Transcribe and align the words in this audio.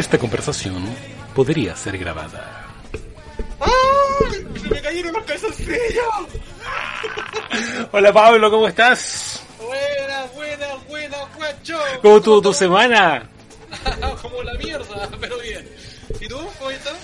Esta 0.00 0.16
conversación 0.16 0.82
podría 1.34 1.76
ser 1.76 1.98
grabada. 1.98 2.66
¡Ay! 3.60 4.46
¡Se 4.62 4.68
me 4.70 4.80
cayeron 4.80 5.12
los 5.12 5.24
calzoncillos! 5.24 6.04
Hola 7.92 8.10
Pablo, 8.10 8.50
¿cómo 8.50 8.66
estás? 8.66 9.42
Buena, 9.58 10.24
buena, 10.34 10.66
buena, 10.88 11.16
guacho. 11.36 11.78
¿Cómo 12.00 12.16
estuvo 12.16 12.40
tu 12.40 12.54
semana? 12.54 13.28
Como 14.22 14.42
la 14.42 14.54
mierda, 14.54 15.06
pero 15.20 15.38
bien. 15.40 15.68
¿Y 16.18 16.26
tú? 16.28 16.38
¿Cómo 16.58 16.70
estás? 16.70 16.94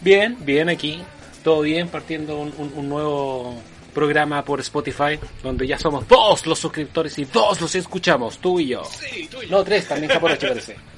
Bien, 0.00 0.36
bien 0.44 0.68
aquí. 0.68 1.02
Todo 1.42 1.62
bien, 1.62 1.88
partiendo 1.88 2.38
un, 2.38 2.54
un- 2.56 2.72
un 2.76 2.88
nuevo 2.88 3.60
programa 3.92 4.44
por 4.44 4.60
Spotify, 4.60 5.18
donde 5.42 5.66
ya 5.66 5.76
somos 5.76 6.06
dos 6.06 6.46
los 6.46 6.60
suscriptores 6.60 7.18
y 7.18 7.24
dos 7.24 7.60
los 7.60 7.74
escuchamos, 7.74 8.38
tú 8.38 8.60
y 8.60 8.68
yo. 8.68 8.84
Sí, 8.84 9.26
tú 9.28 9.42
y 9.42 9.46
yo. 9.48 9.56
No, 9.58 9.64
tres 9.64 9.88
también, 9.88 10.12
Japorochi 10.12 10.46
parece. 10.46 10.76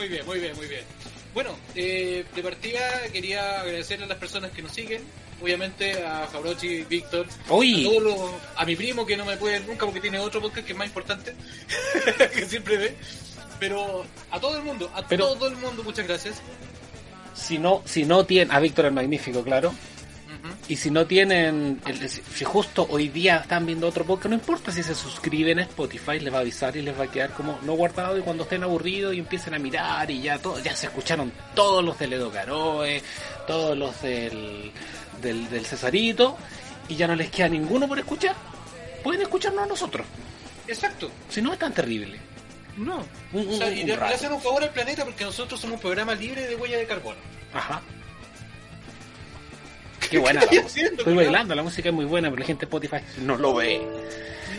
Muy 0.00 0.08
bien, 0.08 0.24
muy 0.24 0.38
bien, 0.40 0.56
muy 0.56 0.66
bien. 0.66 0.80
Bueno, 1.34 1.54
eh, 1.74 2.24
de 2.34 2.42
partida 2.42 3.02
quería 3.12 3.60
agradecerle 3.60 4.06
a 4.06 4.08
las 4.08 4.16
personas 4.16 4.50
que 4.50 4.62
nos 4.62 4.72
siguen. 4.72 5.02
Obviamente 5.42 6.02
a 6.02 6.26
Jabrochi, 6.32 6.84
Víctor, 6.84 7.26
Uy. 7.50 7.82
a, 7.86 7.90
todos 7.90 8.02
los- 8.02 8.30
a 8.56 8.64
mi 8.64 8.76
primo 8.76 9.04
que 9.04 9.14
no 9.18 9.26
me 9.26 9.36
puede 9.36 9.60
nunca 9.60 9.84
porque 9.84 10.00
tiene 10.00 10.18
otro 10.18 10.40
podcast 10.40 10.66
que 10.66 10.72
es 10.72 10.78
más 10.78 10.86
importante, 10.86 11.34
que 12.34 12.46
siempre 12.46 12.78
ve. 12.78 12.96
Pero 13.58 14.06
a 14.30 14.40
todo 14.40 14.56
el 14.56 14.62
mundo, 14.62 14.90
a 14.94 15.06
Pero- 15.06 15.34
todo 15.34 15.48
el 15.48 15.56
mundo, 15.56 15.84
muchas 15.84 16.06
gracias. 16.08 16.36
Si 17.34 17.58
no, 17.58 17.82
si 17.84 18.04
no 18.06 18.24
tienen, 18.24 18.50
a 18.54 18.58
Víctor 18.58 18.86
el 18.86 18.92
Magnífico, 18.92 19.44
claro. 19.44 19.74
Y 20.68 20.76
si 20.76 20.90
no 20.90 21.06
tienen, 21.06 21.80
el- 21.86 22.08
si 22.08 22.44
justo 22.44 22.86
hoy 22.90 23.08
día 23.08 23.38
están 23.38 23.66
viendo 23.66 23.86
otro 23.88 24.04
podcast, 24.04 24.28
no 24.30 24.34
importa 24.36 24.70
si 24.72 24.82
se 24.82 24.94
suscriben 24.94 25.58
a 25.58 25.62
Spotify, 25.62 26.20
les 26.20 26.32
va 26.32 26.38
a 26.38 26.40
avisar 26.40 26.76
y 26.76 26.82
les 26.82 26.98
va 26.98 27.04
a 27.04 27.10
quedar 27.10 27.30
como 27.30 27.58
no 27.62 27.74
guardado 27.74 28.16
y 28.16 28.22
cuando 28.22 28.44
estén 28.44 28.62
aburridos 28.62 29.14
y 29.14 29.18
empiecen 29.18 29.54
a 29.54 29.58
mirar 29.58 30.10
y 30.10 30.22
ya 30.22 30.38
todo, 30.38 30.58
ya 30.60 30.74
se 30.76 30.86
escucharon 30.86 31.32
todos 31.54 31.84
los 31.84 31.98
del 31.98 32.12
Edo 32.14 32.30
Caroe, 32.30 33.02
todos 33.46 33.76
los 33.76 34.00
del, 34.02 34.70
del, 35.20 35.50
del 35.50 35.66
Cesarito 35.66 36.36
y 36.88 36.96
ya 36.96 37.06
no 37.06 37.14
les 37.16 37.30
queda 37.30 37.48
ninguno 37.48 37.86
por 37.88 37.98
escuchar. 37.98 38.34
Pueden 39.02 39.22
escucharnos 39.22 39.64
a 39.64 39.66
nosotros, 39.66 40.06
Exacto. 40.68 41.10
si 41.28 41.42
no 41.42 41.52
es 41.52 41.58
tan 41.58 41.72
terrible. 41.74 42.18
No. 42.76 43.04
Un- 43.32 43.48
O 43.48 43.52
sea, 43.56 43.66
un- 43.66 43.72
y 43.72 43.84
le, 43.84 43.96
le 43.96 44.28
un 44.28 44.40
favor 44.40 44.62
al 44.62 44.70
planeta 44.70 45.04
porque 45.04 45.24
nosotros 45.24 45.60
somos 45.60 45.74
un 45.76 45.80
programa 45.80 46.14
libre 46.14 46.46
de 46.46 46.54
huella 46.54 46.78
de 46.78 46.86
carbono. 46.86 47.18
Ajá. 47.52 47.82
Qué 50.10 50.18
buena 50.18 50.40
la 50.40 50.44
estoy 50.46 50.58
haciendo, 50.58 51.14
bailando, 51.14 51.54
la 51.54 51.62
música 51.62 51.88
es 51.88 51.94
muy 51.94 52.04
buena, 52.04 52.28
pero 52.28 52.40
la 52.40 52.46
gente 52.46 52.66
de 52.66 52.66
Spotify 52.66 52.96
no 53.22 53.36
lo 53.36 53.54
ve. 53.54 53.80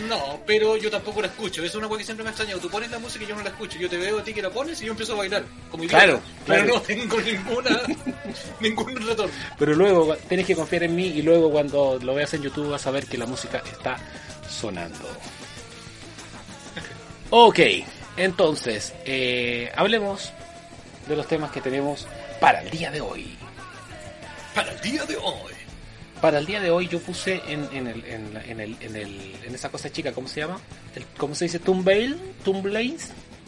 No, 0.08 0.42
pero 0.46 0.78
yo 0.78 0.90
tampoco 0.90 1.22
la 1.22 1.28
escucho. 1.28 1.64
Es 1.64 1.76
una 1.76 1.88
cosa 1.88 2.00
que 2.00 2.06
siempre 2.06 2.24
me 2.24 2.30
ha 2.30 2.32
extrañado. 2.32 2.60
Tú 2.60 2.70
pones 2.70 2.90
la 2.90 3.00
música 3.00 3.24
y 3.24 3.28
yo 3.28 3.36
no 3.36 3.44
la 3.44 3.50
escucho. 3.50 3.78
Yo 3.78 3.88
te 3.90 3.98
veo 3.98 4.20
a 4.20 4.24
ti 4.24 4.34
que 4.34 4.42
la 4.42 4.50
pones 4.50 4.82
y 4.82 4.86
yo 4.86 4.92
empiezo 4.92 5.14
a 5.14 5.18
bailar. 5.18 5.44
Como 5.70 5.84
idiota. 5.84 6.04
Claro, 6.04 6.22
Pero 6.48 6.64
claro. 6.64 6.76
no 6.76 6.82
tengo 6.82 7.22
ninguna, 7.22 7.82
ningún 8.60 8.96
retorno. 8.96 9.32
Pero 9.60 9.74
luego 9.76 10.16
tienes 10.28 10.48
que 10.48 10.56
confiar 10.56 10.84
en 10.84 10.96
mí 10.96 11.06
y 11.08 11.22
luego 11.22 11.52
cuando 11.52 12.00
lo 12.02 12.16
veas 12.16 12.34
en 12.34 12.42
YouTube 12.42 12.70
vas 12.72 12.88
a 12.88 12.92
ver 12.92 13.06
que 13.06 13.18
la 13.18 13.26
música 13.26 13.62
está 13.72 13.98
sonando. 14.50 14.98
Ok, 17.34 17.60
entonces, 18.18 18.94
eh, 19.06 19.72
hablemos 19.76 20.34
de 21.08 21.16
los 21.16 21.26
temas 21.28 21.50
que 21.52 21.62
tenemos 21.62 22.06
para 22.42 22.62
el 22.62 22.70
día 22.70 22.92
de 22.92 23.00
hoy. 23.00 23.38
Para 24.56 24.72
el 24.72 24.82
día 24.82 25.06
de 25.06 25.18
hoy. 25.18 25.54
Para 26.22 26.38
el 26.40 26.46
día 26.46 26.60
de 26.60 26.70
hoy 26.70 26.88
yo 26.88 27.00
puse 27.00 27.42
en, 27.48 27.68
en, 27.74 27.88
el, 27.88 28.06
en, 28.06 28.38
en, 28.46 28.60
el, 28.60 28.78
en, 28.80 28.96
el, 28.96 29.36
en 29.44 29.56
esa 29.56 29.70
cosa 29.70 29.92
chica, 29.92 30.12
¿cómo 30.14 30.28
se 30.28 30.42
llama? 30.42 30.60
El- 30.96 31.06
¿Cómo 31.18 31.34
se 31.34 31.46
dice? 31.46 31.60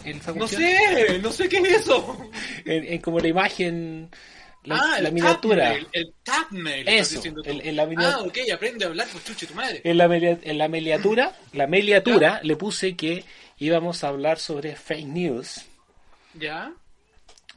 ¿El- 0.03 0.17
esa 0.17 0.31
No 0.31 0.47
sé, 0.47 1.19
no 1.21 1.31
sé 1.31 1.47
qué 1.49 1.57
es 1.59 1.81
eso. 1.81 2.29
En, 2.65 2.85
en 2.93 2.99
como 3.01 3.19
la 3.19 3.27
imagen, 3.27 4.09
la, 4.63 4.75
ah, 4.77 5.01
la 5.01 5.09
el 5.09 5.13
miniatura. 5.13 5.65
thumbnail, 5.73 5.87
El 5.91 6.13
thumbnail. 6.23 6.87
Eso, 6.87 7.21
el- 7.45 7.61
el- 7.61 7.75
la 7.75 7.85
minia- 7.85 8.15
Ah, 8.15 8.21
ok, 8.21 8.37
aprende 8.51 8.85
a 8.85 8.87
hablar, 8.87 9.07
pues 9.11 9.23
chuche 9.23 9.45
tu 9.45 9.53
madre. 9.53 9.81
En 9.83 9.97
la, 9.97 10.05
en 10.05 10.57
la 10.57 10.67
meliatura, 10.67 11.37
la 11.53 11.67
meliatura 11.67 12.39
le 12.43 12.55
puse 12.55 12.95
que 12.95 13.23
íbamos 13.59 14.03
a 14.03 14.07
hablar 14.07 14.39
sobre 14.39 14.75
fake 14.75 15.05
news, 15.07 15.61
¿Ya? 16.39 16.73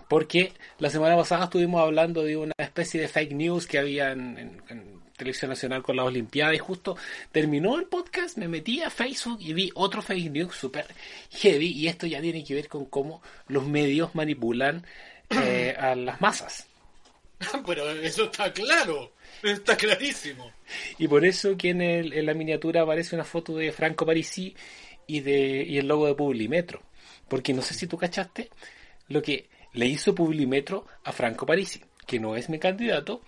Porque 0.09 0.53
la 0.79 0.91
semana 0.91 1.17
pasada 1.17 1.45
estuvimos 1.45 1.81
hablando 1.83 2.23
de 2.23 2.37
una 2.37 2.53
especie 2.59 3.01
de 3.01 3.09
fake 3.09 3.33
news 3.33 3.67
que 3.67 3.79
había 3.79 4.13
en, 4.13 4.39
en- 4.39 4.63
en 4.69 4.97
Televisión 5.17 5.49
Nacional 5.49 5.83
con 5.83 5.97
las 5.97 6.05
Olimpiadas 6.05 6.55
y 6.55 6.59
justo 6.59 6.97
terminó 7.33 7.79
el 7.79 7.87
podcast, 7.87 8.37
me 8.37 8.49
metí 8.49 8.83
a 8.83 8.91
Facebook 8.91 9.39
y 9.41 9.55
vi 9.55 9.71
otro 9.75 10.03
fake 10.03 10.31
news 10.31 10.55
super 10.55 10.85
heavy 11.31 11.69
y 11.69 11.89
esto 11.89 12.07
ya 12.07 12.21
tiene 12.21 12.45
que 12.45 12.55
ver 12.55 12.69
con 12.69 12.85
cómo 12.85 13.23
los 13.49 13.67
medios 13.67 14.15
manipulan 14.15 14.85
eh, 15.31 15.75
a 15.79 15.95
las 15.95 16.21
masas. 16.21 16.67
Pero 17.67 17.91
eso 17.91 18.25
está 18.25 18.53
claro. 18.53 19.13
Está 19.43 19.77
clarísimo. 19.77 20.53
Y 20.99 21.09
por 21.09 21.25
eso 21.25 21.57
que 21.57 21.71
en, 21.71 21.81
el- 21.83 22.13
en 22.13 22.27
la 22.27 22.35
miniatura 22.35 22.83
aparece 22.83 23.15
una 23.15 23.25
foto 23.25 23.57
de 23.57 23.73
Franco 23.73 24.05
Parisi 24.07 24.55
y, 25.07 25.21
de, 25.21 25.65
y 25.67 25.79
el 25.79 25.89
logo 25.89 26.07
de 26.07 26.15
Publimetro. 26.15 26.83
Porque 27.29 27.53
no 27.55 27.63
sé 27.63 27.73
si 27.75 27.87
tú 27.87 27.97
cachaste 27.97 28.51
lo 29.09 29.23
que 29.23 29.49
le 29.77 29.87
hizo 29.87 30.15
Publimetro 30.15 30.87
a 31.05 31.13
Franco 31.13 31.47
Parisi, 31.47 31.83
que 32.07 32.19
no 32.19 32.35
es 32.35 32.49
mi 32.49 32.59
candidato, 32.59 33.21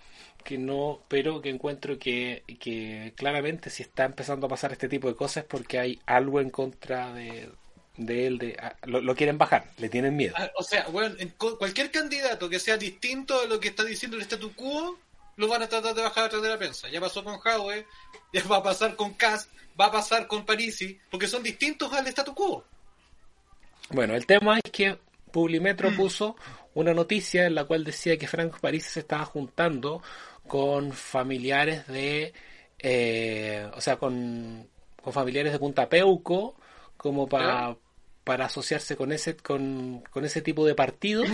que 0.43 0.57
no, 0.57 1.03
pero 1.07 1.41
que 1.41 1.49
encuentro 1.49 1.99
que, 1.99 2.43
que 2.59 3.13
claramente 3.15 3.69
si 3.69 3.83
está 3.83 4.05
empezando 4.05 4.47
a 4.47 4.49
pasar 4.49 4.71
este 4.71 4.89
tipo 4.89 5.07
de 5.07 5.15
cosas 5.15 5.45
porque 5.45 5.79
hay 5.79 5.99
algo 6.07 6.41
en 6.41 6.49
contra 6.49 7.13
de, 7.13 7.49
de 7.97 8.27
él, 8.27 8.39
de, 8.39 8.57
ah, 8.59 8.75
lo, 8.85 8.99
lo 8.99 9.15
quieren 9.15 9.37
bajar, 9.37 9.69
le 9.77 9.89
tienen 9.89 10.15
miedo. 10.15 10.33
Ah, 10.37 10.49
O 10.55 10.63
sea, 10.63 10.87
bueno, 10.87 11.15
en 11.19 11.29
cualquier 11.29 11.91
candidato 11.91 12.49
que 12.49 12.59
sea 12.59 12.77
distinto 12.77 13.39
a 13.39 13.45
lo 13.45 13.59
que 13.59 13.67
está 13.67 13.83
diciendo 13.83 14.17
el 14.17 14.23
statu 14.23 14.51
quo, 14.55 14.97
lo 15.35 15.47
van 15.47 15.61
a 15.61 15.69
tratar 15.69 15.93
de 15.93 16.01
bajar 16.01 16.25
atrás 16.25 16.41
de 16.41 16.49
la 16.49 16.57
prensa. 16.57 16.89
Ya 16.89 16.99
pasó 16.99 17.23
con 17.23 17.35
Howe, 17.35 17.85
ya 18.33 18.43
va 18.47 18.57
a 18.57 18.63
pasar 18.63 18.95
con 18.95 19.13
Kass, 19.13 19.49
va 19.79 19.85
a 19.85 19.91
pasar 19.91 20.25
con 20.25 20.45
Parisi, 20.47 20.97
porque 21.11 21.27
son 21.27 21.43
distintos 21.43 21.93
al 21.93 22.07
statu 22.07 22.33
quo. 22.33 22.65
Bueno, 23.91 24.15
el 24.15 24.25
tema 24.25 24.59
es 24.63 24.71
que 24.71 24.97
Publimetro 25.31 25.91
puso 25.95 26.35
una 26.73 26.93
noticia 26.93 27.45
en 27.45 27.55
la 27.55 27.65
cual 27.65 27.83
decía 27.83 28.17
que 28.17 28.27
Franco 28.27 28.57
Parisi 28.61 28.89
se 28.89 28.99
estaba 29.01 29.25
juntando 29.25 30.01
con 30.47 30.91
familiares 30.93 31.87
de, 31.87 32.33
eh, 32.79 33.67
o 33.75 33.81
sea, 33.81 33.97
con, 33.97 34.67
con 35.01 35.13
familiares 35.13 35.51
de 35.53 35.59
Punta 35.59 35.87
Peuco, 35.89 36.55
como 36.97 37.27
para 37.27 37.75
para 38.23 38.45
asociarse 38.45 38.95
con 38.95 39.11
ese 39.11 39.35
con, 39.37 40.03
con 40.11 40.23
ese 40.23 40.41
tipo 40.43 40.63
de 40.65 40.75
partidos 40.75 41.27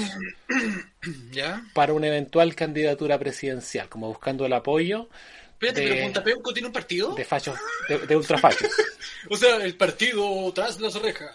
¿Ya? 1.32 1.62
para 1.74 1.94
una 1.94 2.08
eventual 2.08 2.56
candidatura 2.56 3.18
presidencial, 3.20 3.90
como 3.90 4.08
buscando 4.08 4.46
el 4.46 4.54
apoyo 4.54 5.10
Espérate, 5.54 5.82
De- 5.82 5.88
pero 5.90 6.04
Punta 6.04 6.24
Peuco 6.24 6.54
tiene 6.54 6.68
un 6.68 6.74
partido. 6.74 7.14
de 7.16 7.24
fachos, 7.24 7.58
de, 7.88 8.00
de 8.00 8.16
ultrafachos. 8.16 8.70
O 9.30 9.38
sea, 9.38 9.56
el 9.58 9.76
partido 9.76 10.52
tras 10.54 10.80
las 10.80 10.96
orejas. 10.96 11.32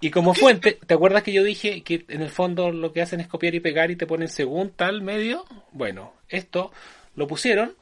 Y 0.00 0.10
como 0.10 0.32
fuente, 0.32 0.78
¿te 0.86 0.94
acuerdas 0.94 1.24
que 1.24 1.32
yo 1.32 1.42
dije 1.42 1.82
que 1.82 2.04
en 2.08 2.22
el 2.22 2.30
fondo 2.30 2.70
lo 2.70 2.92
que 2.92 3.02
hacen 3.02 3.20
es 3.20 3.26
copiar 3.26 3.54
y 3.54 3.60
pegar 3.60 3.90
y 3.90 3.96
te 3.96 4.06
ponen 4.06 4.28
según 4.28 4.70
tal 4.70 5.02
medio? 5.02 5.44
Bueno, 5.72 6.14
esto 6.28 6.70
lo 7.16 7.26
pusieron 7.26 7.74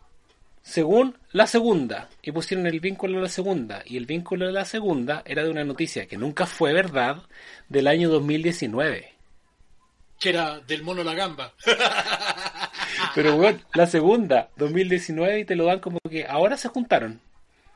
según 0.63 1.17
la 1.31 1.47
segunda 1.47 2.09
y 2.23 2.33
pusieron 2.33 2.67
el 2.67 2.81
vínculo 2.81 3.19
de 3.19 3.23
la 3.23 3.29
segunda 3.29 3.83
y 3.85 3.99
el 3.99 4.07
vínculo 4.07 4.47
de 4.47 4.53
la 4.53 4.65
segunda 4.65 5.23
era 5.27 5.45
de 5.45 5.51
una 5.51 5.63
noticia 5.63 6.07
que 6.07 6.17
nunca 6.17 6.47
fue 6.47 6.73
verdad 6.73 7.23
del 7.69 7.87
año 7.87 8.09
2019. 8.09 9.15
Que 10.19 10.31
era 10.31 10.59
del 10.61 10.83
mono 10.83 11.05
la 11.05 11.15
gamba. 11.15 11.53
Pero 13.15 13.37
bueno, 13.37 13.61
la 13.75 13.87
segunda, 13.87 14.49
2019 14.57 15.41
y 15.41 15.45
te 15.45 15.55
lo 15.55 15.67
dan 15.67 15.81
como 15.81 16.01
que 16.01 16.25
ahora 16.27 16.57
se 16.57 16.69
juntaron. 16.69 17.21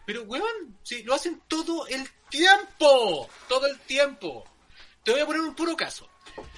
Pero, 0.07 0.25
weón, 0.25 0.77
sí, 0.83 1.05
lo 1.05 1.15
hacen 1.15 1.41
todo 1.47 1.87
el 1.87 2.03
tiempo. 2.31 3.29
Todo 3.49 3.67
el 3.67 3.79
tiempo. 3.81 4.45
Te 5.05 5.13
voy 5.13 5.21
a 5.21 5.27
poner 5.27 5.43
un 5.43 5.55
puro 5.55 5.77
caso. 5.77 6.09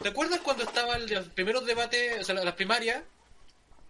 ¿Te 0.01 0.09
acuerdas 0.09 0.41
cuando 0.41 0.65
estaban 0.65 1.09
los 1.09 1.29
primeros 1.31 1.65
debates, 1.65 2.21
o 2.21 2.25
sea, 2.25 2.35
las 2.35 2.55
primarias? 2.55 3.03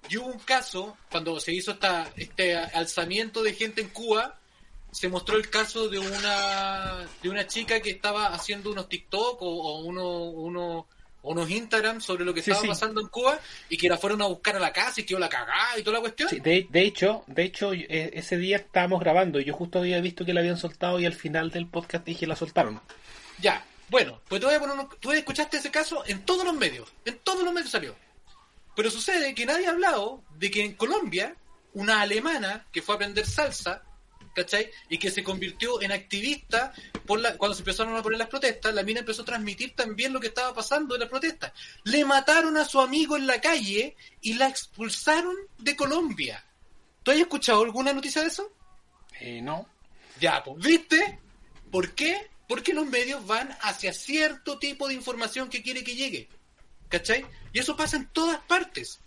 Y 0.08 0.16
hubo 0.16 0.26
un 0.26 0.38
caso, 0.40 0.96
cuando 1.10 1.38
se 1.38 1.52
hizo 1.52 1.72
esta, 1.72 2.10
este 2.16 2.56
alzamiento 2.56 3.42
de 3.42 3.54
gente 3.54 3.80
en 3.82 3.88
Cuba, 3.88 4.38
se 4.90 5.08
mostró 5.08 5.36
el 5.36 5.48
caso 5.48 5.88
de 5.88 5.98
una 5.98 7.06
de 7.22 7.28
una 7.30 7.46
chica 7.46 7.80
que 7.80 7.90
estaba 7.90 8.26
haciendo 8.26 8.70
unos 8.70 8.88
TikTok 8.88 9.40
o, 9.40 9.46
o 9.46 9.78
uno, 9.80 10.86
unos 11.22 11.48
Instagram 11.50 12.00
sobre 12.00 12.24
lo 12.24 12.34
que 12.34 12.42
Sí, 12.42 12.50
estaba 12.50 12.62
sí. 12.62 12.68
pasando 12.68 13.00
en 13.00 13.06
Cuba 13.08 13.38
y 13.68 13.76
que 13.76 13.88
la 13.88 13.96
fueron 13.96 14.20
a 14.22 14.26
buscar 14.26 14.56
a 14.56 14.60
la 14.60 14.72
casa 14.72 15.00
y 15.00 15.04
quedó 15.04 15.18
la 15.18 15.28
cagada 15.28 15.78
y 15.78 15.82
toda 15.82 15.96
la 15.98 16.00
cuestión. 16.00 16.28
Sí, 16.28 16.40
de, 16.40 16.66
de 16.68 16.82
hecho, 16.82 17.22
de 17.26 17.44
hecho, 17.44 17.72
eh, 17.72 18.10
ese 18.14 18.36
día 18.36 18.56
estábamos 18.58 19.00
grabando 19.00 19.40
y 19.40 19.44
yo 19.44 19.54
justo 19.54 19.78
había 19.78 20.00
visto 20.00 20.24
que 20.24 20.34
la 20.34 20.40
habían 20.40 20.56
soltado 20.56 20.98
y 21.00 21.06
al 21.06 21.14
final 21.14 21.50
del 21.50 21.66
podcast 21.68 22.04
dije 22.04 22.26
la 22.26 22.36
soltaron. 22.36 22.80
Ya, 23.40 23.64
bueno, 23.88 24.20
pues 24.28 24.40
te 24.40 24.46
voy 24.46 24.56
a 24.56 24.60
poner 24.60 24.76
un- 24.76 24.88
Tú 25.00 25.12
escuchaste 25.12 25.58
ese 25.58 25.70
caso 25.70 26.02
en 26.06 26.24
todos 26.24 26.44
los 26.44 26.54
medios. 26.54 26.92
En 27.04 27.18
todos 27.18 27.42
los 27.44 27.52
medios 27.52 27.70
salió. 27.70 27.94
Pero 28.74 28.90
sucede 28.90 29.34
que 29.34 29.44
nadie 29.46 29.66
ha 29.66 29.70
hablado 29.70 30.22
de 30.38 30.50
que 30.50 30.64
en 30.64 30.74
Colombia, 30.74 31.36
una 31.74 32.00
alemana 32.00 32.66
que 32.72 32.82
fue 32.82 32.94
a 32.94 32.96
aprender 32.96 33.26
salsa 33.26 33.82
¿cachai? 34.34 34.70
Y 34.88 34.98
que 34.98 35.10
se 35.10 35.22
convirtió 35.22 35.80
en 35.82 35.92
activista 35.92 36.72
por 37.06 37.20
la, 37.20 37.36
cuando 37.36 37.54
se 37.54 37.62
empezaron 37.62 37.96
a 37.96 38.02
poner 38.02 38.18
las 38.18 38.28
protestas, 38.28 38.74
la 38.74 38.82
mina 38.82 39.00
empezó 39.00 39.22
a 39.22 39.26
transmitir 39.26 39.74
también 39.74 40.12
lo 40.12 40.20
que 40.20 40.28
estaba 40.28 40.54
pasando 40.54 40.94
en 40.94 41.00
las 41.00 41.10
protestas. 41.10 41.52
Le 41.84 42.04
mataron 42.04 42.56
a 42.56 42.64
su 42.64 42.80
amigo 42.80 43.16
en 43.16 43.26
la 43.26 43.40
calle 43.40 43.96
y 44.20 44.34
la 44.34 44.48
expulsaron 44.48 45.34
de 45.58 45.76
Colombia. 45.76 46.44
¿Tú 47.02 47.10
has 47.10 47.18
escuchado 47.18 47.62
alguna 47.62 47.92
noticia 47.92 48.22
de 48.22 48.28
eso? 48.28 48.52
Eh, 49.20 49.40
no. 49.42 49.68
Ya, 50.20 50.42
pues, 50.42 50.64
¿viste? 50.64 51.18
¿Por 51.70 51.94
qué? 51.94 52.30
Porque 52.48 52.74
los 52.74 52.86
medios 52.86 53.26
van 53.26 53.56
hacia 53.62 53.92
cierto 53.92 54.58
tipo 54.58 54.88
de 54.88 54.94
información 54.94 55.48
que 55.48 55.62
quiere 55.62 55.82
que 55.82 55.96
llegue. 55.96 56.28
¿Cachai? 56.88 57.24
Y 57.52 57.58
eso 57.58 57.76
pasa 57.76 57.96
en 57.96 58.08
todas 58.08 58.38
partes. 58.40 59.00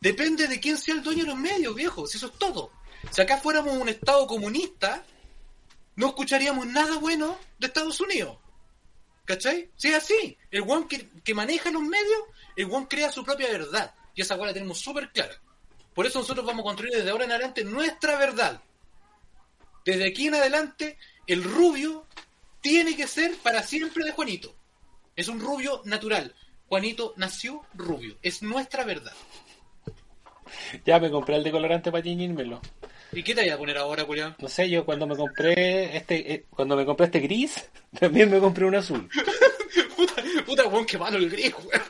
Depende 0.00 0.46
de 0.46 0.60
quién 0.60 0.78
sea 0.78 0.94
el 0.94 1.02
dueño 1.02 1.24
de 1.24 1.30
los 1.30 1.38
medios, 1.38 1.74
viejo. 1.74 2.06
Si 2.06 2.16
eso 2.16 2.28
es 2.28 2.38
todo. 2.38 2.70
Si 3.10 3.20
acá 3.20 3.38
fuéramos 3.38 3.76
un 3.76 3.88
Estado 3.88 4.26
comunista, 4.26 5.04
no 5.96 6.08
escucharíamos 6.08 6.66
nada 6.66 6.98
bueno 6.98 7.38
de 7.58 7.66
Estados 7.66 8.00
Unidos. 8.00 8.38
¿Cachai? 9.24 9.70
Si 9.76 9.88
es 9.88 9.94
así. 9.94 10.38
El 10.50 10.62
one 10.62 10.86
que, 10.88 11.08
que 11.22 11.34
maneja 11.34 11.70
los 11.70 11.82
medios, 11.82 12.22
el 12.56 12.70
one 12.70 12.86
crea 12.88 13.12
su 13.12 13.24
propia 13.24 13.48
verdad. 13.48 13.94
Y 14.14 14.22
esa 14.22 14.36
cual 14.36 14.48
la 14.48 14.54
tenemos 14.54 14.78
súper 14.78 15.10
clara. 15.12 15.34
Por 15.94 16.06
eso 16.06 16.20
nosotros 16.20 16.46
vamos 16.46 16.62
a 16.62 16.68
construir 16.68 16.94
desde 16.94 17.10
ahora 17.10 17.24
en 17.24 17.32
adelante 17.32 17.64
nuestra 17.64 18.16
verdad. 18.16 18.62
Desde 19.84 20.06
aquí 20.06 20.28
en 20.28 20.34
adelante, 20.34 20.98
el 21.26 21.42
rubio 21.42 22.06
tiene 22.60 22.96
que 22.96 23.06
ser 23.06 23.36
para 23.38 23.62
siempre 23.62 24.04
de 24.04 24.12
Juanito. 24.12 24.54
Es 25.16 25.28
un 25.28 25.40
rubio 25.40 25.82
natural. 25.84 26.34
Juanito 26.68 27.14
nació 27.16 27.62
rubio. 27.74 28.18
Es 28.22 28.42
nuestra 28.42 28.84
verdad. 28.84 29.14
Ya 30.84 30.98
me 30.98 31.10
compré 31.10 31.36
el 31.36 31.44
decolorante 31.44 31.90
para 31.90 32.02
tiñírmelo. 32.02 32.60
¿Y 33.12 33.22
qué 33.22 33.34
te 33.34 33.42
voy 33.42 33.50
a 33.50 33.58
poner 33.58 33.78
ahora, 33.78 34.04
Julián? 34.04 34.36
No 34.38 34.48
sé, 34.48 34.68
yo 34.68 34.84
cuando 34.84 35.06
me 35.06 35.16
compré 35.16 35.96
este, 35.96 36.32
eh, 36.32 36.44
cuando 36.50 36.76
me 36.76 36.84
compré 36.84 37.06
este 37.06 37.20
gris, 37.20 37.70
también 37.98 38.30
me 38.30 38.38
compré 38.38 38.64
un 38.66 38.74
azul. 38.74 39.08
puta, 39.96 40.14
puta, 40.44 40.66
weón, 40.66 40.86
qué 40.86 40.98
malo 40.98 41.18
el 41.18 41.30
gris, 41.30 41.54
weón. 41.54 41.82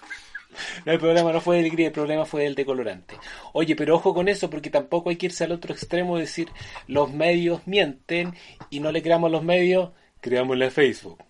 No, 0.85 0.93
el 0.93 0.99
problema 0.99 1.33
no 1.33 1.41
fue 1.41 1.61
el 1.61 1.71
gris, 1.71 1.87
el 1.87 1.93
problema 1.93 2.25
fue 2.25 2.47
el 2.47 2.55
decolorante. 2.55 3.17
Oye, 3.53 3.77
pero 3.77 3.97
ojo 3.97 4.15
con 4.15 4.29
eso, 4.29 4.51
porque 4.51 4.71
tampoco 4.71 5.11
hay 5.11 5.17
que 5.17 5.27
irse 5.27 5.45
al 5.45 5.53
otro 5.53 5.73
extremo 5.73 6.17
de 6.17 6.23
decir 6.23 6.49
los 6.87 7.13
medios 7.13 7.67
mienten 7.67 8.35
y 8.71 8.81
no 8.81 8.91
le 8.91 9.03
creamos 9.03 9.29
a 9.29 9.33
los 9.33 9.45
medios, 9.45 9.91
creámosle 10.21 10.67
a 10.67 10.71
Facebook. 10.71 11.23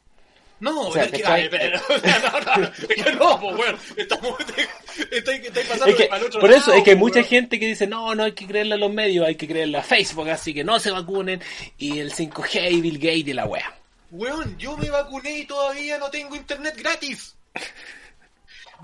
No, 0.60 0.88
O 0.88 0.92
sea, 0.92 1.04
es 1.04 1.12
que, 1.12 1.24
ay, 1.24 1.48
pero, 1.50 1.80
no, 1.88 2.56
no, 2.56 2.64
es 2.64 3.04
que 3.04 3.12
no, 3.12 3.40
pues, 3.40 3.56
weón. 3.56 3.78
Estamos, 3.96 4.34
estáis 5.10 5.66
pasando 5.68 5.86
Es 5.86 5.94
que, 5.94 6.08
al 6.10 6.24
otro 6.24 6.40
por 6.40 6.50
eso, 6.50 6.66
lado, 6.66 6.74
es 6.74 6.84
que 6.84 6.90
hay 6.90 6.96
mucha 6.96 7.22
gente 7.22 7.60
que 7.60 7.66
dice, 7.66 7.86
no, 7.86 8.14
no 8.14 8.24
hay 8.24 8.32
que 8.32 8.46
creerle 8.46 8.74
a 8.74 8.78
los 8.78 8.92
medios, 8.92 9.26
hay 9.26 9.36
que 9.36 9.46
creerle 9.46 9.78
a 9.78 9.82
Facebook, 9.82 10.28
así 10.28 10.52
que 10.52 10.64
no 10.64 10.80
se 10.80 10.90
vacunen, 10.90 11.40
y 11.76 12.00
el 12.00 12.12
5G 12.12 12.72
y 12.72 12.80
Bill 12.80 12.98
Gates 12.98 13.28
y 13.28 13.32
la 13.32 13.46
wea. 13.46 13.72
Weón, 14.10 14.56
yo 14.58 14.76
me 14.76 14.90
vacuné 14.90 15.38
y 15.38 15.46
todavía 15.46 15.98
no 15.98 16.10
tengo 16.10 16.34
internet 16.34 16.74
gratis. 16.76 17.36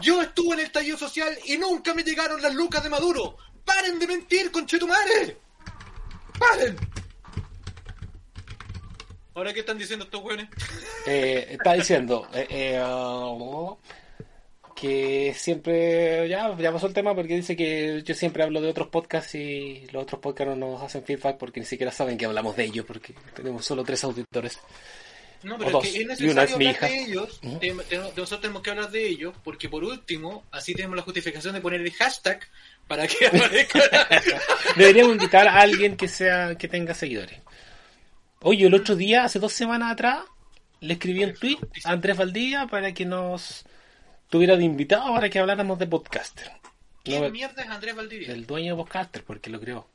Yo 0.00 0.22
estuve 0.22 0.54
en 0.54 0.60
el 0.60 0.66
estallido 0.66 0.98
social 0.98 1.36
y 1.44 1.56
nunca 1.56 1.94
me 1.94 2.02
llegaron 2.02 2.42
las 2.42 2.54
lucas 2.54 2.82
de 2.82 2.90
Maduro. 2.90 3.36
¡Paren 3.64 3.98
de 3.98 4.06
mentir, 4.06 4.50
conchetumare! 4.50 5.38
¡Paren! 6.38 6.76
¿Ahora 9.34 9.52
qué 9.52 9.60
están 9.60 9.78
diciendo 9.78 10.04
estos 10.04 10.22
weones? 10.22 10.48
Eh, 11.06 11.48
está 11.50 11.72
diciendo 11.74 12.28
eh, 12.34 12.46
eh, 12.50 12.80
que 14.76 15.34
siempre, 15.36 16.28
ya, 16.28 16.56
ya 16.58 16.72
pasó 16.72 16.86
el 16.86 16.92
tema 16.94 17.14
porque 17.14 17.36
dice 17.36 17.56
que 17.56 18.02
yo 18.04 18.14
siempre 18.14 18.42
hablo 18.42 18.60
de 18.60 18.68
otros 18.68 18.88
podcasts 18.88 19.34
y 19.34 19.86
los 19.92 20.02
otros 20.02 20.20
podcasts 20.20 20.56
no 20.56 20.72
nos 20.72 20.82
hacen 20.82 21.04
feedback 21.04 21.36
porque 21.38 21.60
ni 21.60 21.66
siquiera 21.66 21.92
saben 21.92 22.18
que 22.18 22.26
hablamos 22.26 22.56
de 22.56 22.64
ellos 22.64 22.84
porque 22.86 23.14
tenemos 23.34 23.64
solo 23.64 23.84
tres 23.84 24.02
auditores. 24.04 24.58
No, 25.42 25.58
pero 25.58 25.82
es 25.82 25.90
que 25.92 26.00
es 26.00 26.06
necesario 26.06 26.56
mi 26.56 26.66
hablar 26.68 26.74
hija. 26.74 26.86
de 26.86 27.02
ellos. 27.04 27.40
Te- 27.60 27.96
nosotros 27.96 28.40
tenemos 28.40 28.62
que 28.62 28.70
hablar 28.70 28.90
de 28.90 29.06
ellos 29.06 29.34
porque 29.44 29.68
por 29.68 29.84
último, 29.84 30.44
así 30.50 30.74
tenemos 30.74 30.96
la 30.96 31.02
justificación 31.02 31.54
de 31.54 31.60
poner 31.60 31.82
el 31.82 31.92
hashtag 31.92 32.40
para 32.88 33.06
que 33.06 33.26
aparezca. 33.26 33.80
Deberíamos 34.74 35.12
invitar 35.12 35.46
a 35.46 35.60
alguien 35.60 35.96
que 35.96 36.08
sea 36.08 36.54
que 36.56 36.66
tenga 36.66 36.94
seguidores. 36.94 37.38
Oye, 38.46 38.66
el 38.66 38.74
otro 38.74 38.94
día, 38.94 39.24
hace 39.24 39.38
dos 39.38 39.54
semanas 39.54 39.92
atrás, 39.92 40.22
le 40.80 40.92
escribí 40.94 41.24
un 41.24 41.32
tweet 41.32 41.56
a 41.84 41.92
Andrés 41.92 42.14
Valdía 42.14 42.66
para 42.66 42.92
que 42.92 43.06
nos 43.06 43.64
tuviera 44.28 44.54
de 44.56 44.64
invitado 44.64 45.14
para 45.14 45.30
que 45.30 45.38
habláramos 45.38 45.78
de 45.78 45.86
podcaster. 45.86 46.50
¿Quién 47.02 47.20
No 47.20 47.24
me- 47.24 47.30
mierda 47.32 47.62
es 47.62 47.70
Andrés 47.70 47.96
Valdivia? 47.96 48.30
el 48.32 48.44
dueño 48.44 48.74
de 48.76 48.82
podcaster, 48.82 49.24
porque 49.24 49.48
lo 49.48 49.58
creó. 49.58 49.88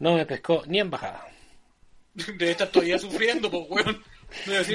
No 0.00 0.14
me 0.14 0.26
pescó 0.26 0.64
ni 0.66 0.80
embajada. 0.80 1.28
Debe 2.14 2.50
estar 2.50 2.66
todavía 2.68 2.98
sufriendo, 2.98 3.48
pues 3.50 3.66
weón. 3.68 4.02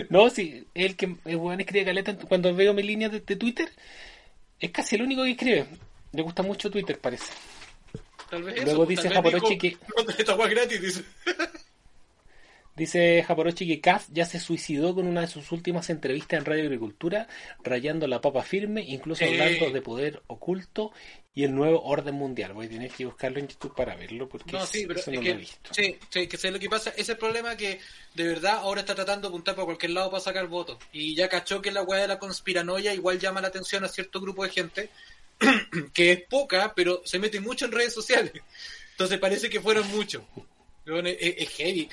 No 0.10 0.30
decir, 0.30 0.64
sí, 0.64 0.68
el 0.74 0.96
que 0.96 1.18
el 1.26 1.36
weón 1.36 1.60
escribe 1.60 1.84
caleta. 1.84 2.16
Cuando 2.18 2.56
veo 2.56 2.74
mi 2.74 2.82
línea 2.84 3.10
de, 3.10 3.20
de 3.20 3.36
Twitter, 3.36 3.70
es 4.58 4.72
casi 4.72 4.96
el 4.96 5.02
único 5.02 5.24
que 5.24 5.32
escribe. 5.32 5.66
Le 6.14 6.22
gusta 6.22 6.44
mucho 6.44 6.72
Twitter, 6.72 6.98
parece. 6.98 7.34
Tal 8.30 8.44
vez 8.44 8.64
Luego 8.64 8.84
eso, 8.84 8.90
dice 8.90 9.10
tal 9.10 9.22
vez 9.22 9.34
Japorochi 9.34 9.78
No, 9.98 10.14
esta 10.18 10.36
gratis, 10.48 10.82
dice. 10.82 11.04
Dice 12.82 13.24
Japorochi 13.28 13.68
que 13.68 13.80
Kaz 13.80 14.08
ya 14.10 14.26
se 14.26 14.40
suicidó 14.40 14.96
con 14.96 15.06
una 15.06 15.22
de 15.22 15.28
sus 15.28 15.52
últimas 15.52 15.92
entrevistas 15.92 16.40
en 16.40 16.46
Radio 16.46 16.64
Agricultura, 16.64 17.28
rayando 17.64 18.08
la 18.08 18.22
papa 18.22 18.42
firme, 18.42 18.84
incluso 18.88 19.24
hablando 19.24 19.70
de 19.70 19.84
poder 19.84 20.24
oculto 20.26 20.92
y 21.36 21.44
el 21.44 21.54
nuevo 21.54 21.84
orden 21.84 22.16
mundial. 22.16 22.54
Voy 22.54 22.66
a 22.66 22.70
tener 22.70 22.90
que 22.90 23.06
buscarlo 23.06 23.38
en 23.38 23.48
YouTube 23.50 23.76
para 23.76 23.96
verlo, 23.96 24.28
porque 24.28 24.54
No, 24.54 24.66
sí, 24.66 24.88
pero 24.88 25.00
eso 25.00 25.12
es 25.12 25.16
no 25.16 25.22
lo 25.22 25.30
he 25.30 25.32
que, 25.32 25.38
visto. 25.40 25.70
sí, 25.76 25.96
sí, 26.10 26.26
que 26.26 26.38
sé 26.38 26.50
lo 26.50 26.58
que 26.58 26.70
pasa. 26.72 26.90
Ese 26.90 27.02
es 27.02 27.10
el 27.10 27.18
problema 27.20 27.56
que 27.56 27.80
de 28.16 28.24
verdad 28.24 28.54
ahora 28.54 28.82
está 28.82 28.96
tratando 28.96 29.28
de 29.28 29.32
apuntar 29.32 29.54
para 29.54 29.66
cualquier 29.66 29.92
lado 29.92 30.10
para 30.10 30.24
sacar 30.24 30.48
votos. 30.48 30.80
Y 30.92 31.14
ya 31.14 31.30
cachó 31.30 31.62
que 31.62 31.70
la 31.72 31.84
weá 31.84 32.02
de 32.02 32.08
la 32.08 32.18
conspiranoia 32.18 32.96
igual 32.96 33.20
llama 33.20 33.42
la 33.42 33.50
atención 33.50 33.84
a 33.84 33.90
cierto 33.90 34.20
grupo 34.20 34.44
de 34.44 34.50
gente, 34.50 34.90
que 35.94 36.14
es 36.14 36.24
poca, 36.24 36.74
pero 36.76 37.04
se 37.06 37.20
mete 37.20 37.40
mucho 37.42 37.66
en 37.66 37.74
redes 37.74 37.94
sociales. 37.94 38.34
Entonces 38.94 39.20
parece 39.20 39.52
que 39.52 39.62
fueron 39.62 39.88
muchos. 39.92 40.24
Es 40.84 41.50
heavy. 41.50 41.88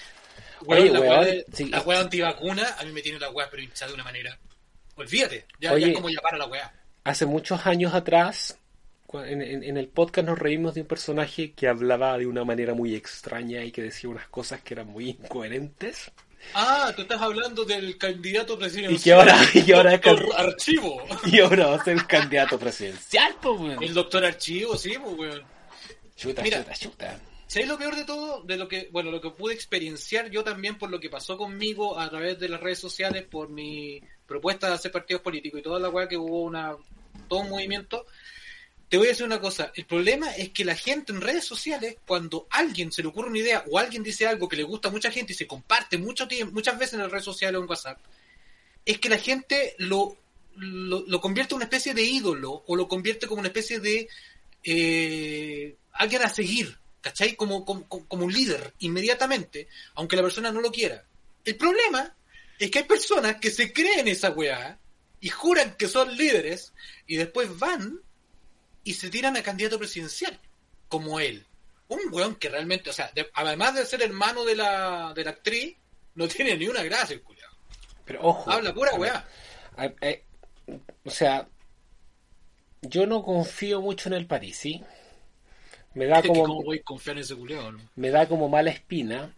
Oye, 0.67 0.91
la 0.91 1.01
weón, 1.01 1.25
de- 1.25 1.47
sí. 1.53 1.65
la 1.69 1.81
weá 1.83 2.01
antivacuna 2.01 2.77
a 2.79 2.85
mí 2.85 2.93
me 2.93 3.03
tiene 3.03 3.19
la 3.19 3.31
weá 3.31 3.49
pero 3.51 3.63
hinchada 3.63 3.89
de 3.91 3.95
una 3.95 4.05
manera. 4.05 4.39
Olvídate, 4.97 5.47
ya, 5.61 5.73
Oye. 5.73 5.83
ya 5.87 5.89
es 5.89 5.95
como 5.95 6.09
llamar 6.09 6.35
a 6.35 6.39
la 6.39 6.47
weá. 6.47 6.73
Hace 7.05 7.27
muchos 7.27 7.67
años 7.67 7.95
atrás, 7.95 8.59
en, 9.13 9.41
en- 9.43 9.63
en 9.65 9.77
el 9.77 9.89
podcast 9.89 10.27
nos 10.29 10.39
reímos 10.39 10.75
de 10.75 10.83
un 10.83 10.87
personaje 10.87 11.53
que 11.53 11.69
hablaba 11.69 12.19
de 12.19 12.27
una 12.27 12.45
manera 12.45 12.75
muy 12.75 12.95
extraña 12.95 13.63
y 13.65 13.71
que 13.73 13.83
decía 13.83 14.11
unas 14.11 14.29
cosas 14.29 14.61
que 14.63 14.75
eran 14.75 14.89
muy 14.89 15.11
incoherentes. 15.11 16.11
Ah, 16.55 16.93
tú 16.95 17.03
estás 17.03 17.21
hablando 17.21 17.65
del 17.65 17.99
candidato 17.99 18.59
presidencial. 18.59 18.95
Y 18.95 19.03
que 19.03 19.13
ahora- 19.13 19.39
y 19.55 19.73
ahora 19.73 19.95
es 19.95 20.01
Archivo. 20.37 21.03
Y 21.27 21.41
ahora 21.41 21.67
va 21.69 21.77
a 21.77 21.85
ser 21.85 22.07
candidato 22.07 22.59
presidencial, 22.59 23.35
pues, 23.41 23.61
weón. 23.61 23.83
El 23.83 23.95
doctor 23.95 24.25
Archivo, 24.25 24.77
sí, 24.77 24.95
pues, 25.03 25.15
weón. 25.17 25.43
Chuta, 26.17 26.43
Mira. 26.43 26.59
chuta, 26.59 26.75
chuta. 26.75 27.21
¿Sabes 27.49 27.67
lo 27.67 27.79
peor 27.79 27.97
de 27.97 28.05
todo? 28.05 28.43
De 28.43 28.59
lo 28.59 28.69
que, 28.69 28.91
bueno, 28.93 29.11
lo 29.11 29.23
que 29.23 29.31
pude 29.31 29.55
experienciar 29.55 30.31
yo 30.31 30.45
también 30.45 30.77
por 30.77 30.91
lo 30.91 31.01
que 31.01 31.09
pasó 31.09 31.39
conmigo 31.39 31.99
a 31.99 32.09
través 32.11 32.39
de 32.39 32.51
las 32.51 32.61
redes 32.61 32.79
sociales, 32.79 33.25
por 33.25 33.49
mi 33.49 34.03
propuesta 34.27 34.69
de 34.69 34.75
hacer 34.75 34.93
partidos 34.93 35.23
políticos 35.23 35.59
y 35.59 35.63
toda 35.63 35.81
la 35.81 35.89
weá 35.89 36.07
que 36.07 36.19
hubo 36.19 36.43
una, 36.43 36.77
todo 37.27 37.41
un 37.41 37.49
movimiento. 37.49 38.05
Te 38.91 38.99
voy 38.99 39.07
a 39.07 39.11
decir 39.11 39.25
una 39.25 39.41
cosa, 39.41 39.73
el 39.75 39.87
problema 39.87 40.31
es 40.37 40.51
que 40.51 40.63
la 40.67 40.75
gente 40.75 41.11
en 41.11 41.23
redes 41.23 41.47
sociales, 41.47 41.97
cuando 42.07 42.47
alguien 42.51 42.93
se 42.93 43.01
le 43.03 43.09
ocurre 43.09 43.31
una 43.31 43.39
idea 43.39 43.65
o 43.71 43.79
alguien 43.79 44.03
dice 44.03 44.27
algo 44.27 44.47
que 44.47 44.57
le 44.57 44.63
gusta 44.63 44.89
a 44.89 44.93
mucha 44.93 45.11
gente 45.11 45.33
y 45.33 45.37
se 45.37 45.47
comparte 45.47 45.97
mucho 45.97 46.29
tiempo, 46.29 46.53
muchas 46.53 46.79
veces 46.79 46.95
en 46.95 47.01
las 47.01 47.11
redes 47.11 47.25
sociales 47.25 47.59
o 47.59 47.63
en 47.63 47.71
WhatsApp, 47.71 47.99
es 48.85 48.99
que 48.99 49.09
la 49.09 49.19
gente 49.19 49.75
lo, 49.79 50.19
lo, 50.55 51.03
lo 51.07 51.21
convierte 51.23 51.55
en 51.55 51.57
una 51.57 51.65
especie 51.65 51.95
de 51.95 52.03
ídolo 52.03 52.63
o 52.67 52.77
lo 52.77 52.89
convierte 52.89 53.27
como 53.27 53.41
una 53.41 53.49
especie 53.49 53.81
de 53.81 54.07
eh, 54.65 55.77
alguien 55.93 56.23
a 56.23 56.29
seguir, 56.29 56.79
¿cachai? 57.01 57.37
Como, 57.37 57.65
como, 57.65 57.87
como 57.89 58.25
un 58.25 58.33
líder 58.33 58.75
inmediatamente, 58.81 59.69
aunque 59.95 60.17
la 60.17 60.23
persona 60.23 60.51
no 60.53 60.61
lo 60.61 60.71
quiera. 60.73 61.05
El 61.45 61.57
problema 61.57 62.15
es 62.59 62.71
que 62.71 62.81
hay 62.81 62.85
personas 62.85 63.37
que 63.37 63.51
se 63.51 63.73
creen 63.73 64.09
esa 64.09 64.31
weá 64.31 64.79
y 65.21 65.29
juran 65.29 65.75
que 65.77 65.89
son 65.89 66.17
líderes 66.17 66.73
y 67.07 67.17
después 67.17 67.59
van 67.59 68.01
y 68.85 68.95
se 68.95 69.11
tiran 69.11 69.37
a 69.37 69.43
candidato 69.43 69.79
presidencial, 69.79 70.39
como 70.89 71.21
él. 71.21 71.45
Un 71.89 72.01
weón 72.11 72.35
que 72.37 72.49
realmente, 72.49 72.91
o 72.91 72.93
sea, 72.93 73.11
de- 73.15 73.31
además 73.35 73.75
de 73.75 73.87
ser 73.87 74.03
hermano 74.03 74.45
de 74.45 74.57
la, 74.57 75.13
de 75.15 75.25
la 75.25 75.31
actriz, 75.31 75.77
no 76.15 76.29
tiene 76.29 76.57
ni 76.57 76.69
una 76.69 76.83
gracia, 76.83 77.15
el 77.15 77.23
culiao. 77.23 77.51
Pero 78.05 78.21
ojo. 78.23 78.51
Habla 78.51 78.75
pura 78.75 78.93
ver, 78.93 79.01
weá. 79.01 79.29
eh, 80.03 80.25
o 81.05 81.11
sea, 81.11 81.49
yo 82.83 83.07
no 83.07 83.23
confío 83.23 83.81
mucho 83.81 84.09
en 84.09 84.15
el 84.15 84.27
París, 84.27 84.59
¿sí? 84.59 84.83
Me 85.99 86.07
da 86.07 86.23
como, 86.27 86.43
cómo 86.45 86.63
voy 86.63 86.79
a 86.79 86.83
confiar 86.83 87.17
en 87.17 87.23
ese 87.23 87.35
culiao, 87.37 87.73
¿no? 87.73 87.79
me 87.97 88.11
da 88.11 88.27
como 88.27 88.49
mala 88.49 88.71
espina. 88.71 89.35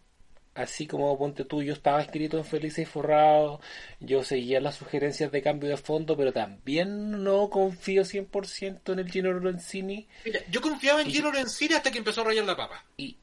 Así 0.52 0.86
como 0.88 1.16
ponte 1.16 1.44
tú, 1.44 1.62
yo 1.62 1.72
estaba 1.72 2.02
escrito 2.02 2.36
en 2.36 2.44
Felices 2.44 2.80
y 2.80 2.84
Forrado, 2.84 3.60
yo 4.00 4.24
seguía 4.24 4.60
las 4.60 4.74
sugerencias 4.74 5.30
de 5.30 5.42
cambio 5.42 5.70
de 5.70 5.76
fondo, 5.76 6.16
pero 6.16 6.32
también 6.32 7.22
no 7.22 7.48
confío 7.50 8.04
100% 8.04 8.92
en 8.92 8.98
el 8.98 9.10
Gino 9.10 9.32
Lorenzini 9.32 10.08
Mira, 10.24 10.40
yo 10.50 10.60
confiaba 10.60 11.02
en 11.02 11.08
Gino 11.08 11.26
Lorenzini 11.30 11.74
hasta 11.74 11.90
que 11.92 11.98
empezó 11.98 12.22
a 12.22 12.24
rayar 12.24 12.44
la 12.44 12.56
papa. 12.56 12.84
y, 12.96 13.16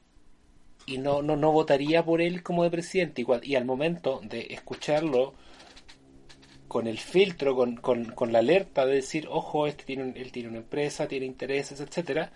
y 0.86 0.96
no, 0.98 1.20
no, 1.20 1.36
no 1.36 1.52
votaría 1.52 2.02
por 2.02 2.22
él 2.22 2.42
como 2.42 2.64
de 2.64 2.70
presidente. 2.70 3.20
Y, 3.22 3.24
cua- 3.26 3.44
y 3.44 3.56
al 3.56 3.66
momento 3.66 4.20
de 4.24 4.46
escucharlo 4.50 5.34
con 6.66 6.86
el 6.86 6.98
filtro, 6.98 7.54
con, 7.54 7.76
con, 7.76 8.06
con 8.06 8.32
la 8.32 8.40
alerta 8.40 8.84
de 8.86 8.94
decir, 8.96 9.26
ojo, 9.30 9.66
este 9.66 9.84
tiene, 9.84 10.02
un- 10.04 10.16
él 10.16 10.32
tiene 10.32 10.48
una 10.48 10.58
empresa, 10.58 11.06
tiene 11.08 11.26
intereses, 11.26 11.78
etcétera, 11.80 12.32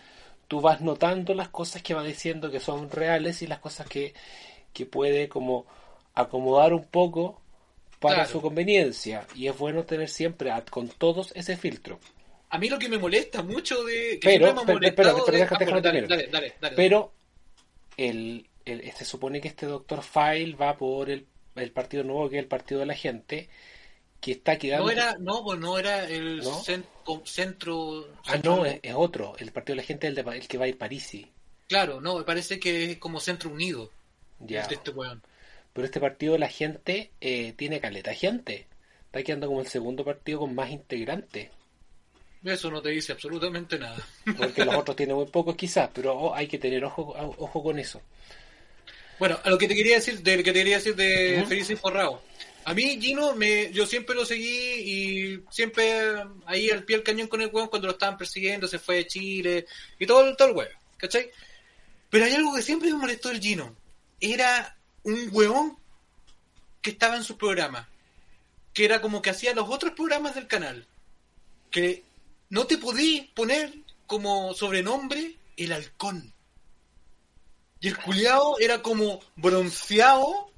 tú 0.53 0.61
vas 0.61 0.83
notando 0.83 1.33
las 1.33 1.49
cosas 1.49 1.81
que 1.83 1.95
va 1.95 2.05
diciendo 2.05 2.51
que 2.51 2.61
son 2.61 2.91
reales 2.91 3.41
y 3.41 3.47
las 3.47 3.59
cosas 3.59 3.89
que, 3.89 4.13
que 4.75 4.85
puede 4.85 5.27
como 5.27 5.65
acomodar 6.13 6.75
un 6.75 6.85
poco 6.85 7.41
para 7.99 8.17
Claro. 8.17 8.29
su 8.33 8.43
conveniencia. 8.43 9.27
Y 9.35 9.47
es 9.47 9.57
bueno 9.57 9.85
tener 9.85 10.11
siempre 10.11 10.51
a- 10.51 10.63
con 10.63 10.89
todos 10.89 11.33
ese 11.35 11.57
filtro. 11.57 11.99
A 12.51 12.59
mí 12.59 12.69
lo 12.69 12.79
que 12.79 12.91
me 12.91 12.99
molesta 12.99 13.43
mucho 13.43 13.83
de. 13.83 14.19
Que 14.21 14.29
Pero, 14.29 14.49
me 14.49 14.63
molestado 14.75 14.85
pero, 14.95 15.25
pero 15.25 15.33
de- 15.33 15.39
déjate 15.39 15.65
ah, 15.65 15.67
bueno, 15.71 15.81
déjame 15.81 15.81
dale, 15.81 16.07
terminar. 16.09 16.31
dale, 16.31 16.31
dale, 16.31 16.55
dale. 16.61 16.77
Pero 16.77 17.13
el, 17.97 18.47
el- 18.67 18.93
se 18.93 19.07
supone 19.07 19.41
que 19.41 19.49
este 19.49 19.65
doctor 19.65 20.03
File 20.03 20.55
va 20.55 20.77
por 20.77 21.09
el, 21.09 21.25
el 21.57 21.71
Partido 21.71 22.05
Nuevo, 22.05 22.29
que 22.29 22.37
es 22.37 22.43
el 22.43 22.49
Partido 22.49 22.81
de 22.81 22.87
la 22.87 22.95
Gente, 22.95 23.49
que 24.23 24.33
está 24.33 24.57
quedando... 24.57 24.87
No 24.87 24.91
era, 24.91 25.17
no, 25.19 25.43
pues 25.43 25.59
no 25.59 25.79
era 25.79 26.09
el 26.09 26.43
centro. 27.25 28.09
Ah, 28.25 28.39
no, 28.43 28.65
es, 28.65 28.79
es 28.81 28.95
otro. 28.95 29.35
El 29.37 29.51
Partido 29.51 29.75
de 29.75 29.83
la 29.83 29.87
Gente 29.87 30.07
es 30.07 30.17
el, 30.17 30.25
de 30.25 30.37
el 30.37 30.49
que 30.49 30.59
va 30.59 30.65
a 30.65 30.69
ir 30.69 30.79
Parisi. 30.79 31.29
Claro, 31.69 32.01
no, 32.01 32.17
me 32.17 32.25
parece 32.25 32.61
que 32.61 32.93
es 32.93 32.99
como 32.99 33.19
centro 33.19 33.51
unido. 33.51 33.91
Ya. 34.39 34.61
Este 34.61 34.91
weón. 34.93 35.23
Pero 35.73 35.85
este 35.85 35.99
Partido 35.99 36.35
de 36.35 36.39
la 36.39 36.49
Gente 36.49 37.11
eh, 37.21 37.53
tiene 37.55 37.81
caleta 37.81 38.15
gente. 38.15 38.69
Está 39.07 39.25
quedando 39.25 39.49
como 39.49 39.61
el 39.61 39.67
segundo 39.67 40.05
partido 40.05 40.39
con 40.39 40.55
más 40.55 40.71
integrantes. 40.71 41.51
Eso 42.45 42.71
no 42.71 42.81
te 42.81 42.91
dice 42.91 43.13
absolutamente 43.13 43.77
nada. 43.77 43.97
Porque 44.39 44.65
los 44.65 44.77
otros 44.77 44.97
tienen 44.97 45.17
muy 45.17 45.27
pocos 45.27 45.57
quizás, 45.57 45.91
pero 45.93 46.17
oh, 46.17 46.35
hay 46.35 46.47
que 46.47 46.59
tener 46.59 46.85
ojo, 46.85 47.13
ojo 47.39 47.63
con 47.63 47.79
eso. 47.79 48.01
Bueno, 49.19 49.39
a 49.43 49.51
lo 49.51 49.59
que 49.59 49.69
te 49.69 49.75
quería 49.75 49.97
decir, 49.97 50.23
de 50.23 50.37
lo 50.37 50.43
que 50.43 50.53
te 50.53 50.61
quería 50.61 50.77
decir 50.77 50.95
de 50.95 51.45
y 51.51 51.77
Forrado. 51.77 52.23
A 52.65 52.75
mí, 52.75 52.99
Gino, 53.01 53.35
me, 53.35 53.73
yo 53.73 53.87
siempre 53.87 54.15
lo 54.15 54.25
seguí 54.25 54.47
y 54.47 55.45
siempre 55.51 56.23
ahí 56.47 56.71
al 56.71 56.85
pie 56.85 56.97
del 56.97 57.05
cañón 57.05 57.29
con 57.29 57.41
el 57.41 57.51
weón 57.53 57.69
cuando 57.69 57.87
lo 57.89 57.93
estaban 57.95 58.17
persiguiendo, 58.17 58.69
se 58.69 58.79
fue 58.79 58.97
de 58.97 59.07
Chile 59.07 59.67
y 59.99 60.07
todo, 60.07 60.25
el- 60.27 60.37
todo 60.37 60.49
el 60.49 60.55
weón, 60.57 60.73
¿cachai? 60.97 61.31
Pero 62.11 62.25
hay 62.25 62.35
algo 62.35 62.55
que 62.55 62.63
siempre 62.63 62.91
me 62.93 62.99
molestó 62.99 63.31
del 63.31 63.41
Gino. 63.41 63.75
Era 64.21 64.77
un 65.03 65.29
weón 65.33 65.77
que 66.81 66.91
estaba 66.91 67.17
en 67.17 67.25
su 67.25 67.37
programa. 67.37 67.89
Que 68.75 68.85
era 68.85 69.01
como 69.01 69.21
que 69.23 69.31
hacía 69.31 69.55
los 69.55 69.69
otros 69.69 69.93
programas 69.95 70.35
del 70.35 70.47
canal. 70.47 70.87
Que 71.71 72.05
no 72.51 72.67
te 72.67 72.79
podí 72.79 73.31
poner 73.35 73.73
como 74.07 74.53
sobrenombre 74.55 75.37
el 75.57 75.73
halcón. 75.73 76.33
Y 77.81 77.89
el 77.89 77.97
culiao 77.99 78.59
era 78.61 78.81
como 78.83 79.21
bronceado, 79.37 80.52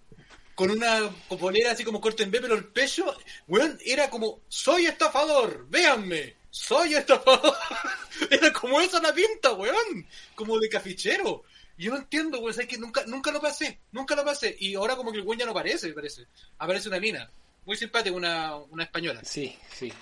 con 0.54 0.70
una 0.70 1.11
polera 1.28 1.73
así 1.73 1.84
como 1.84 2.00
corte 2.00 2.23
en 2.23 2.30
B, 2.30 2.40
pero 2.40 2.54
el 2.54 2.66
pecho, 2.66 3.04
weón, 3.49 3.78
era 3.84 4.08
como, 4.08 4.40
soy 4.49 4.87
estafador, 4.87 5.66
véanme, 5.68 6.37
soy 6.50 6.94
estafador. 6.94 7.54
era 8.30 8.52
como 8.52 8.80
esa 8.80 9.00
la 9.00 9.12
pinta, 9.12 9.52
weón, 9.52 10.06
como 10.34 10.58
de 10.58 10.68
cafichero. 10.68 11.42
Yo 11.76 11.90
no 11.90 11.99
entiendo, 11.99 12.38
weón, 12.38 12.58
es 12.58 12.66
que 12.66 12.78
nunca, 12.78 13.04
nunca 13.06 13.32
lo 13.32 13.40
pasé, 13.40 13.80
nunca 13.92 14.14
lo 14.14 14.25
pasé. 14.25 14.56
Y 14.58 14.75
ahora 14.75 14.96
como 14.96 15.11
que 15.11 15.18
el 15.18 15.25
weón 15.25 15.38
ya 15.38 15.44
no 15.44 15.50
aparece, 15.50 15.92
parece. 15.92 16.26
Aparece 16.58 16.88
una 16.88 17.00
mina, 17.00 17.30
muy 17.64 17.76
simpática, 17.76 18.14
una, 18.14 18.56
una 18.56 18.84
española. 18.84 19.20
Sí, 19.25 19.56
sí. 19.73 19.92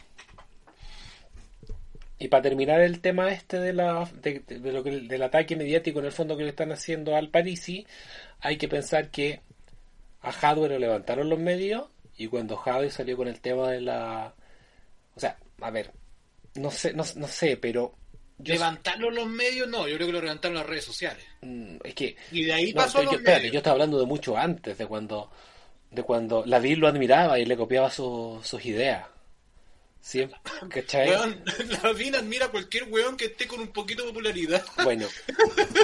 Y 2.18 2.28
para 2.28 2.42
terminar 2.42 2.80
el 2.80 3.00
tema 3.00 3.32
este 3.32 3.58
de 3.58 3.72
la, 3.72 4.08
de 4.22 4.42
lo 4.70 4.84
que, 4.84 4.90
del 4.92 5.22
ataque 5.22 5.56
mediático 5.56 5.98
en 5.98 6.04
el 6.04 6.12
fondo 6.12 6.36
que 6.36 6.44
le 6.44 6.50
están 6.50 6.70
haciendo 6.70 7.16
al 7.16 7.30
Parisi, 7.30 7.84
hay 8.38 8.58
que 8.58 8.68
pensar 8.68 9.10
que 9.10 9.40
a 10.22 10.30
Hadwe 10.30 10.68
lo 10.68 10.78
levantaron 10.78 11.28
los 11.28 11.38
medios 11.38 11.88
y 12.16 12.28
cuando 12.28 12.58
Hadwe 12.64 12.90
salió 12.90 13.16
con 13.16 13.28
el 13.28 13.40
tema 13.40 13.70
de 13.70 13.80
la... 13.80 14.34
O 15.14 15.20
sea, 15.20 15.36
a 15.60 15.70
ver, 15.70 15.92
no 16.54 16.70
sé, 16.70 16.92
no, 16.94 17.04
no 17.16 17.26
sé, 17.28 17.56
pero... 17.56 17.94
Yo, 18.38 18.54
en 18.54 19.14
los 19.14 19.26
medios, 19.28 19.68
no, 19.68 19.86
yo 19.86 19.94
creo 19.96 20.06
que 20.08 20.12
lo 20.14 20.20
levantaron 20.20 20.56
las 20.56 20.66
redes 20.66 20.84
sociales. 20.84 21.24
mm, 21.42 21.76
es 21.84 21.94
que... 21.94 22.16
Y 22.32 22.44
de 22.44 22.52
ahí 22.52 22.72
No, 22.72 22.82
pasó 22.82 22.98
yo, 22.98 23.04
los 23.04 23.14
espérate, 23.14 23.40
medios. 23.42 23.52
yo 23.52 23.58
estaba 23.58 23.74
hablando 23.74 24.00
de 24.00 24.06
mucho 24.06 24.36
antes, 24.36 24.76
de 24.78 24.86
cuando 24.86 25.30
de 25.90 26.02
cuando 26.02 26.42
Lavín 26.46 26.80
lo 26.80 26.88
admiraba 26.88 27.38
y 27.38 27.44
le 27.44 27.54
copiaba 27.56 27.90
su- 27.90 28.40
sus 28.42 28.64
ideas. 28.64 29.06
Siempre, 30.02 30.38
¿cachai? 30.68 31.10
Weón, 31.10 31.44
la 31.82 31.92
Vina 31.92 32.18
admira 32.18 32.46
a 32.46 32.50
cualquier 32.50 32.84
weón 32.90 33.16
que 33.16 33.26
esté 33.26 33.46
con 33.46 33.60
un 33.60 33.68
poquito 33.68 34.02
de 34.02 34.08
popularidad. 34.08 34.62
Bueno, 34.84 35.06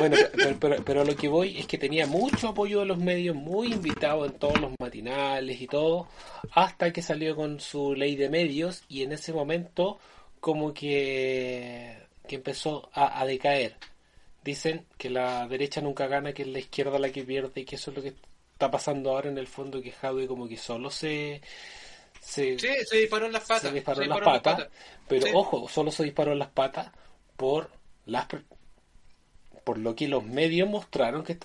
bueno 0.01 0.17
pero, 0.35 0.57
pero, 0.59 0.85
pero 0.85 1.05
lo 1.05 1.15
que 1.15 1.29
voy 1.29 1.57
es 1.57 1.67
que 1.67 1.79
tenía 1.79 2.07
mucho 2.07 2.49
apoyo 2.49 2.81
de 2.81 2.87
los 2.87 2.99
medios, 2.99 3.37
muy 3.37 3.73
invitado 3.73 4.27
en 4.27 4.33
todos 4.33 4.61
los 4.61 4.73
matinales 4.81 5.61
y 5.61 5.69
todo, 5.69 6.09
hasta 6.53 6.93
que 6.93 7.01
salió 7.01 7.37
con 7.37 7.61
su 7.61 7.95
ley 7.95 8.17
de 8.17 8.29
medios 8.29 8.83
y 8.89 9.03
en 9.05 9.13
ese 9.13 9.33
momento 9.33 10.01
como 10.41 10.75
que, 10.75 11.97
que 12.27 12.37
empezó 12.37 12.91
a, 12.93 13.21
a 13.21 13.25
decaer. 13.25 13.77
Dicen 14.43 14.85
que 14.97 15.11
la 15.11 15.47
derecha 15.47 15.81
nunca 15.81 16.09
gana, 16.09 16.33
que 16.33 16.43
es 16.43 16.49
la 16.49 16.59
izquierda 16.59 16.99
la 16.99 17.11
que 17.11 17.23
pierde 17.23 17.61
y 17.61 17.65
que 17.65 17.77
eso 17.77 17.93
es 17.93 17.97
lo 17.97 18.03
que 18.03 18.15
está 18.53 18.69
pasando 18.69 19.11
ahora 19.11 19.29
en 19.31 19.39
el 19.39 19.47
fondo, 19.47 19.81
que 19.81 19.93
Jadwe 19.93 20.27
como 20.27 20.49
que 20.49 20.57
solo 20.57 20.91
se... 20.91 21.41
se 22.29 22.59
Sí, 22.59 22.69
se 22.87 22.97
disparó 22.99 23.27
en 23.27 23.33
las 23.33 23.43
patas. 23.45 23.63
se 23.63 23.73
disparó 23.73 23.97
se 23.99 24.03
en 24.05 24.09
las 24.11 24.19
disparó 24.19 24.37
en 24.37 24.43
patas, 24.43 24.69
pero 25.09 25.27
Sí. 25.27 25.33
ojo, 25.35 25.69
solo 25.69 25.91
se 25.91 26.05
disparó 26.05 26.33
en 26.33 26.39
las 26.39 26.49
patas 26.51 26.91
por 27.37 27.71
las 28.07 28.27
por 29.65 29.79
lo 29.79 29.95
que 29.95 30.09
los 30.09 30.25
medios 30.25 30.69
mostraron 30.69 31.25
que 31.25 31.39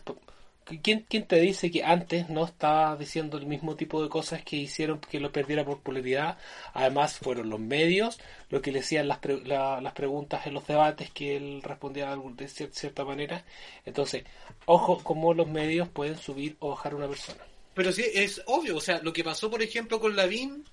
¿quién, 0.82 1.06
quién 1.10 1.26
te 1.28 1.40
dice 1.42 1.70
que 1.72 1.84
antes 1.84 2.30
no 2.30 2.46
estaba 2.46 2.96
diciendo 2.96 3.38
el 3.38 3.46
mismo 3.46 3.76
tipo 3.76 4.02
de 4.02 4.08
cosas 4.10 4.44
que 4.44 4.56
hicieron 4.56 5.00
que 5.00 5.20
lo 5.20 5.32
perdiera 5.32 5.66
por 5.66 5.78
popularidad? 5.78 6.38
Además 6.74 7.18
fueron 7.20 7.50
los 7.50 7.60
medios 7.60 8.20
los 8.50 8.62
que 8.62 8.72
le 8.72 8.80
hacían 8.80 9.08
las, 9.10 9.18
pre- 9.20 9.44
la- 9.46 9.82
las 9.82 9.94
preguntas 9.94 10.48
en 10.48 10.54
los 10.54 10.66
debates 10.66 11.12
que 11.12 11.36
él 11.36 11.62
respondía 11.64 12.16
de 12.16 12.48
cierta 12.48 13.04
manera. 13.04 13.44
Entonces, 13.86 14.24
ojo 14.66 15.00
cómo 15.04 15.34
los 15.34 15.48
medios 15.48 15.90
pueden 15.90 16.18
subir 16.18 16.56
o 16.60 16.70
bajar 16.70 16.94
a 16.94 16.96
una 16.96 17.08
persona. 17.10 17.44
Pero 17.74 17.92
sí, 17.92 18.06
es 18.14 18.42
obvio. 18.46 18.78
O 18.78 18.82
sea, 18.82 19.02
lo 19.02 19.12
que 19.12 19.24
pasó, 19.24 19.50
por 19.50 19.62
ejemplo, 19.62 20.00
con 20.00 20.16
Lavín 20.16 20.64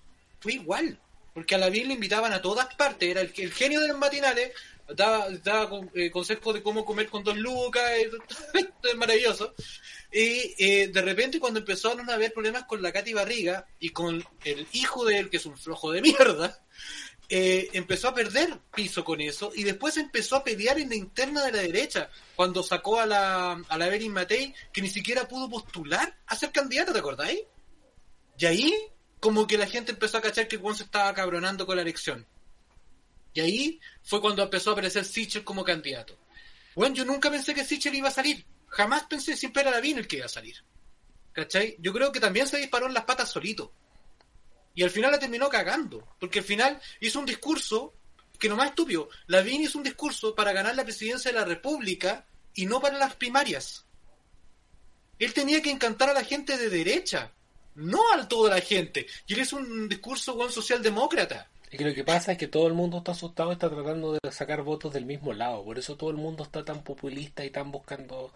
fue 0.40 0.54
igual. 0.54 0.98
Porque 1.32 1.54
a 1.54 1.58
Lavín 1.58 1.88
le 1.88 1.94
invitaban 1.94 2.32
a 2.32 2.42
todas 2.42 2.74
partes. 2.74 3.08
Era 3.08 3.20
el, 3.20 3.32
el 3.36 3.52
genio 3.52 3.80
de 3.80 3.88
los 3.88 3.98
matinales. 3.98 4.52
Daba, 4.96 5.28
daba 5.44 5.80
eh, 5.94 6.10
consejos 6.10 6.54
de 6.54 6.62
cómo 6.62 6.84
comer 6.84 7.08
con 7.08 7.22
dos 7.22 7.36
lucas. 7.36 7.82
eh, 7.94 8.10
es 8.82 8.96
maravilloso. 8.96 9.54
Y 10.12 10.54
eh, 10.58 10.88
de 10.88 11.02
repente, 11.02 11.38
cuando 11.38 11.60
empezaron 11.60 12.08
a 12.10 12.14
haber 12.14 12.32
problemas 12.32 12.64
con 12.64 12.82
la 12.82 12.92
Katy 12.92 13.12
Barriga 13.12 13.66
y 13.78 13.90
con 13.90 14.24
el 14.44 14.66
hijo 14.72 15.04
de 15.04 15.18
él, 15.18 15.30
que 15.30 15.36
es 15.36 15.46
un 15.46 15.56
flojo 15.56 15.92
de 15.92 16.02
mierda, 16.02 16.64
eh, 17.32 17.68
empezó 17.74 18.08
a 18.08 18.14
perder 18.14 18.58
piso 18.74 19.04
con 19.04 19.20
eso 19.20 19.52
y 19.54 19.62
después 19.62 19.96
empezó 19.96 20.34
a 20.34 20.42
pelear 20.42 20.80
en 20.80 20.88
la 20.88 20.96
interna 20.96 21.44
de 21.44 21.52
la 21.52 21.62
derecha 21.62 22.10
cuando 22.34 22.60
sacó 22.60 22.98
a 22.98 23.06
la, 23.06 23.52
a 23.52 23.78
la 23.78 23.86
Evelyn 23.86 24.12
Matei 24.12 24.52
que 24.72 24.82
ni 24.82 24.90
siquiera 24.90 25.28
pudo 25.28 25.48
postular 25.48 26.18
a 26.26 26.34
ser 26.34 26.50
candidata, 26.50 26.92
¿te 26.92 26.98
acordáis? 26.98 27.42
Y 28.36 28.46
ahí 28.46 28.74
como 29.20 29.46
que 29.46 29.58
la 29.58 29.66
gente 29.66 29.92
empezó 29.92 30.18
a 30.18 30.22
cachar 30.22 30.48
que 30.48 30.56
Juan 30.56 30.74
se 30.74 30.84
estaba 30.84 31.12
cabronando 31.14 31.66
con 31.66 31.76
la 31.76 31.82
elección. 31.82 32.26
Y 33.34 33.40
ahí 33.40 33.80
fue 34.02 34.20
cuando 34.20 34.42
empezó 34.42 34.70
a 34.70 34.72
aparecer 34.72 35.04
Sichel 35.04 35.44
como 35.44 35.64
candidato. 35.64 36.18
Bueno, 36.74 36.94
yo 36.94 37.04
nunca 37.04 37.30
pensé 37.30 37.54
que 37.54 37.64
Sichel 37.64 37.94
iba 37.94 38.08
a 38.08 38.12
salir. 38.12 38.44
Jamás 38.68 39.04
pensé, 39.04 39.36
siempre 39.36 39.62
era 39.62 39.70
Lavín 39.70 39.98
el 39.98 40.08
que 40.08 40.16
iba 40.16 40.26
a 40.26 40.30
salir. 40.30 40.56
¿Cachai? 41.32 41.76
Yo 41.78 41.92
creo 41.92 42.10
que 42.10 42.20
también 42.20 42.48
se 42.48 42.56
disparó 42.56 42.86
en 42.86 42.94
las 42.94 43.04
patas 43.04 43.30
solito. 43.30 43.72
Y 44.74 44.82
al 44.82 44.90
final 44.90 45.12
la 45.12 45.18
terminó 45.18 45.48
cagando. 45.48 46.16
Porque 46.18 46.40
al 46.40 46.44
final 46.44 46.80
hizo 47.00 47.18
un 47.18 47.26
discurso 47.26 47.94
que 48.38 48.48
no 48.48 48.56
más 48.56 48.70
estúpido. 48.70 49.08
Lavín 49.26 49.62
hizo 49.62 49.78
un 49.78 49.84
discurso 49.84 50.34
para 50.34 50.52
ganar 50.52 50.74
la 50.74 50.84
presidencia 50.84 51.30
de 51.30 51.38
la 51.38 51.44
República 51.44 52.26
y 52.54 52.66
no 52.66 52.80
para 52.80 52.98
las 52.98 53.14
primarias. 53.14 53.84
Él 55.18 55.34
tenía 55.34 55.60
que 55.60 55.70
encantar 55.70 56.08
a 56.08 56.14
la 56.14 56.24
gente 56.24 56.56
de 56.56 56.70
derecha, 56.70 57.32
no 57.80 58.00
a 58.12 58.28
toda 58.28 58.50
la 58.50 58.60
gente. 58.60 59.06
Y 59.26 59.34
él 59.34 59.40
hizo 59.40 59.56
un 59.56 59.88
discurso 59.88 60.36
con 60.36 60.50
socialdemócrata. 60.52 61.48
Y 61.72 61.76
que 61.76 61.84
lo 61.84 61.94
que 61.94 62.02
pasa 62.02 62.32
es 62.32 62.38
que 62.38 62.48
todo 62.48 62.66
el 62.66 62.74
mundo 62.74 62.98
está 62.98 63.12
asustado 63.12 63.50
y 63.50 63.52
está 63.52 63.70
tratando 63.70 64.18
de 64.20 64.32
sacar 64.32 64.62
votos 64.62 64.92
del 64.92 65.06
mismo 65.06 65.32
lado. 65.32 65.64
Por 65.64 65.78
eso 65.78 65.96
todo 65.96 66.10
el 66.10 66.16
mundo 66.16 66.42
está 66.42 66.64
tan 66.64 66.82
populista 66.82 67.44
y 67.44 67.50
tan 67.50 67.70
buscando. 67.70 68.32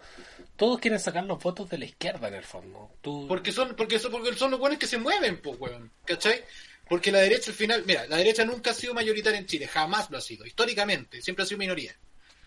Todos 0.55 0.79
quieren 0.79 0.99
sacar 0.99 1.25
los 1.25 1.43
votos 1.43 1.69
de 1.69 1.77
la 1.77 1.85
izquierda 1.85 2.29
en 2.29 2.35
el 2.35 2.43
fondo. 2.43 2.91
Tú... 3.01 3.25
Porque 3.27 3.51
son, 3.51 3.75
porque 3.75 3.99
son, 3.99 4.11
porque 4.11 4.33
son 4.35 4.51
los 4.51 4.59
buenos 4.59 4.79
que 4.79 4.87
se 4.87 4.97
mueven, 4.97 5.41
pues, 5.41 5.59
weón. 5.59 5.91
¿Cachai? 6.05 6.43
Porque 6.87 7.11
la 7.11 7.19
derecha 7.19 7.51
al 7.51 7.57
final, 7.57 7.83
mira, 7.85 8.07
la 8.07 8.17
derecha 8.17 8.45
nunca 8.45 8.71
ha 8.71 8.73
sido 8.73 8.93
mayoritaria 8.93 9.39
en 9.39 9.47
Chile, 9.47 9.67
jamás 9.67 10.09
lo 10.11 10.17
ha 10.17 10.21
sido, 10.21 10.45
históricamente, 10.45 11.21
siempre 11.21 11.43
ha 11.43 11.47
sido 11.47 11.57
minoría. 11.57 11.97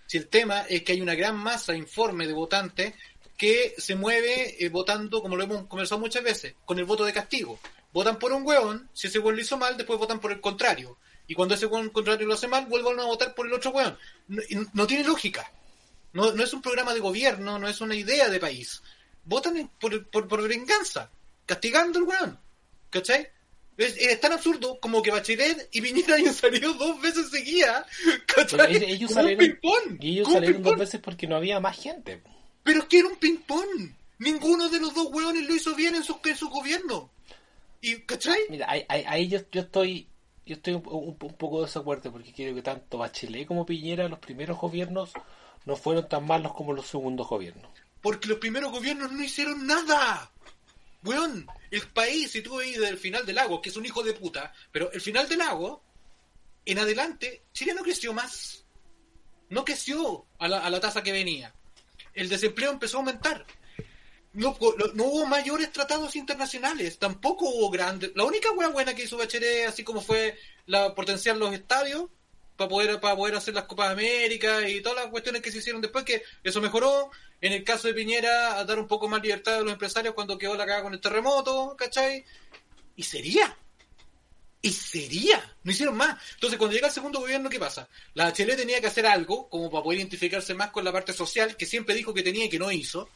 Si 0.07 0.17
el 0.17 0.29
tema 0.29 0.63
es 0.69 0.85
que 0.85 0.93
hay 0.93 1.01
una 1.01 1.15
gran 1.15 1.37
masa 1.37 1.75
informe 1.77 2.27
de 2.27 2.33
votantes 2.33 2.95
que 3.39 3.75
se 3.79 3.95
mueve 3.95 4.63
eh, 4.63 4.69
votando, 4.69 5.23
como 5.23 5.37
lo 5.37 5.45
hemos 5.45 5.67
conversado 5.69 6.01
muchas 6.01 6.23
veces, 6.25 6.55
con 6.67 6.79
el 6.79 6.85
voto 6.85 7.05
de 7.07 7.13
castigo. 7.15 7.59
Votan 7.93 8.19
por 8.19 8.33
un 8.33 8.45
hueón, 8.47 8.91
si 8.93 9.07
ese 9.07 9.19
hueón 9.21 9.37
lo 9.37 9.41
hizo 9.43 9.57
mal, 9.57 9.77
después 9.79 9.99
votan 9.99 10.21
por 10.21 10.33
el 10.33 10.41
contrario. 10.43 10.99
Y 11.27 11.35
cuando 11.35 11.55
ese 11.55 11.67
hueón 11.67 11.89
contrario 11.91 12.27
lo 12.27 12.35
hace 12.35 12.49
mal, 12.49 12.67
vuelven 12.67 12.99
a 13.01 13.05
votar 13.05 13.35
por 13.35 13.47
el 13.47 13.53
otro 13.55 13.71
hueón. 13.71 13.97
No, 14.75 14.87
tiene 14.87 15.05
lógica. 15.05 15.51
No, 16.13 16.33
no 16.33 16.43
es 16.43 16.53
un 16.53 16.61
programa 16.63 16.93
de 16.95 17.01
gobierno, 17.01 17.59
no 17.59 17.69
es 17.69 17.81
una 17.81 17.95
idea 17.95 18.29
de 18.29 18.41
país. 18.41 18.83
votan 19.25 19.71
por, 19.81 20.07
por, 20.09 20.27
por 20.27 20.47
venganza, 20.49 21.11
castigando 21.47 21.99
al 22.01 22.05
weón. 22.07 22.39
¿Cachai? 22.91 23.29
Es, 23.77 23.97
es 23.99 24.21
tan 24.21 24.33
absurdo 24.33 24.81
como 24.81 25.01
que 25.03 25.11
Bachelet 25.13 25.69
y 25.71 25.81
Piñera 25.81 26.15
hayan 26.17 26.35
salido 26.35 26.73
dos 26.75 27.01
veces 27.01 27.31
seguidas. 27.31 27.87
¿Cachai? 28.27 28.59
Pero 28.59 28.65
ellos- 28.65 28.83
ellos 28.91 29.11
salieron- 29.13 29.59
ellos 30.01 30.33
salieron 30.33 30.63
dos 30.63 30.77
veces 30.79 31.01
porque 31.01 31.27
no 31.29 31.37
había 31.37 31.61
más 31.61 31.79
gente. 31.79 32.23
Pero 32.69 32.81
es 32.81 32.85
que 32.87 32.99
era 32.99 33.09
un 33.09 33.17
ping-pong. 33.17 33.93
Ninguno 34.19 34.69
de 34.69 34.79
los 34.79 34.93
dos 34.93 35.07
hueones 35.11 35.47
lo 35.49 35.55
hizo 35.55 35.75
bien 35.75 35.95
en 35.95 36.05
su, 36.05 36.19
en 36.23 36.37
su 36.37 36.51
gobierno. 36.51 37.11
¿Y, 37.81 38.01
cachai? 38.01 38.39
Mira, 38.51 38.67
ahí, 38.69 38.85
ahí- 38.91 39.05
ahí 39.07 39.29
yo, 39.29 39.39
yo 39.51 39.63
estoy 39.63 40.07
yo 40.45 40.55
estoy 40.57 40.75
un, 40.75 40.83
un- 40.87 41.17
un 41.19 41.35
poco 41.35 41.61
de 41.61 41.67
desacuerdo 41.67 42.13
porque 42.13 42.31
creo 42.35 42.55
que 42.55 42.61
tanto 42.61 42.99
Bachelet 42.99 43.47
como 43.47 43.65
Piñera, 43.65 44.07
los 44.09 44.19
primeros 44.19 44.59
gobiernos, 44.59 45.13
no 45.65 45.77
fueron 45.77 46.07
tan 46.11 46.27
malos 46.27 46.53
como 46.53 46.75
los 46.75 46.87
segundos 46.87 47.27
gobiernos. 47.27 47.71
Porque 48.03 48.29
los 48.29 48.37
primeros 48.39 48.71
gobiernos 48.71 49.11
no 49.13 49.23
hicieron 49.25 49.67
nada. 49.67 50.31
Weón, 51.05 51.47
el 51.71 51.87
país, 51.89 52.33
si 52.33 52.43
tú 52.43 52.57
veis 52.57 52.75
desde 52.77 52.91
el 52.91 52.99
final 52.99 53.25
del 53.25 53.37
lago, 53.37 53.63
que 53.63 53.71
es 53.71 53.77
un 53.79 53.87
hijo 53.87 54.03
de 54.03 54.13
puta, 54.13 54.53
pero 54.73 54.93
el 54.93 55.01
final 55.01 55.27
del 55.27 55.39
lago, 55.39 55.83
en 56.67 56.79
adelante, 56.79 57.45
Chile 57.55 57.73
no 57.73 57.83
creció 57.83 58.13
más. 58.13 58.63
No 59.49 59.65
creció 59.65 60.27
a 60.39 60.49
la, 60.49 60.59
a 60.59 60.69
la 60.69 60.81
tasa 60.81 61.03
que 61.03 61.13
venía. 61.13 61.55
El 62.19 62.29
desempleo 62.29 62.73
empezó 62.73 62.97
a 62.97 63.01
aumentar. 63.01 63.47
No, 64.33 64.57
hubo 64.59 65.27
mayores 65.27 65.71
tratados 65.71 66.17
internacionales, 66.17 66.99
tampoco 66.99 67.49
hubo 67.49 67.71
grandes. 67.71 68.11
La 68.17 68.25
única 68.25 68.51
buena 68.51 68.93
que 68.93 69.05
hizo 69.05 69.17
Bachelet, 69.17 69.69
así 69.69 69.85
como 69.85 70.01
fue 70.01 70.37
la 70.67 70.97
potenciar 70.97 71.37
los 71.37 71.53
estadios 71.55 72.07
para 72.57 72.69
poder 72.69 73.01
para 73.01 73.15
poder 73.15 73.37
hacer 73.37 73.55
las 73.55 73.65
Copas 73.67 73.93
América 73.93 74.69
y 74.69 74.81
todas 74.81 75.05
las 75.05 75.13
cuestiones 75.13 75.43
que 75.43 75.53
se 75.53 75.59
hicieron 75.59 75.81
después, 75.81 76.05
que 76.05 76.25
eso 76.43 76.61
mejoró. 76.61 77.11
En 77.41 77.53
el 77.53 77.63
caso 77.63 77.87
de 77.87 77.95
Piñera, 77.95 78.59
a 78.59 78.65
dar 78.65 78.81
un 78.81 78.89
poco 78.89 79.07
más 79.07 79.23
libertad 79.23 79.55
a 79.55 79.61
los 79.61 79.73
empresarios 79.73 80.15
cuando 80.15 80.37
quedó 80.37 80.57
la 80.57 80.67
cagada 80.67 80.83
con 80.83 80.95
el 80.95 81.01
terremoto, 81.01 81.77
¿cachai? 81.79 82.25
Y 82.97 83.05
sería. 83.05 83.57
Y 84.61 84.71
sería. 84.73 85.55
No 85.63 85.71
hicieron 85.71 85.97
más. 85.97 86.19
Entonces, 86.35 86.59
cuando 86.59 86.75
llega 86.75 86.89
el 86.89 86.93
segundo 86.93 87.21
gobierno, 87.21 87.49
¿qué 87.49 87.61
pasa? 87.61 87.89
La 88.15 88.29
HL 88.29 88.57
tenía 88.57 88.81
que 88.81 88.89
hacer 88.89 89.07
algo 89.07 89.49
como 89.49 89.71
para 89.71 89.85
poder 89.85 90.01
identificarse 90.01 90.55
más 90.55 90.71
con 90.71 90.85
la 90.85 90.93
parte 90.93 91.13
social 91.13 91.57
que 91.57 91.67
siempre 91.67 91.95
dijo 91.95 92.13
que 92.13 92.23
tenía 92.23 92.47
y 92.47 92.49
que 92.49 92.59
no 92.59 92.71
hizo. 92.71 93.09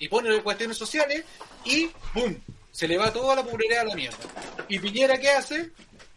Y 0.00 0.08
pone 0.08 0.42
cuestiones 0.42 0.76
sociales 0.76 1.24
y 1.64 1.90
¡boom! 2.14 2.40
Se 2.70 2.86
le 2.86 2.96
va 2.96 3.12
toda 3.12 3.36
la 3.36 3.44
pobreza 3.44 3.80
a 3.80 3.84
la 3.84 3.94
mierda. 3.94 4.18
¿Y 4.68 4.78
Piñera 4.78 5.18
qué 5.18 5.30
hace? 5.30 5.70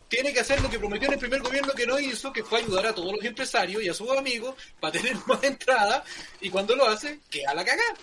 Tiene 0.08 0.34
que 0.34 0.42
hacer 0.42 0.62
lo 0.62 0.70
que 0.70 0.78
prometió 0.78 1.08
en 1.08 1.14
el 1.14 1.20
primer 1.20 1.42
gobierno 1.42 1.74
que 1.74 1.88
no 1.88 1.98
hizo, 2.00 2.34
que 2.34 2.44
fue 2.44 2.60
ayudar 2.60 2.88
a 2.88 2.94
todos 2.94 3.14
los 3.14 3.24
empresarios 3.24 3.82
y 3.82 3.90
a 3.90 3.94
sus 3.94 4.10
amigos 4.12 4.56
para 4.80 4.92
tener 4.92 5.16
más 5.26 5.44
entrada. 5.44 6.04
Y 6.42 6.50
cuando 6.50 6.76
lo 6.76 6.88
hace, 6.88 7.20
queda 7.30 7.54
la 7.54 7.64
cagada. 7.64 7.96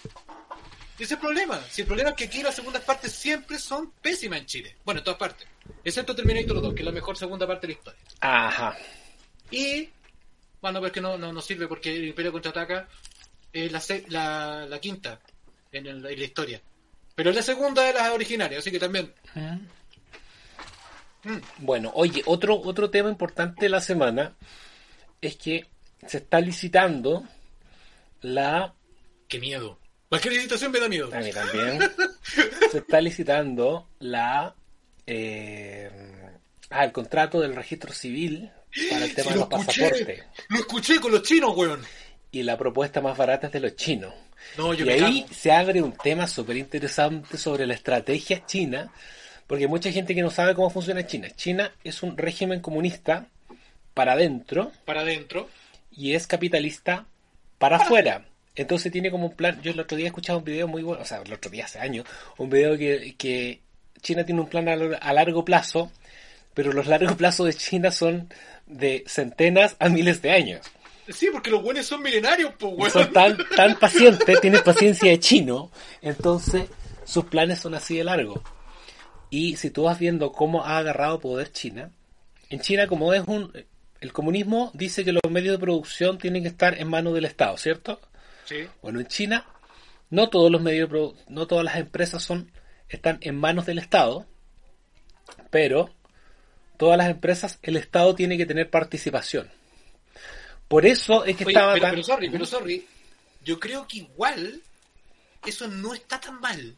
Ese 0.98 1.04
es 1.04 1.12
el 1.12 1.18
problema. 1.18 1.60
Si 1.70 1.82
el 1.82 1.86
problema 1.86 2.10
es 2.10 2.16
que 2.16 2.24
aquí 2.24 2.42
las 2.42 2.54
segundas 2.56 2.82
partes 2.82 3.12
siempre 3.12 3.58
son 3.58 3.92
pésimas 4.02 4.40
en 4.40 4.46
Chile. 4.46 4.76
Bueno, 4.84 4.98
en 5.00 5.04
todas 5.04 5.18
partes. 5.18 5.46
Excepto 5.84 6.14
Terminator 6.14 6.60
2, 6.60 6.74
que 6.74 6.80
es 6.80 6.84
la 6.86 6.92
mejor 6.92 7.16
segunda 7.16 7.46
parte 7.46 7.66
de 7.66 7.72
la 7.74 7.78
historia. 7.78 8.00
Ajá. 8.20 8.76
Y. 9.50 9.88
Bueno, 10.60 10.80
pero 10.80 10.86
es 10.88 10.92
que 10.92 11.00
no, 11.00 11.16
no, 11.16 11.32
no 11.32 11.40
sirve 11.40 11.68
porque 11.68 11.94
el 11.94 12.08
Imperio 12.08 12.32
contraataca 12.32 12.88
es 13.52 13.70
la, 13.70 13.80
la, 14.08 14.66
la 14.66 14.80
quinta 14.80 15.20
en, 15.70 15.86
el- 15.86 16.04
en 16.06 16.18
la 16.18 16.24
historia. 16.24 16.60
Pero 17.14 17.30
es 17.30 17.36
la 17.36 17.42
segunda 17.42 17.84
de 17.84 17.92
las 17.92 18.10
originarias, 18.10 18.58
así 18.60 18.70
que 18.72 18.78
también. 18.80 19.12
Mm. 19.34 19.58
Bueno, 21.58 21.92
oye, 21.94 22.22
otro, 22.26 22.60
otro 22.60 22.90
tema 22.90 23.08
importante 23.08 23.66
de 23.66 23.68
la 23.68 23.80
semana 23.80 24.34
es 25.20 25.36
que 25.36 25.66
se 26.06 26.18
está 26.18 26.40
licitando 26.40 27.24
la... 28.22 28.74
¡Qué 29.28 29.38
miedo! 29.38 29.78
Cualquier 30.08 30.34
licitación 30.34 30.72
me 30.72 30.80
da 30.80 30.88
miedo. 30.88 31.10
A 31.12 31.20
mí 31.20 31.30
también. 31.32 31.78
se 32.70 32.78
está 32.78 33.00
licitando 33.00 33.88
la... 34.00 34.54
eh, 35.06 35.90
ah, 36.70 36.84
el 36.84 36.92
contrato 36.92 37.40
del 37.40 37.54
registro 37.54 37.92
civil 37.92 38.50
para 38.90 39.04
el 39.04 39.14
tema 39.14 39.28
Sí, 39.32 39.34
de 39.34 39.40
lo 39.40 39.48
los 39.50 39.60
escuché. 39.60 39.82
pasaportes. 39.82 40.24
Lo 40.48 40.58
escuché 40.58 41.00
con 41.00 41.12
los 41.12 41.22
chinos, 41.22 41.56
weón. 41.56 41.82
Y 42.30 42.42
la 42.42 42.56
propuesta 42.58 43.00
más 43.00 43.16
barata 43.16 43.46
es 43.48 43.52
de 43.52 43.60
los 43.60 43.76
chinos. 43.76 44.12
No, 44.56 44.72
yo 44.74 44.84
y 44.84 44.88
me 44.88 44.94
ahí 44.94 45.22
cago. 45.22 45.34
se 45.34 45.52
abre 45.52 45.82
un 45.82 45.92
tema 45.92 46.26
súper 46.26 46.56
interesante 46.56 47.36
sobre 47.38 47.66
la 47.66 47.74
estrategia 47.74 48.44
china, 48.46 48.92
porque 49.46 49.64
hay 49.64 49.68
mucha 49.70 49.90
gente 49.90 50.14
que 50.14 50.22
no 50.22 50.30
sabe 50.30 50.54
cómo 50.54 50.70
funciona 50.70 51.06
China. 51.06 51.28
China 51.34 51.72
es 51.84 52.02
un 52.02 52.16
régimen 52.16 52.60
comunista 52.60 53.26
para 53.94 54.12
adentro 54.12 54.70
Para 54.84 55.00
adentro. 55.00 55.48
y 55.90 56.12
es 56.14 56.26
capitalista 56.26 57.06
para 57.58 57.76
afuera. 57.78 58.26
Entonces 58.58 58.90
tiene 58.90 59.12
como 59.12 59.26
un 59.26 59.36
plan, 59.36 59.62
yo 59.62 59.70
el 59.70 59.78
otro 59.78 59.96
día 59.96 60.08
escuchaba 60.08 60.40
un 60.40 60.44
video 60.44 60.66
muy 60.66 60.82
bueno, 60.82 61.02
o 61.02 61.04
sea, 61.04 61.22
el 61.24 61.32
otro 61.32 61.48
día 61.48 61.66
hace 61.66 61.78
años, 61.78 62.04
un 62.38 62.50
video 62.50 62.76
que, 62.76 63.14
que 63.16 63.60
China 64.02 64.24
tiene 64.24 64.40
un 64.40 64.48
plan 64.48 64.68
a, 64.68 64.72
a 64.72 65.12
largo 65.12 65.44
plazo, 65.44 65.92
pero 66.54 66.72
los 66.72 66.88
largos 66.88 67.14
plazos 67.14 67.46
de 67.46 67.54
China 67.54 67.92
son 67.92 68.28
de 68.66 69.04
centenas 69.06 69.76
a 69.78 69.88
miles 69.88 70.22
de 70.22 70.32
años. 70.32 70.66
Sí, 71.08 71.28
porque 71.32 71.50
los 71.50 71.62
buenos 71.62 71.86
son 71.86 72.02
milenarios, 72.02 72.52
pues, 72.58 72.74
weón. 72.76 72.90
son 72.90 73.12
tan, 73.12 73.38
tan 73.54 73.78
pacientes, 73.78 74.40
tienen 74.40 74.60
paciencia 74.64 75.08
de 75.08 75.20
chino, 75.20 75.70
entonces 76.02 76.64
sus 77.04 77.26
planes 77.26 77.60
son 77.60 77.76
así 77.76 77.96
de 77.96 78.02
largos. 78.02 78.40
Y 79.30 79.54
si 79.54 79.70
tú 79.70 79.84
vas 79.84 80.00
viendo 80.00 80.32
cómo 80.32 80.64
ha 80.64 80.78
agarrado 80.78 81.20
poder 81.20 81.52
China, 81.52 81.92
en 82.50 82.58
China 82.60 82.88
como 82.88 83.14
es 83.14 83.22
un... 83.28 83.52
El 84.00 84.12
comunismo 84.12 84.72
dice 84.74 85.04
que 85.04 85.12
los 85.12 85.22
medios 85.30 85.52
de 85.52 85.58
producción 85.60 86.18
tienen 86.18 86.42
que 86.42 86.48
estar 86.48 86.76
en 86.76 86.88
manos 86.88 87.14
del 87.14 87.24
Estado, 87.24 87.56
¿cierto? 87.56 88.00
Sí. 88.48 88.66
Bueno, 88.80 89.00
en 89.00 89.06
China 89.06 89.46
no 90.10 90.30
todos 90.30 90.50
los 90.50 90.62
medios, 90.62 90.88
no 91.28 91.46
todas 91.46 91.64
las 91.64 91.76
empresas 91.76 92.22
son 92.22 92.50
están 92.88 93.18
en 93.20 93.36
manos 93.36 93.66
del 93.66 93.78
Estado, 93.78 94.26
pero 95.50 95.94
todas 96.78 96.96
las 96.96 97.10
empresas 97.10 97.58
el 97.62 97.76
Estado 97.76 98.14
tiene 98.14 98.38
que 98.38 98.46
tener 98.46 98.70
participación. 98.70 99.50
Por 100.68 100.86
eso 100.86 101.24
es 101.24 101.36
que 101.36 101.44
Oye, 101.44 101.52
estaba 101.52 101.74
pero, 101.74 101.82
tan 101.82 101.90
pero 101.92 102.02
sorry, 102.02 102.30
pero 102.30 102.46
sorry. 102.46 102.86
Yo 103.44 103.60
creo 103.60 103.86
que 103.86 103.98
igual 103.98 104.62
eso 105.46 105.68
no 105.68 105.94
está 105.94 106.20
tan 106.20 106.40
mal. 106.40 106.76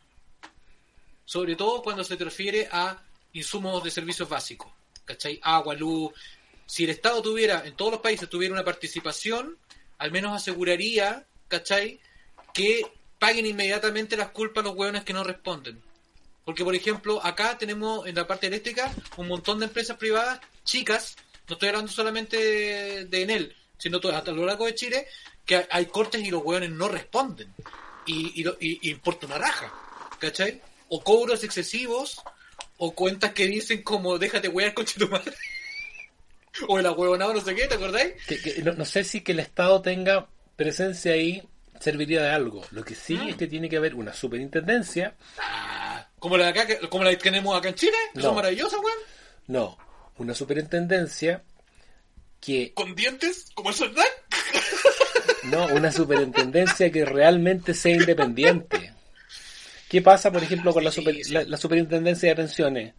Sobre 1.24 1.54
todo 1.54 1.83
cuando 1.83 2.02
se 2.02 2.16
te 2.16 2.24
refiere 2.24 2.68
a 2.70 3.00
insumos 3.33 3.83
de 3.83 3.90
servicios 3.90 4.28
básicos. 4.28 4.70
¿Cachai? 5.04 5.38
Agua, 5.42 5.74
luz. 5.74 6.12
Si 6.66 6.85
el 6.85 6.90
Estado 6.90 7.20
tuviera, 7.22 7.64
en 7.64 7.74
todos 7.74 7.92
los 7.92 8.00
países, 8.00 8.28
tuviera 8.28 8.54
una 8.54 8.64
participación, 8.64 9.59
al 9.98 10.12
menos 10.12 10.35
aseguraría, 10.35 11.26
¿cachai? 11.50 12.00
Que 12.54 12.86
paguen 13.18 13.44
inmediatamente 13.44 14.16
las 14.16 14.28
culpas 14.30 14.64
a 14.64 14.68
los 14.68 14.76
hueones 14.76 15.04
que 15.04 15.12
no 15.12 15.22
responden. 15.24 15.82
Porque, 16.46 16.64
por 16.64 16.74
ejemplo, 16.74 17.22
acá 17.24 17.58
tenemos 17.58 18.06
en 18.06 18.14
la 18.14 18.26
parte 18.26 18.46
eléctrica 18.46 18.90
un 19.18 19.28
montón 19.28 19.58
de 19.58 19.66
empresas 19.66 19.98
privadas 19.98 20.40
chicas, 20.64 21.16
no 21.48 21.54
estoy 21.54 21.68
hablando 21.68 21.92
solamente 21.92 22.36
de, 22.38 23.04
de 23.04 23.22
Enel, 23.22 23.56
sino 23.76 24.00
todo, 24.00 24.16
hasta 24.16 24.32
lo 24.32 24.46
largo 24.46 24.64
de 24.66 24.74
Chile, 24.74 25.06
que 25.44 25.66
hay 25.70 25.86
cortes 25.86 26.22
y 26.24 26.30
los 26.30 26.42
hueones 26.42 26.70
no 26.70 26.88
responden. 26.88 27.52
Y, 28.06 28.40
y, 28.42 28.48
y- 28.60 28.78
y 28.82 28.90
importa 28.90 29.26
una 29.26 29.36
raja, 29.38 29.72
¿cachai? 30.18 30.60
O 30.88 31.02
cobros 31.04 31.44
excesivos, 31.44 32.20
o 32.78 32.92
cuentas 32.94 33.32
que 33.32 33.46
dicen 33.46 33.82
como 33.82 34.16
déjate 34.18 34.48
huear 34.48 34.72
con 34.74 34.86
tu 34.86 35.06
madre. 35.08 35.34
o 36.68 36.78
el 36.78 36.86
ahueonado 36.86 37.34
no 37.34 37.40
sé 37.40 37.54
qué, 37.54 37.66
¿te 37.68 37.74
acordáis? 37.74 38.14
que- 38.26 38.62
no 38.62 38.84
sé 38.84 39.04
si 39.04 39.20
que 39.20 39.32
el 39.32 39.40
Estado 39.40 39.80
tenga 39.82 40.26
presencia 40.64 41.12
ahí 41.12 41.42
serviría 41.81 42.23
de 42.23 42.31
algo. 42.31 42.62
Lo 42.73 42.85
que 42.85 42.94
sí 42.94 43.14
Mm. 43.16 43.29
es 43.31 43.37
que 43.37 43.46
tiene 43.46 43.68
que 43.70 43.79
haber 43.79 43.94
una 43.94 44.12
superintendencia, 44.12 45.14
Ah, 45.38 46.07
como 46.18 46.37
la, 46.37 46.44
de 46.44 46.51
acá, 46.51 46.66
que- 46.66 46.88
como 46.90 47.03
la 47.05 47.11
que 47.11 47.16
tenemos 47.16 47.57
acá 47.57 47.70
en 47.70 47.75
Chile, 47.77 47.96
que 48.12 48.18
No. 48.20 48.25
son 48.27 48.35
maravillosas, 48.35 48.79
weón. 48.79 48.99
no, 49.46 49.79
una 50.18 50.35
superintendencia 50.35 51.42
que 52.40 52.73
Con 52.75 52.94
dientes, 52.94 53.51
como 53.55 53.70
el 53.70 53.75
soldado. 53.75 54.09
no, 55.44 55.66
una 55.68 55.90
superintendencia 55.90 56.90
que 56.92 57.05
realmente 57.07 57.73
sea 57.75 57.94
independiente. 57.96 58.92
¿Qué 59.88 60.03
pasa, 60.03 60.31
por 60.31 60.42
ejemplo, 60.42 60.73
con 60.75 60.85
la, 60.85 60.92
super- 60.92 61.16
la- 61.31 61.44
la 61.44 61.57
superintendencia 61.57 62.29
de 62.29 62.37
pensiones? 62.37 62.94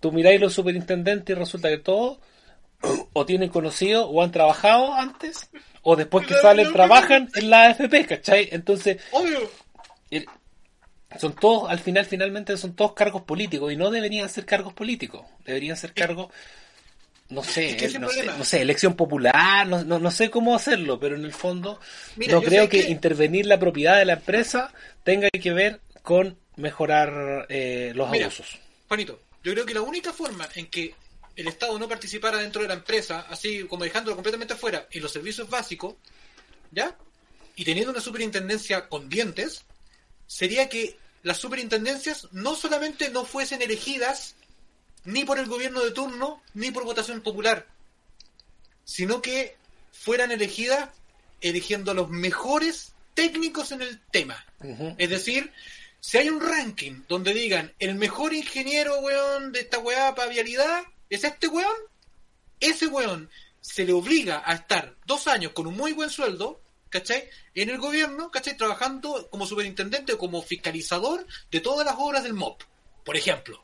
Tú 0.00 0.12
miráis 0.12 0.38
los 0.40 0.52
superintendentes 0.52 1.34
y 1.34 1.38
resulta 1.38 1.68
que 1.70 1.78
todos 1.78 2.18
o 3.14 3.24
tienen 3.26 3.48
conocido 3.48 4.06
o 4.08 4.22
han 4.22 4.30
trabajado 4.32 4.92
antes 4.92 5.48
o 5.82 5.96
después 5.96 6.26
que 6.26 6.34
salen 6.34 6.72
trabajan 6.72 7.28
en 7.34 7.50
la 7.50 7.62
AFP, 7.68 8.06
¿cachai? 8.06 8.48
Entonces, 8.52 8.98
Obvio. 9.10 9.50
el- 10.10 10.26
son 11.18 11.34
todos, 11.34 11.70
al 11.70 11.78
final, 11.78 12.06
finalmente 12.06 12.56
son 12.56 12.74
todos 12.74 12.94
cargos 12.94 13.22
políticos 13.22 13.70
y 13.72 13.76
no 13.76 13.90
deberían 13.90 14.28
ser 14.28 14.46
cargos 14.46 14.72
políticos, 14.72 15.26
deberían 15.44 15.76
ser 15.76 15.92
cargos, 15.92 16.28
no 17.28 17.42
sé, 17.42 17.70
el 17.70 18.00
no, 18.00 18.08
sé 18.08 18.16
problema. 18.20 18.38
no 18.38 18.44
sé, 18.44 18.62
elección 18.62 18.94
popular, 18.94 19.66
no, 19.66 19.84
no, 19.84 19.98
no 19.98 20.10
sé 20.10 20.30
cómo 20.30 20.54
hacerlo, 20.54 20.98
pero 20.98 21.16
en 21.16 21.24
el 21.24 21.32
fondo 21.32 21.78
Mira, 22.16 22.32
no 22.34 22.42
creo 22.42 22.68
que, 22.68 22.84
que- 22.84 22.90
intervenir 22.90 23.46
la 23.46 23.58
propiedad 23.58 23.98
de 23.98 24.04
la 24.06 24.14
empresa 24.14 24.72
tenga 25.04 25.28
que 25.30 25.52
ver 25.52 25.80
con 26.02 26.38
mejorar 26.56 27.46
eh, 27.48 27.92
los 27.94 28.10
Mira. 28.10 28.26
abusos. 28.26 28.58
Juanito, 28.88 29.20
yo 29.42 29.52
creo 29.52 29.66
que 29.66 29.74
la 29.74 29.82
única 29.82 30.12
forma 30.12 30.48
en 30.54 30.66
que 30.66 30.94
el 31.36 31.48
Estado 31.48 31.78
no 31.78 31.88
participara 31.88 32.38
dentro 32.38 32.62
de 32.62 32.68
la 32.68 32.74
empresa, 32.74 33.26
así 33.28 33.64
como 33.64 33.84
dejándolo 33.84 34.16
completamente 34.16 34.54
afuera, 34.54 34.86
en 34.90 35.02
los 35.02 35.12
servicios 35.12 35.48
básicos, 35.48 35.94
¿ya? 36.70 36.96
Y 37.56 37.64
teniendo 37.64 37.90
una 37.90 38.00
superintendencia 38.00 38.88
con 38.88 39.08
dientes, 39.08 39.64
sería 40.26 40.68
que 40.68 40.96
las 41.22 41.38
superintendencias 41.38 42.28
no 42.32 42.56
solamente 42.56 43.10
no 43.10 43.24
fuesen 43.24 43.62
elegidas 43.62 44.34
ni 45.04 45.24
por 45.24 45.38
el 45.38 45.46
gobierno 45.46 45.80
de 45.82 45.90
turno 45.90 46.42
ni 46.54 46.70
por 46.70 46.84
votación 46.84 47.20
popular, 47.20 47.66
sino 48.84 49.22
que 49.22 49.56
fueran 49.92 50.30
elegidas 50.30 50.90
eligiendo 51.40 51.90
a 51.90 51.94
los 51.94 52.08
mejores 52.08 52.92
técnicos 53.14 53.72
en 53.72 53.82
el 53.82 54.00
tema. 54.10 54.44
Es 54.98 55.10
decir, 55.10 55.52
si 56.00 56.18
hay 56.18 56.28
un 56.28 56.40
ranking 56.40 57.02
donde 57.08 57.34
digan 57.34 57.72
el 57.78 57.94
mejor 57.94 58.32
ingeniero, 58.32 59.00
weón, 59.00 59.52
de 59.52 59.60
esta 59.60 59.78
weá 59.78 60.14
para 60.14 60.30
vialidad 60.30 60.82
es 61.14 61.24
este 61.24 61.46
weón, 61.48 61.76
ese 62.58 62.86
weón 62.86 63.30
se 63.60 63.84
le 63.84 63.92
obliga 63.92 64.42
a 64.44 64.54
estar 64.54 64.96
dos 65.04 65.28
años 65.28 65.52
con 65.52 65.66
un 65.66 65.76
muy 65.76 65.92
buen 65.92 66.08
sueldo, 66.08 66.62
¿cachai? 66.88 67.28
En 67.54 67.68
el 67.68 67.78
gobierno, 67.78 68.30
¿cachai? 68.30 68.56
Trabajando 68.56 69.28
como 69.30 69.46
superintendente 69.46 70.14
o 70.14 70.18
como 70.18 70.42
fiscalizador 70.42 71.26
de 71.50 71.60
todas 71.60 71.84
las 71.84 71.96
obras 71.98 72.24
del 72.24 72.32
MOP, 72.32 72.62
por 73.04 73.16
ejemplo. 73.16 73.62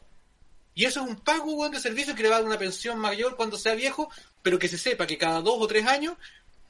Y 0.74 0.84
eso 0.84 1.02
es 1.02 1.08
un 1.08 1.16
pago, 1.16 1.54
weón, 1.54 1.72
de 1.72 1.80
servicio 1.80 2.14
que 2.14 2.22
le 2.22 2.28
va 2.28 2.36
a 2.36 2.38
dar 2.40 2.48
una 2.48 2.58
pensión 2.58 2.98
mayor 2.98 3.36
cuando 3.36 3.56
sea 3.56 3.74
viejo, 3.74 4.10
pero 4.42 4.58
que 4.58 4.68
se 4.68 4.78
sepa 4.78 5.06
que 5.06 5.18
cada 5.18 5.40
dos 5.40 5.56
o 5.58 5.66
tres 5.66 5.86
años 5.86 6.16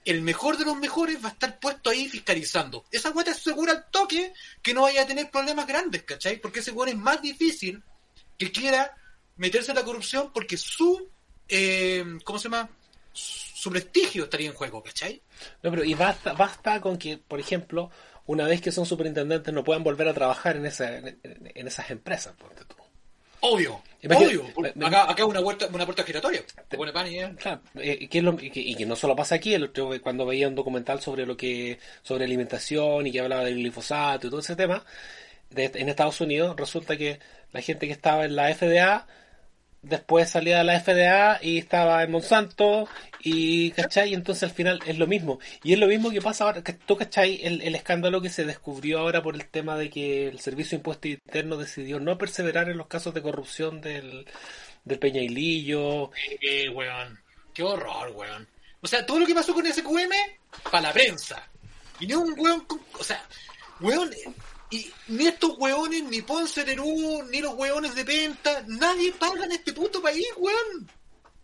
el 0.04 0.22
mejor 0.22 0.56
de 0.56 0.64
los 0.64 0.78
mejores 0.78 1.22
va 1.22 1.28
a 1.28 1.32
estar 1.32 1.58
puesto 1.58 1.90
ahí 1.90 2.08
fiscalizando. 2.08 2.84
Esa 2.90 3.10
weá 3.10 3.24
te 3.24 3.32
asegura 3.32 3.72
al 3.72 3.90
toque 3.90 4.32
que 4.62 4.72
no 4.72 4.82
vaya 4.82 5.02
a 5.02 5.06
tener 5.06 5.30
problemas 5.30 5.66
grandes, 5.66 6.04
¿cachai? 6.04 6.40
Porque 6.40 6.60
ese 6.60 6.70
weón 6.70 6.90
es 6.90 6.96
más 6.96 7.20
difícil 7.20 7.82
que 8.38 8.50
quiera 8.52 8.94
meterse 9.38 9.70
en 9.72 9.76
la 9.76 9.84
corrupción 9.84 10.30
porque 10.32 10.56
su, 10.56 11.08
eh, 11.48 12.04
¿cómo 12.24 12.38
se 12.38 12.44
llama? 12.44 12.68
Su 13.12 13.70
prestigio 13.70 14.24
estaría 14.24 14.48
en 14.48 14.54
juego, 14.54 14.82
¿cachai? 14.82 15.20
No, 15.62 15.70
pero 15.70 15.82
y 15.84 15.94
basta, 15.94 16.32
basta 16.34 16.80
con 16.80 16.96
que, 16.98 17.18
por 17.18 17.40
ejemplo, 17.40 17.90
una 18.26 18.46
vez 18.46 18.60
que 18.60 18.70
son 18.70 18.86
superintendentes 18.86 19.52
no 19.52 19.64
puedan 19.64 19.82
volver 19.82 20.06
a 20.08 20.14
trabajar 20.14 20.56
en, 20.56 20.66
esa, 20.66 20.96
en, 20.98 21.18
en 21.24 21.66
esas 21.66 21.90
empresas, 21.90 22.34
ponte 22.36 22.64
tú. 22.66 22.76
Obvio, 23.40 23.80
obvio. 24.26 24.44
me- 24.74 24.86
Acá, 24.86 25.10
acá 25.10 25.24
una 25.24 25.40
puerta, 25.40 25.68
una 25.72 25.84
puerta 25.84 26.02
giratoria. 26.04 26.42
Te 26.68 26.76
pone 26.76 26.92
pan 26.92 27.06
y 27.06 27.16
ya. 27.16 27.32
Claro, 27.34 27.60
eh, 27.76 28.08
que 28.08 28.18
es 28.18 28.24
lo- 28.24 28.36
y, 28.40 28.50
que, 28.50 28.60
y 28.60 28.74
que 28.74 28.84
no 28.86 28.94
solo 28.96 29.14
pasa 29.16 29.36
aquí, 29.36 29.54
el 29.54 29.64
otro, 29.64 29.90
cuando 30.02 30.26
veía 30.26 30.48
un 30.48 30.54
documental 30.56 31.00
sobre 31.00 31.24
lo 31.26 31.36
que 31.36 31.78
sobre 32.02 32.24
alimentación 32.24 33.06
y 33.06 33.12
que 33.12 33.20
hablaba 33.20 33.44
del 33.44 33.54
glifosato 33.56 34.26
y 34.26 34.30
todo 34.30 34.40
ese 34.40 34.56
tema, 34.56 34.84
de- 35.50 35.70
en 35.74 35.88
Estados 35.88 36.20
Unidos 36.20 36.54
resulta 36.56 36.96
que 36.96 37.18
la 37.52 37.62
gente 37.62 37.86
que 37.86 37.92
estaba 37.92 38.24
en 38.24 38.34
la 38.36 38.50
FDA 38.54 39.06
después 39.82 40.30
salía 40.30 40.58
de 40.58 40.64
la 40.64 40.80
FDA 40.80 41.38
y 41.42 41.58
estaba 41.58 42.02
en 42.02 42.10
Monsanto 42.10 42.88
y 43.20 43.70
¿cachai? 43.72 44.14
Entonces 44.14 44.44
al 44.44 44.50
final 44.50 44.80
es 44.86 44.98
lo 44.98 45.06
mismo. 45.06 45.38
Y 45.62 45.72
es 45.72 45.78
lo 45.78 45.86
mismo 45.86 46.10
que 46.10 46.20
pasa 46.20 46.44
ahora, 46.44 46.62
tú 46.62 46.96
cachai 46.96 47.40
el, 47.42 47.62
el 47.62 47.74
escándalo 47.74 48.20
que 48.20 48.30
se 48.30 48.44
descubrió 48.44 49.00
ahora 49.00 49.22
por 49.22 49.34
el 49.34 49.46
tema 49.46 49.76
de 49.76 49.90
que 49.90 50.28
el 50.28 50.40
Servicio 50.40 50.70
de 50.70 50.80
Impuesto 50.80 51.08
Interno 51.08 51.56
decidió 51.56 52.00
no 52.00 52.18
perseverar 52.18 52.68
en 52.68 52.78
los 52.78 52.86
casos 52.86 53.14
de 53.14 53.22
corrupción 53.22 53.80
del, 53.80 54.26
del 54.84 54.98
Peñailillo, 54.98 56.10
Qué 56.40 56.68
weón. 56.68 57.18
Qué 57.54 57.62
horror, 57.62 58.12
weón. 58.14 58.48
O 58.80 58.86
sea, 58.86 59.04
todo 59.04 59.18
lo 59.18 59.26
que 59.26 59.34
pasó 59.34 59.52
con 59.52 59.66
SQM, 59.66 60.12
para 60.70 60.88
la 60.88 60.92
prensa. 60.92 61.42
Y 62.00 62.06
ni 62.06 62.14
un 62.14 62.38
weón, 62.38 62.64
o 62.98 63.04
sea, 63.04 63.24
weón, 63.80 64.10
y 64.70 64.90
ni 65.08 65.26
estos 65.26 65.56
weones, 65.58 66.04
ni 66.04 66.22
Ponce 66.22 66.64
Nerú, 66.64 67.22
ni 67.30 67.40
los 67.40 67.54
weones 67.54 67.94
de 67.94 68.04
Penta, 68.04 68.62
nadie 68.66 69.12
paga 69.12 69.44
en 69.44 69.52
este 69.52 69.72
puto 69.72 70.02
país, 70.02 70.26
weón. 70.36 70.88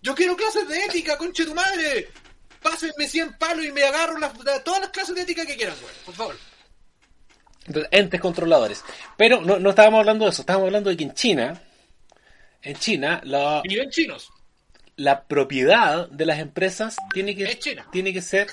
Yo 0.02 0.14
quiero 0.14 0.36
clases 0.36 0.68
de 0.68 0.78
ética, 0.84 1.16
conche 1.16 1.44
tu 1.46 1.54
madre. 1.54 2.08
Pásenme 2.62 3.06
100 3.08 3.38
palos 3.38 3.64
y 3.64 3.72
me 3.72 3.82
agarro 3.84 4.18
las, 4.18 4.32
la- 4.44 4.62
todas 4.62 4.80
las 4.80 4.90
clases 4.90 5.14
de 5.14 5.22
ética 5.22 5.46
que 5.46 5.56
quieran, 5.56 5.76
weón, 5.82 5.94
por 6.04 6.14
favor. 6.14 6.36
Entonces, 7.66 7.88
entes 7.92 8.20
controladores. 8.20 8.84
Pero 9.16 9.40
no, 9.40 9.58
no 9.58 9.70
estábamos 9.70 10.00
hablando 10.00 10.24
de 10.26 10.30
eso, 10.30 10.42
estábamos 10.42 10.66
hablando 10.66 10.90
de 10.90 10.96
que 10.98 11.04
en 11.04 11.14
China, 11.14 11.62
en 12.62 12.76
China, 12.76 13.20
la, 13.24 13.62
chinos. 13.90 14.28
la 14.96 15.24
propiedad 15.24 16.08
de 16.10 16.26
las 16.26 16.38
empresas 16.40 16.96
tiene 17.14 17.34
que, 17.34 17.58
China. 17.58 17.86
tiene 17.90 18.12
que 18.12 18.20
ser 18.20 18.48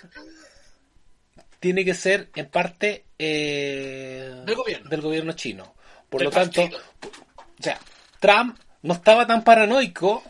tiene 1.62 1.86
que 1.86 1.94
ser 1.94 2.30
en 2.36 2.48
parte 2.50 3.06
eh, 3.18 4.34
Del 4.46 4.56
gobierno. 4.56 4.90
del 4.90 5.00
gobierno 5.02 5.32
chino. 5.34 5.74
Por 6.10 6.20
Del 6.20 6.26
lo 6.26 6.32
tanto, 6.32 6.64
o 6.64 7.64
sea, 7.64 7.80
Trump 8.20 8.60
no 8.82 8.94
estaba 8.96 9.26
tan 9.26 9.44
paranoico 9.46 10.24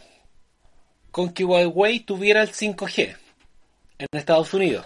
con 1.10 1.34
que 1.34 1.44
Huawei 1.44 2.02
tuviera 2.02 2.42
el 2.44 2.50
5G 2.52 3.18
en 3.98 4.08
Estados 4.12 4.54
Unidos. 4.54 4.86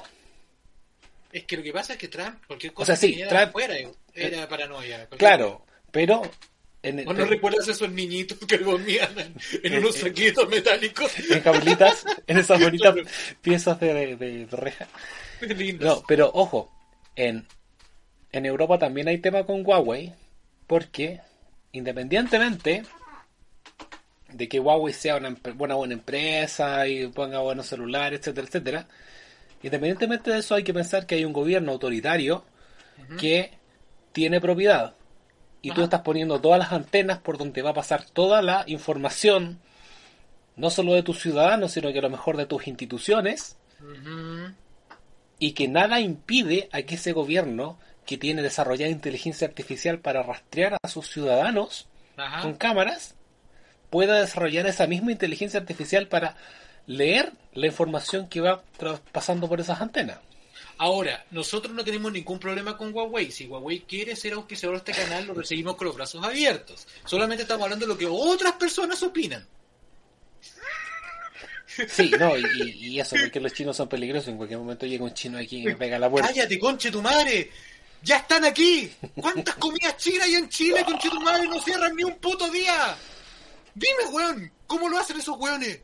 Es 1.33 1.43
que 1.43 1.57
lo 1.57 1.63
que 1.63 1.73
pasa 1.73 1.93
es 1.93 1.99
que 1.99 2.07
Trump, 2.07 2.45
cualquier 2.47 2.71
O 2.71 2.75
cosa 2.75 2.95
sea, 2.95 3.09
sí, 3.09 3.15
que 3.17 3.25
Trump- 3.25 3.49
afuera, 3.49 3.75
era 4.13 4.47
paranoia. 4.47 5.07
Claro, 5.17 5.65
pero 5.91 6.21
en, 6.87 7.07
¿O 7.07 7.13
no 7.13 7.25
recuerdas 7.25 7.67
esos 7.67 7.89
niñitos 7.91 8.37
que 8.39 8.57
dormían 8.57 9.09
en, 9.17 9.33
en 9.63 9.73
Eh, 9.73 9.79
unos 9.79 9.95
eh. 9.97 9.99
saquitos 10.01 10.47
metálicos? 10.49 11.11
en 11.29 11.41
jabulitas, 11.41 12.05
en 12.27 12.37
esas 12.37 12.59
bonitas 12.63 12.95
piezas 13.41 13.79
de, 13.79 14.15
de- 14.15 14.45
de 14.45 14.47
reja. 14.57 14.87
No, 15.79 16.03
pero 16.07 16.31
ojo, 16.33 16.71
en, 17.15 17.45
en 18.31 18.45
Europa 18.45 18.77
también 18.79 19.07
hay 19.07 19.17
tema 19.19 19.43
con 19.45 19.65
Huawei, 19.65 20.13
porque 20.67 21.19
independientemente 21.71 22.83
de 24.31 24.49
que 24.49 24.59
Huawei 24.59 24.93
sea 24.93 25.17
una 25.17 25.35
buena 25.55 25.75
buena 25.75 25.93
empresa 25.93 26.87
y 26.87 27.07
ponga 27.07 27.39
buenos 27.39 27.67
celulares, 27.67 28.19
etcétera, 28.19 28.47
etcétera, 28.47 28.87
independientemente 29.63 30.31
de 30.31 30.39
eso 30.39 30.55
hay 30.55 30.63
que 30.63 30.73
pensar 30.73 31.05
que 31.05 31.15
hay 31.15 31.25
un 31.25 31.33
gobierno 31.33 31.71
autoritario 31.71 32.43
que 33.19 33.51
tiene 34.13 34.39
propiedad 34.41 34.95
y 35.65 35.71
tú 35.71 35.81
estás 35.81 36.01
poniendo 36.01 36.39
todas 36.39 36.59
las 36.59 36.71
antenas 36.71 37.17
por 37.17 37.39
donde 37.39 37.63
va 37.63 37.71
a 37.71 37.73
pasar 37.73 38.05
toda 38.05 38.43
la 38.43 38.65
información, 38.67 39.59
no 40.55 40.69
solo 40.69 40.93
de 40.93 41.01
tus 41.01 41.19
ciudadanos, 41.19 41.71
sino 41.71 41.91
que 41.91 41.97
a 41.97 42.03
lo 42.03 42.11
mejor 42.11 42.37
de 42.37 42.45
tus 42.45 42.67
instituciones, 42.67 43.57
y 45.39 45.53
que 45.53 45.67
nada 45.67 45.99
impide 45.99 46.69
a 46.71 46.83
que 46.83 46.93
ese 46.93 47.13
gobierno 47.13 47.79
que 48.05 48.15
tiene 48.19 48.43
desarrollada 48.43 48.91
inteligencia 48.91 49.47
artificial 49.47 49.97
para 49.97 50.21
rastrear 50.21 50.77
a 50.83 50.87
sus 50.87 51.09
ciudadanos 51.09 51.87
Ajá. 52.15 52.43
con 52.43 52.53
cámaras 52.53 53.15
pueda 53.89 54.19
desarrollar 54.19 54.67
esa 54.67 54.85
misma 54.85 55.13
inteligencia 55.13 55.59
artificial 55.59 56.07
para 56.07 56.35
leer 56.85 57.33
la 57.53 57.65
información 57.65 58.27
que 58.27 58.41
va 58.41 58.61
pasando 59.11 59.49
por 59.49 59.59
esas 59.59 59.81
antenas. 59.81 60.19
Ahora, 60.77 61.25
nosotros 61.31 61.73
no 61.73 61.83
tenemos 61.83 62.11
ningún 62.11 62.37
problema 62.39 62.75
con 62.77 62.93
Huawei. 62.93 63.31
Si 63.31 63.45
Huawei 63.47 63.81
quiere 63.81 64.15
ser 64.15 64.33
auspiciador 64.33 64.81
de 64.83 64.91
este 64.91 65.03
canal, 65.03 65.25
lo 65.25 65.33
recibimos 65.33 65.75
con 65.75 65.87
los 65.87 65.95
brazos 65.95 66.23
abiertos. 66.23 66.85
Solamente 67.05 67.43
estamos 67.43 67.63
hablando 67.63 67.85
de 67.85 67.93
lo 67.93 67.97
que 67.97 68.05
otras 68.07 68.53
personas 68.53 69.01
opinan. 69.03 69.47
Sí, 71.89 72.09
no, 72.17 72.37
y, 72.37 72.43
y 72.71 72.99
eso, 72.99 73.15
porque 73.19 73.39
los 73.39 73.51
chinos 73.53 73.75
son 73.75 73.89
peligrosos. 73.89 74.29
En 74.29 74.37
cualquier 74.37 74.59
momento 74.59 74.85
llega 74.85 75.03
un 75.03 75.13
chino 75.13 75.37
aquí 75.37 75.57
y 75.61 75.65
me 75.65 75.75
pega 75.75 75.99
la 75.99 76.09
puerta. 76.09 76.29
¡Cállate, 76.29 76.57
conche 76.59 76.91
tu 76.91 77.01
madre! 77.01 77.51
¡Ya 78.01 78.17
están 78.17 78.45
aquí! 78.45 78.91
¿Cuántas 79.19 79.55
comidas 79.55 79.97
chinas 79.97 80.27
hay 80.27 80.35
en 80.35 80.47
Chile, 80.47 80.83
conche 80.85 81.09
tu 81.09 81.19
madre? 81.21 81.47
No 81.47 81.59
cierran 81.61 81.95
ni 81.95 82.03
un 82.03 82.15
puto 82.17 82.49
día. 82.51 82.95
Dime, 83.73 84.05
weón, 84.11 84.51
¿cómo 84.67 84.87
lo 84.87 84.97
hacen 84.99 85.19
esos 85.19 85.37
weones? 85.37 85.79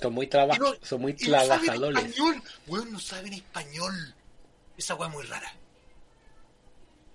Son 0.00 0.12
muy, 0.12 0.26
traba- 0.26 0.56
no- 0.58 0.74
son 0.82 1.00
muy 1.00 1.16
y 1.18 1.26
no 1.28 1.38
saben 1.40 1.60
trabajadores. 1.64 2.04
español. 2.04 2.42
Weón, 2.66 2.92
no 2.92 3.00
saben 3.00 3.32
español. 3.32 4.14
Esa 4.76 4.94
weá 4.94 5.08
es 5.08 5.14
muy 5.14 5.24
rara. 5.24 5.52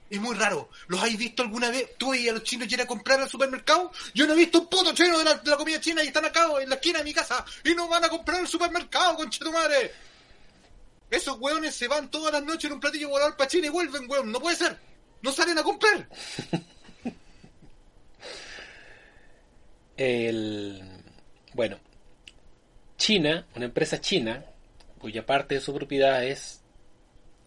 Es 0.09 0.19
muy 0.21 0.35
raro. 0.35 0.69
¿Los 0.87 1.01
habéis 1.01 1.17
visto 1.17 1.43
alguna 1.43 1.69
vez? 1.69 1.97
¿Tú 1.97 2.13
y 2.13 2.29
a 2.29 2.33
los 2.33 2.43
chinos 2.43 2.71
ir 2.71 2.81
a 2.81 2.87
comprar 2.87 3.19
al 3.19 3.29
supermercado? 3.29 3.91
Yo 4.13 4.25
no 4.25 4.33
he 4.33 4.37
visto 4.37 4.59
un 4.59 4.67
puto 4.67 4.93
chino 4.93 5.17
de 5.17 5.25
la, 5.25 5.33
de 5.35 5.51
la 5.51 5.57
comida 5.57 5.81
china 5.81 6.03
y 6.03 6.07
están 6.07 6.25
acá 6.25 6.47
en 6.61 6.69
la 6.69 6.75
esquina 6.75 6.99
de 6.99 7.05
mi 7.05 7.13
casa 7.13 7.43
y 7.63 7.73
no 7.75 7.87
van 7.89 8.05
a 8.05 8.09
comprar 8.09 8.39
al 8.39 8.47
supermercado, 8.47 9.17
conchetumare. 9.17 9.93
Esos 11.09 11.37
weones 11.39 11.75
se 11.75 11.87
van 11.87 12.09
todas 12.09 12.33
las 12.33 12.43
noches 12.43 12.65
en 12.65 12.73
un 12.73 12.79
platillo 12.79 13.09
volador 13.09 13.35
para 13.37 13.49
China 13.49 13.67
y 13.67 13.69
vuelven, 13.69 14.09
weón. 14.09 14.31
No 14.31 14.39
puede 14.39 14.55
ser. 14.55 14.77
No 15.21 15.31
salen 15.31 15.57
a 15.57 15.63
comprar. 15.63 16.07
El, 19.97 20.83
bueno, 21.53 21.79
China, 22.97 23.47
una 23.55 23.65
empresa 23.65 23.99
china, 23.99 24.45
cuya 24.99 25.25
parte 25.25 25.55
de 25.55 25.61
su 25.61 25.73
propiedad 25.73 26.23
es 26.23 26.61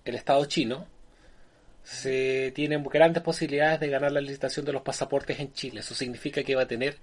el 0.05 0.15
Estado 0.15 0.45
chino, 0.47 0.87
se 1.83 2.53
tienen 2.55 2.85
grandes 2.85 3.23
posibilidades 3.23 3.81
de 3.81 3.89
ganar 3.89 4.13
la 4.13 4.21
licitación 4.21 4.65
de 4.65 4.73
los 4.73 4.83
pasaportes 4.83 5.41
en 5.41 5.53
Chile. 5.53 5.81
Eso 5.81 5.95
significa 5.95 6.43
que 6.43 6.55
va 6.55 6.63
a 6.63 6.69
tener, 6.69 6.99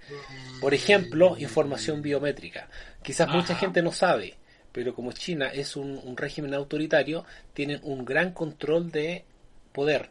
por 0.60 0.72
ejemplo, 0.72 1.36
información 1.38 2.00
biométrica. 2.00 2.68
Quizás 3.02 3.28
mucha 3.28 3.54
gente 3.54 3.82
no 3.82 3.92
sabe, 3.92 4.36
pero 4.72 4.94
como 4.94 5.12
China 5.12 5.48
es 5.48 5.76
un, 5.76 6.00
un 6.02 6.16
régimen 6.16 6.54
autoritario, 6.54 7.24
tienen 7.54 7.80
un 7.82 8.04
gran 8.04 8.32
control 8.32 8.90
de 8.90 9.24
poder 9.72 10.10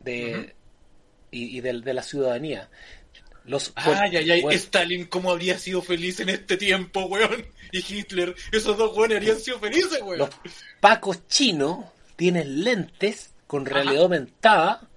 de, 0.00 0.54
y, 1.30 1.58
y 1.58 1.60
de, 1.60 1.80
de 1.80 1.94
la 1.94 2.02
ciudadanía. 2.02 2.68
Los, 3.44 3.72
Ay, 3.76 4.16
ay, 4.16 4.30
ay. 4.30 4.42
bueno, 4.42 4.58
Stalin, 4.58 5.04
¿cómo 5.06 5.30
habría 5.30 5.56
sido 5.56 5.80
feliz 5.80 6.18
en 6.18 6.30
este 6.30 6.56
tiempo, 6.56 7.04
weón? 7.06 7.46
Y 7.70 7.78
Hitler, 7.78 8.34
esos 8.50 8.76
dos 8.76 8.96
weones 8.96 9.18
habrían 9.18 9.38
sido 9.38 9.60
felices, 9.60 10.00
weón. 10.02 10.18
Los 10.18 10.30
pacos 10.80 11.28
chinos 11.28 11.84
tienen 12.16 12.64
lentes 12.64 13.34
con 13.46 13.62
Ajá. 13.66 13.74
realidad 13.74 14.02
aumentada 14.02 14.88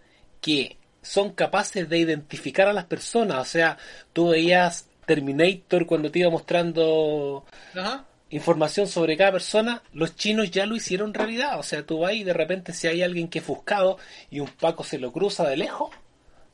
que 0.42 0.78
son 1.02 1.32
capaces 1.34 1.88
de 1.90 1.98
identificar 2.00 2.68
a 2.68 2.74
las 2.74 2.86
personas. 2.86 3.40
O 3.40 3.46
sea, 3.46 3.78
tú 4.14 4.30
veías 4.30 4.88
Terminator 5.06 5.86
cuando 5.86 6.12
te 6.12 6.20
iba 6.20 6.30
mostrando 6.30 7.46
Ajá. 7.76 8.06
información 8.30 8.88
sobre 8.88 9.18
cada 9.18 9.34
persona, 9.34 9.82
los 9.94 10.16
chinos 10.16 10.52
ya 10.52 10.66
lo 10.66 10.76
hicieron 10.76 11.14
realidad. 11.14 11.60
O 11.60 11.64
sea, 11.64 11.86
tú 11.86 12.00
vas 12.00 12.14
y 12.14 12.24
de 12.24 12.34
repente 12.34 12.74
si 12.74 12.88
hay 12.88 13.02
alguien 13.02 13.28
que 13.28 13.40
es 13.40 13.48
buscado 13.48 13.98
y 14.30 14.40
un 14.40 14.48
Paco 14.50 14.84
se 14.84 15.00
lo 15.00 15.12
cruza 15.12 15.48
de 15.48 15.58
lejos, 15.58 15.90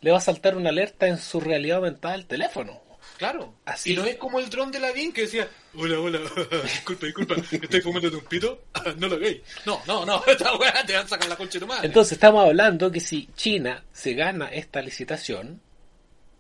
le 0.02 0.12
va 0.12 0.18
a 0.18 0.22
saltar 0.22 0.56
una 0.56 0.70
alerta 0.70 1.08
en 1.08 1.18
su 1.18 1.40
realidad 1.40 1.78
aumentada 1.78 2.14
del 2.14 2.26
teléfono. 2.28 2.85
Claro. 3.18 3.56
Así. 3.66 3.94
Y 3.94 3.96
no 3.96 4.06
es 4.06 4.16
como 4.18 4.40
el 4.40 4.50
dron 4.50 4.72
de 4.72 4.80
la 4.80 4.92
BIN 4.92 5.14
que 5.14 5.22
decía, 5.22 5.48
hola, 5.76 6.00
hola, 6.00 6.20
disculpa, 6.64 7.06
disculpa, 7.06 7.36
¿estoy 7.36 7.82
fumando 7.82 8.10
un 8.10 8.26
pito? 8.26 8.66
No 8.98 9.08
lo 9.08 9.20
veis. 9.20 9.42
No, 9.66 9.82
no, 9.88 10.06
no, 10.06 10.24
esta 10.28 10.56
weá 10.58 10.86
te 10.86 10.94
van 10.94 11.06
a 11.06 11.08
sacar 11.10 11.30
la 11.30 11.36
concha 11.36 11.54
de 11.54 11.60
tu 11.62 11.68
madre. 11.68 11.88
Entonces 11.88 12.14
estamos 12.14 12.46
hablando 12.46 12.92
que 12.92 13.00
si 13.00 13.30
China 13.36 13.84
se 13.92 14.14
gana 14.14 14.48
esta 14.48 14.82
licitación, 14.82 15.62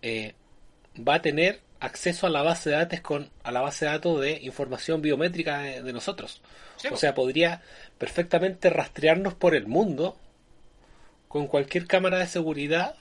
eh, 0.01 0.35
va 0.95 1.15
a 1.15 1.21
tener 1.21 1.61
acceso 1.79 2.27
a 2.27 2.29
la 2.29 2.41
base 2.41 2.69
de 2.69 2.75
datos 2.77 3.01
con 3.01 3.29
a 3.43 3.51
la 3.51 3.61
base 3.61 3.85
de 3.85 3.91
datos 3.91 4.21
de 4.21 4.39
información 4.41 5.01
biométrica 5.01 5.59
de, 5.59 5.81
de 5.81 5.93
nosotros. 5.93 6.41
Sí, 6.77 6.89
o 6.91 6.97
sea, 6.97 7.15
podría 7.15 7.61
perfectamente 7.97 8.69
rastrearnos 8.69 9.33
por 9.33 9.55
el 9.55 9.67
mundo 9.67 10.17
con 11.27 11.47
cualquier 11.47 11.88
cámara 11.88 12.19
de 12.19 12.27
seguridad 12.27 12.95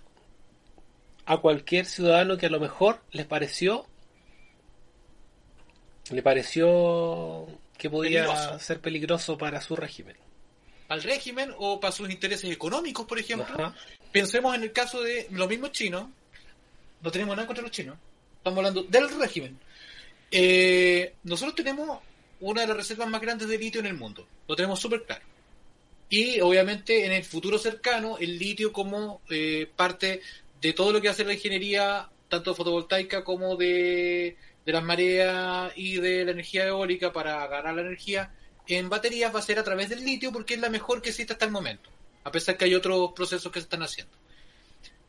a 1.26 1.38
cualquier 1.38 1.86
ciudadano 1.86 2.36
que 2.36 2.46
a 2.46 2.50
lo 2.50 2.60
mejor 2.60 3.00
les 3.12 3.26
pareció 3.26 3.86
le 6.10 6.22
pareció 6.22 7.46
que 7.78 7.88
podía 7.88 8.24
Peligroso. 8.26 8.58
ser 8.58 8.80
peligroso 8.80 9.38
para 9.38 9.60
su 9.60 9.74
régimen. 9.76 10.16
al 10.88 11.02
régimen 11.02 11.52
o 11.58 11.80
para 11.80 11.92
sus 11.92 12.10
intereses 12.10 12.50
económicos, 12.50 13.06
por 13.06 13.18
ejemplo. 13.18 13.54
Ajá. 13.54 13.74
Pensemos 14.12 14.54
en 14.54 14.62
el 14.64 14.72
caso 14.72 15.00
de 15.00 15.26
los 15.30 15.48
mismos 15.48 15.72
chinos. 15.72 16.06
No 17.02 17.10
tenemos 17.10 17.34
nada 17.34 17.46
contra 17.46 17.62
los 17.62 17.72
chinos. 17.72 17.96
Estamos 18.36 18.58
hablando 18.58 18.82
del 18.84 19.08
régimen. 19.18 19.58
Eh, 20.30 21.14
nosotros 21.24 21.54
tenemos 21.54 22.00
una 22.40 22.60
de 22.60 22.66
las 22.66 22.76
reservas 22.76 23.08
más 23.08 23.20
grandes 23.22 23.48
de 23.48 23.56
litio 23.58 23.80
en 23.80 23.86
el 23.86 23.94
mundo. 23.94 24.26
Lo 24.46 24.54
tenemos 24.54 24.78
súper 24.78 25.04
claro. 25.04 25.24
Y 26.10 26.38
obviamente 26.40 27.06
en 27.06 27.12
el 27.12 27.24
futuro 27.24 27.58
cercano, 27.58 28.18
el 28.18 28.38
litio 28.38 28.72
como 28.72 29.22
eh, 29.30 29.68
parte 29.74 30.20
de 30.60 30.72
todo 30.72 30.92
lo 30.92 31.00
que 31.00 31.08
hace 31.08 31.24
la 31.24 31.34
ingeniería, 31.34 32.08
tanto 32.28 32.54
fotovoltaica 32.54 33.24
como 33.24 33.56
de, 33.56 34.36
de 34.64 34.72
las 34.72 34.82
mareas 34.82 35.72
y 35.76 35.96
de 35.96 36.24
la 36.24 36.32
energía 36.32 36.66
eólica 36.66 37.12
para 37.12 37.46
ganar 37.46 37.74
la 37.74 37.82
energía 37.82 38.32
en 38.66 38.88
baterías 38.88 39.34
va 39.34 39.40
a 39.40 39.42
ser 39.42 39.58
a 39.58 39.64
través 39.64 39.88
del 39.88 40.04
litio 40.04 40.32
porque 40.32 40.54
es 40.54 40.60
la 40.60 40.70
mejor 40.70 41.02
que 41.02 41.10
existe 41.10 41.32
hasta 41.32 41.44
el 41.44 41.50
momento, 41.50 41.90
a 42.24 42.30
pesar 42.30 42.56
que 42.56 42.64
hay 42.64 42.74
otros 42.74 43.12
procesos 43.14 43.52
que 43.52 43.60
se 43.60 43.64
están 43.64 43.82
haciendo. 43.82 44.12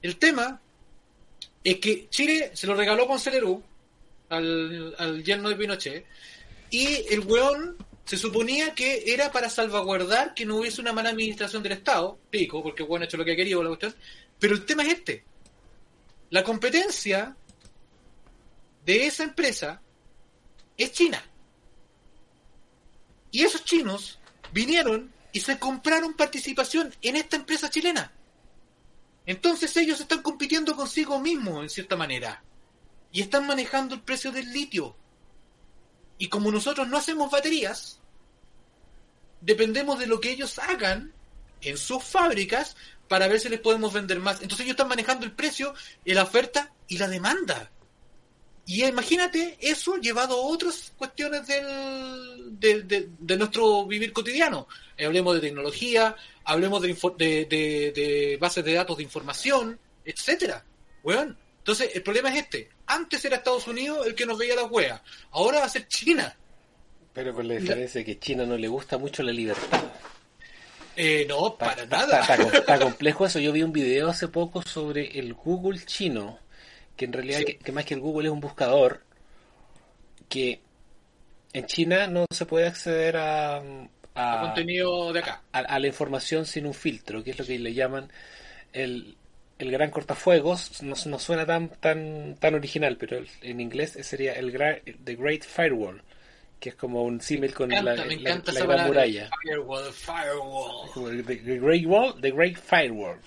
El 0.01 0.17
tema 0.17 0.61
es 1.63 1.77
que 1.77 2.09
Chile 2.09 2.51
se 2.53 2.67
lo 2.67 2.75
regaló 2.75 3.07
con 3.07 3.19
Celerú 3.19 3.63
al, 4.29 4.95
al 4.97 5.23
yerno 5.23 5.49
de 5.49 5.55
Pinochet 5.55 6.05
y 6.69 7.13
el 7.13 7.21
weón 7.21 7.77
se 8.03 8.17
suponía 8.17 8.75
que 8.75 9.13
era 9.13 9.31
para 9.31 9.49
salvaguardar 9.49 10.33
que 10.33 10.45
no 10.45 10.57
hubiese 10.57 10.81
una 10.81 10.93
mala 10.93 11.09
administración 11.09 11.63
del 11.63 11.71
Estado, 11.71 12.19
pico, 12.29 12.61
porque 12.61 12.83
el 12.83 12.89
weón 12.89 13.01
ha 13.01 13.05
hecho 13.05 13.17
lo 13.17 13.25
que 13.25 13.31
ha 13.31 13.35
querido, 13.35 13.63
la 13.63 13.69
cuestión, 13.69 13.95
pero 14.39 14.53
el 14.53 14.65
tema 14.65 14.83
es 14.83 14.93
este. 14.93 15.23
La 16.29 16.43
competencia 16.43 17.35
de 18.85 19.05
esa 19.05 19.23
empresa 19.23 19.81
es 20.77 20.91
China. 20.91 21.23
Y 23.31 23.43
esos 23.43 23.63
chinos 23.63 24.19
vinieron 24.51 25.13
y 25.31 25.41
se 25.41 25.59
compraron 25.59 26.13
participación 26.13 26.93
en 27.01 27.17
esta 27.17 27.35
empresa 27.35 27.69
chilena. 27.69 28.11
Entonces 29.25 29.75
ellos 29.77 29.99
están 29.99 30.21
compitiendo 30.21 30.75
consigo 30.75 31.19
mismos, 31.19 31.63
en 31.63 31.69
cierta 31.69 31.95
manera. 31.95 32.43
Y 33.11 33.21
están 33.21 33.45
manejando 33.47 33.95
el 33.95 34.01
precio 34.01 34.31
del 34.31 34.51
litio. 34.51 34.95
Y 36.17 36.29
como 36.29 36.51
nosotros 36.51 36.87
no 36.87 36.97
hacemos 36.97 37.29
baterías, 37.31 37.99
dependemos 39.41 39.99
de 39.99 40.07
lo 40.07 40.19
que 40.19 40.31
ellos 40.31 40.57
hagan 40.59 41.13
en 41.61 41.77
sus 41.77 42.03
fábricas 42.03 42.75
para 43.07 43.27
ver 43.27 43.39
si 43.39 43.49
les 43.49 43.59
podemos 43.59 43.93
vender 43.93 44.19
más. 44.19 44.41
Entonces 44.41 44.61
ellos 44.65 44.73
están 44.73 44.87
manejando 44.87 45.25
el 45.25 45.31
precio, 45.31 45.73
la 46.05 46.23
oferta 46.23 46.71
y 46.87 46.97
la 46.97 47.07
demanda. 47.07 47.71
Y 48.67 48.83
imagínate 48.83 49.57
eso 49.61 49.97
llevado 49.97 50.33
a 50.35 50.45
otras 50.47 50.91
cuestiones 50.97 51.45
del, 51.45 52.59
de, 52.59 52.81
de- 52.83 53.09
de 53.19 53.37
nuestro 53.37 53.85
vivir 53.85 54.11
cotidiano. 54.11 54.67
Hablemos 54.99 55.35
de 55.35 55.41
tecnología, 55.41 56.15
hablemos 56.45 56.81
de, 56.81 56.93
de, 57.45 58.37
bases 58.41 58.65
de 58.65 58.73
datos 58.73 58.97
de 58.97 59.03
información, 59.03 59.79
etcétera. 60.03 60.65
Weón. 61.03 61.37
Entonces, 61.59 61.91
el 61.93 62.01
problema 62.03 62.29
es 62.29 62.43
este. 62.43 62.69
Antes 62.87 63.23
era 63.25 63.37
Estados 63.37 63.67
Unidos 63.67 64.05
el 64.07 64.15
que 64.15 64.25
nos 64.25 64.37
veía 64.37 64.55
las 64.55 64.69
weas. 64.71 64.99
Ahora 65.31 65.59
va 65.59 65.65
a 65.65 65.69
ser 65.69 65.87
China. 65.87 66.35
Pero 67.13 67.33
con 67.33 67.47
la 67.47 67.55
diferencia 67.55 67.99
de 67.99 68.05
que 68.05 68.19
China 68.19 68.45
no 68.45 68.57
le 68.57 68.67
gusta 68.67 68.97
mucho 68.97 69.21
la 69.23 69.31
libertad. 69.31 69.81
Eh, 70.95 71.25
no, 71.27 71.57
para 71.57 71.85
nada. 71.85 72.19
Está, 72.53 72.79
complejo 72.79 73.25
eso. 73.25 73.39
Yo 73.39 73.51
vi 73.51 73.63
un 73.63 73.73
video 73.73 74.09
hace 74.09 74.27
poco 74.27 74.61
sobre 74.61 75.19
el 75.19 75.33
Google 75.33 75.79
chino, 75.85 76.39
que 76.95 77.05
en 77.05 77.13
realidad, 77.13 77.39
Sí. 77.39 77.45
que, 77.45 77.57
que 77.57 77.71
más 77.71 77.85
que 77.85 77.93
el 77.95 77.99
Google 77.99 78.27
es 78.27 78.33
un 78.33 78.39
buscador, 78.39 79.01
que 80.29 80.61
en 81.53 81.65
China 81.67 82.07
no 82.07 82.25
se 82.31 82.45
puede 82.45 82.67
acceder 82.67 83.17
a, 83.17 83.61
a, 84.15 84.41
contenido 84.41 85.13
de 85.13 85.19
acá. 85.19 85.41
a- 85.51 85.59
a 85.59 85.79
la 85.79 85.87
información 85.87 86.45
sin 86.45 86.65
un 86.65 86.73
filtro, 86.73 87.23
que 87.23 87.31
es 87.31 87.39
lo 87.39 87.45
que 87.45 87.59
le 87.59 87.73
llaman 87.73 88.11
el, 88.73 89.15
el 89.59 89.71
gran 89.71 89.89
cortafuegos. 89.91 90.81
No, 90.83 90.95
no 91.05 91.19
suena 91.19 91.45
tan, 91.45 91.69
tan, 91.69 92.35
tan 92.39 92.55
original, 92.55 92.97
pero 92.97 93.23
en 93.41 93.59
inglés 93.61 93.97
sería 94.01 94.33
el 94.33 94.51
The 95.03 95.15
Great 95.15 95.43
Firewall, 95.43 96.01
que 96.65 96.69
es 96.69 96.75
como 96.75 97.03
un 97.03 97.21
símil 97.21 97.53
con 97.53 97.67
Me 97.67 97.75
la, 97.79 97.93
me 97.93 98.17
la- 98.17 98.41
gran 98.41 98.87
muralla. 98.87 99.29
Firewall, 99.43 99.93
firewall. 99.93 100.89
Como 100.91 101.09
The, 101.09 101.21
the 101.35 101.59
Great 101.59 101.85
Wall, 101.85 102.19
The 102.19 102.31
Great 102.31 102.57
Firewall. 102.57 103.19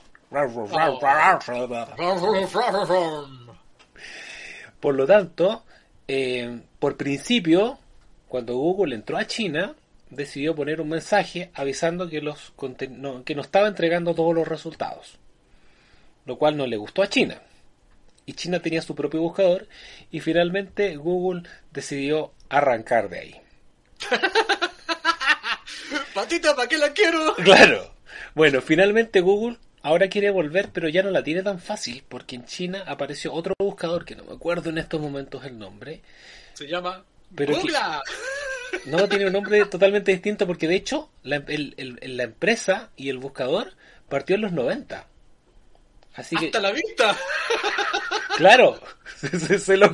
Por 4.80 4.94
lo 4.96 5.06
tanto, 5.06 5.62
eh, 6.08 6.62
por 6.80 6.96
principio, 6.96 7.78
cuando 8.26 8.56
Google 8.56 8.96
entró 8.96 9.16
a 9.16 9.28
China, 9.28 9.76
decidió 10.10 10.56
poner 10.56 10.80
un 10.80 10.88
mensaje 10.88 11.52
avisando 11.54 12.08
que, 12.08 12.20
los 12.20 12.52
no, 12.90 13.22
que 13.22 13.36
no 13.36 13.42
estaba 13.42 13.68
entregando 13.68 14.16
todos 14.16 14.34
los 14.34 14.48
resultados, 14.48 15.16
lo 16.26 16.38
cual 16.38 16.56
no 16.56 16.66
le 16.66 16.76
gustó 16.76 17.02
a 17.02 17.08
China. 17.08 17.40
Y 18.26 18.32
China 18.32 18.58
tenía 18.58 18.82
su 18.82 18.96
propio 18.96 19.20
buscador 19.20 19.68
y 20.10 20.18
finalmente 20.18 20.96
Google 20.96 21.48
decidió 21.70 22.32
arrancar 22.48 23.08
de 23.08 23.18
ahí. 23.18 23.40
Patita, 26.14 26.54
¿para 26.54 26.68
qué 26.68 26.78
la 26.78 26.92
quiero? 26.92 27.34
Claro. 27.44 27.94
Bueno, 28.34 28.60
finalmente 28.60 29.20
Google 29.20 29.58
ahora 29.82 30.08
quiere 30.08 30.30
volver, 30.30 30.70
pero 30.72 30.88
ya 30.88 31.02
no 31.02 31.10
la 31.10 31.22
tiene 31.22 31.42
tan 31.42 31.58
fácil 31.60 32.04
porque 32.08 32.36
en 32.36 32.44
China 32.44 32.84
apareció 32.86 33.32
otro 33.32 33.54
buscador 33.58 34.04
que 34.04 34.14
no 34.16 34.24
me 34.24 34.32
acuerdo 34.34 34.70
en 34.70 34.78
estos 34.78 35.00
momentos 35.00 35.44
el 35.44 35.58
nombre, 35.58 36.02
Se 36.54 36.66
llama 36.66 37.04
Pero 37.34 37.54
que- 37.54 37.60
Google. 37.60 37.76
No, 38.84 39.08
tiene 39.08 39.26
un 39.26 39.32
nombre 39.32 39.64
totalmente 39.64 40.12
distinto 40.12 40.46
porque 40.46 40.68
de 40.68 40.74
hecho 40.76 41.10
la, 41.22 41.36
el- 41.48 41.72
el- 41.78 42.16
la 42.18 42.24
empresa 42.24 42.90
y 42.96 43.08
el 43.08 43.16
buscador 43.16 43.72
partió 44.10 44.36
en 44.36 44.42
los 44.42 44.52
90. 44.52 45.06
Así 46.14 46.36
que, 46.36 46.46
Hasta 46.46 46.60
la 46.60 46.72
vista. 46.72 47.16
Claro, 48.38 48.80
se, 49.58 49.76
lo 49.76 49.90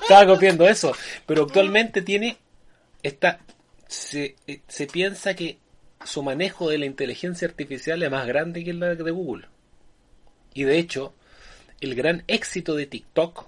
estaba 0.00 0.26
copiando 0.26 0.66
eso. 0.66 0.92
Pero 1.26 1.44
actualmente 1.44 2.00
tiene, 2.00 2.38
está, 3.02 3.40
se, 3.86 4.34
eh, 4.46 4.62
se 4.66 4.86
piensa 4.86 5.34
que 5.34 5.58
su 6.04 6.22
manejo 6.22 6.70
de 6.70 6.78
la 6.78 6.86
inteligencia 6.86 7.46
artificial 7.46 8.02
es 8.02 8.10
más 8.10 8.26
grande 8.26 8.64
que 8.64 8.72
la 8.72 8.94
de 8.94 9.10
Google. 9.10 9.46
Y 10.54 10.64
de 10.64 10.78
hecho, 10.78 11.14
el 11.80 11.94
gran 11.94 12.24
éxito 12.28 12.74
de 12.74 12.86
TikTok 12.86 13.46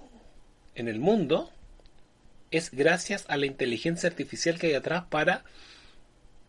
en 0.75 0.87
el 0.87 0.99
mundo 0.99 1.51
es 2.51 2.69
gracias 2.71 3.25
a 3.29 3.37
la 3.37 3.47
inteligencia 3.47 4.09
artificial 4.09 4.59
que 4.59 4.67
hay 4.67 4.73
atrás 4.75 5.05
para 5.09 5.43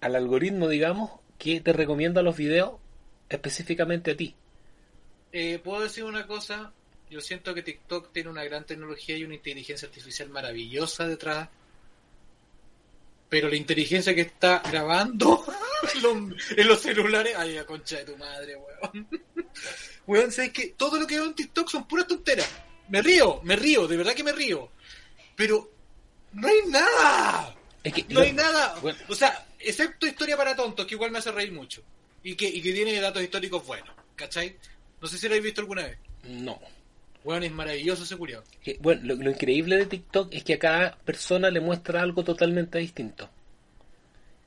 al 0.02 0.16
algoritmo, 0.16 0.68
digamos, 0.68 1.12
que 1.38 1.60
te 1.60 1.72
recomienda 1.72 2.22
los 2.22 2.36
videos 2.36 2.74
específicamente 3.30 4.10
a 4.10 4.16
ti. 4.16 4.34
Eh, 5.32 5.60
¿Puedo 5.62 5.82
decir 5.82 6.04
una 6.04 6.26
cosa? 6.26 6.72
Yo 7.10 7.20
siento 7.20 7.52
que 7.52 7.62
TikTok 7.62 8.12
tiene 8.12 8.30
una 8.30 8.44
gran 8.44 8.64
tecnología 8.64 9.16
y 9.16 9.24
una 9.24 9.34
inteligencia 9.34 9.88
artificial 9.88 10.28
maravillosa 10.28 11.08
detrás. 11.08 11.48
Pero 13.28 13.48
la 13.48 13.56
inteligencia 13.56 14.14
que 14.14 14.20
está 14.22 14.62
grabando 14.70 15.44
en 16.56 16.68
los 16.68 16.80
celulares. 16.80 17.34
Ay, 17.36 17.54
la 17.54 17.66
concha 17.66 17.98
de 17.98 18.04
tu 18.04 18.16
madre, 18.16 18.56
weón. 18.56 19.08
Weón, 20.06 20.32
¿sabes 20.32 20.52
que 20.52 20.68
Todo 20.76 20.98
lo 21.00 21.06
que 21.06 21.16
veo 21.16 21.26
en 21.26 21.34
TikTok 21.34 21.68
son 21.68 21.86
puras 21.86 22.06
tonteras. 22.06 22.48
Me 22.88 23.02
río, 23.02 23.40
me 23.42 23.56
río, 23.56 23.86
de 23.88 23.96
verdad 23.96 24.14
que 24.14 24.24
me 24.24 24.32
río. 24.32 24.70
Pero 25.34 25.70
no 26.32 26.46
hay 26.46 26.58
nada. 26.68 27.56
Es 27.82 27.92
que 27.92 28.04
No 28.08 28.20
hay 28.20 28.32
nada. 28.32 28.76
Bueno. 28.80 28.98
O 29.08 29.14
sea, 29.14 29.48
excepto 29.58 30.06
historia 30.06 30.36
para 30.36 30.54
tontos, 30.54 30.86
que 30.86 30.94
igual 30.94 31.10
me 31.10 31.18
hace 31.18 31.32
reír 31.32 31.52
mucho. 31.52 31.82
Y 32.22 32.34
que, 32.36 32.46
y 32.48 32.62
que 32.62 32.72
tiene 32.72 33.00
datos 33.00 33.22
históricos 33.22 33.66
buenos. 33.66 33.94
¿Cachai? 34.14 34.56
No 35.00 35.08
sé 35.08 35.18
si 35.18 35.26
lo 35.26 35.32
habéis 35.32 35.44
visto 35.44 35.60
alguna 35.60 35.84
vez. 35.86 35.98
No. 36.24 36.60
Weón, 37.24 37.42
es 37.42 37.52
maravilloso 37.52 38.04
ese. 38.04 38.16
Que, 38.62 38.78
Bueno, 38.80 39.02
lo, 39.04 39.14
lo 39.16 39.30
increíble 39.30 39.76
de 39.76 39.86
TikTok 39.86 40.32
es 40.32 40.42
que 40.42 40.54
a 40.54 40.58
cada 40.58 40.96
persona 40.98 41.50
le 41.50 41.60
muestra 41.60 42.02
algo 42.02 42.24
totalmente 42.24 42.78
distinto. 42.78 43.28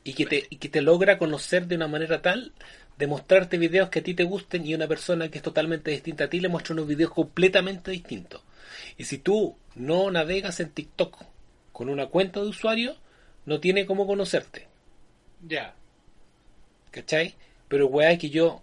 Y 0.03 0.13
que, 0.13 0.25
te, 0.25 0.47
y 0.49 0.57
que 0.57 0.69
te 0.69 0.81
logra 0.81 1.17
conocer 1.17 1.67
de 1.67 1.75
una 1.75 1.87
manera 1.87 2.21
tal 2.21 2.51
de 2.97 3.07
mostrarte 3.07 3.57
videos 3.57 3.89
que 3.89 3.99
a 3.99 4.03
ti 4.03 4.13
te 4.13 4.23
gusten 4.23 4.65
y 4.65 4.75
una 4.75 4.87
persona 4.87 5.29
que 5.29 5.39
es 5.39 5.43
totalmente 5.43 5.91
distinta 5.91 6.25
a 6.25 6.29
ti 6.29 6.39
le 6.39 6.49
muestra 6.49 6.73
unos 6.73 6.87
videos 6.87 7.11
completamente 7.11 7.91
distintos. 7.91 8.41
Y 8.97 9.05
si 9.05 9.17
tú 9.17 9.55
no 9.75 10.11
navegas 10.11 10.59
en 10.59 10.69
TikTok 10.69 11.23
con 11.71 11.89
una 11.89 12.07
cuenta 12.07 12.41
de 12.41 12.47
usuario, 12.47 12.95
no 13.45 13.59
tiene 13.59 13.85
cómo 13.85 14.05
conocerte. 14.05 14.67
Ya. 15.47 15.73
¿Cachai? 16.91 17.35
Pero 17.67 17.87
weá 17.87 18.11
es 18.11 18.19
que 18.19 18.29
yo 18.29 18.61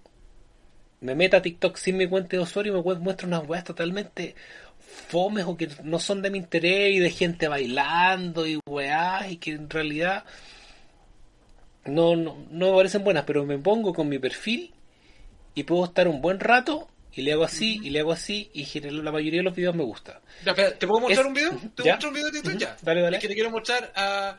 me 1.01 1.15
meta 1.15 1.39
a 1.39 1.43
TikTok 1.43 1.77
sin 1.77 1.97
mi 1.97 2.07
cuenta 2.07 2.37
de 2.37 2.43
usuario 2.43 2.73
y 2.79 2.83
me 2.83 2.95
muestra 2.97 3.27
unas 3.27 3.47
weas 3.49 3.65
totalmente 3.65 4.35
fomes 5.09 5.45
o 5.47 5.57
que 5.57 5.69
no 5.85 5.99
son 5.99 6.21
de 6.23 6.31
mi 6.31 6.39
interés 6.39 6.95
y 6.95 6.99
de 6.99 7.11
gente 7.11 7.49
bailando 7.49 8.47
y 8.47 8.59
weá 8.69 9.29
y 9.31 9.37
que 9.37 9.53
en 9.53 9.71
realidad 9.71 10.25
no, 11.85 12.17
no, 12.17 12.37
no 12.51 12.71
me 12.71 12.77
parecen 12.77 13.05
buenas, 13.05 13.25
pero 13.25 13.45
me 13.47 13.59
pongo 13.59 13.95
con 13.95 14.09
mi 14.09 14.19
perfil 14.19 14.73
y 15.55 15.63
puedo 15.65 15.85
estar 15.85 16.07
un 16.09 16.21
buen 16.21 16.39
rato 16.41 16.89
y 17.13 17.23
le 17.23 17.33
hago 17.33 17.45
así 17.45 17.81
y 17.83 17.91
le 17.91 18.01
hago 18.01 18.13
así 18.13 18.51
y 18.53 18.65
general- 18.65 19.05
la 19.05 19.11
mayoría 19.13 19.41
de 19.41 19.45
los 19.45 19.55
videos 19.57 19.75
me 19.75 19.83
gusta. 19.85 20.21
Ya, 20.45 20.53
espera, 20.53 20.79
¿Te 20.79 20.87
puedo 20.87 21.01
mostrar 21.01 21.23
Es- 21.23 21.27
un 21.29 21.35
video? 21.35 21.51
¿Te 21.75 21.83
ya. 21.83 21.93
muestro 21.93 22.09
un 22.11 22.15
video 22.15 22.31
de 22.31 22.41
TikTok 22.43 22.61
ya? 22.61 22.77
dale, 22.83 23.01
dale. 23.01 23.17
Es 23.17 23.23
que 23.23 23.29
te 23.29 23.35
quiero 23.35 23.51
mostrar 23.51 23.93
a, 23.97 24.39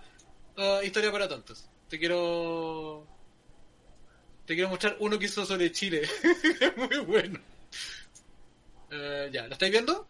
a 0.57 0.83
Historia 0.83 1.11
para 1.11 1.27
Tontos. 1.27 1.65
Te 1.89 1.99
quiero... 1.99 3.05
Te 4.51 4.55
quiero 4.55 4.69
mostrar 4.69 4.97
uno 4.99 5.17
que 5.17 5.27
hizo 5.27 5.45
sobre 5.45 5.71
Chile. 5.71 6.01
Es 6.01 6.75
muy 6.75 6.97
bueno. 7.05 7.39
Eh, 8.91 9.29
ya, 9.31 9.47
¿lo 9.47 9.53
estáis 9.53 9.71
viendo? 9.71 10.05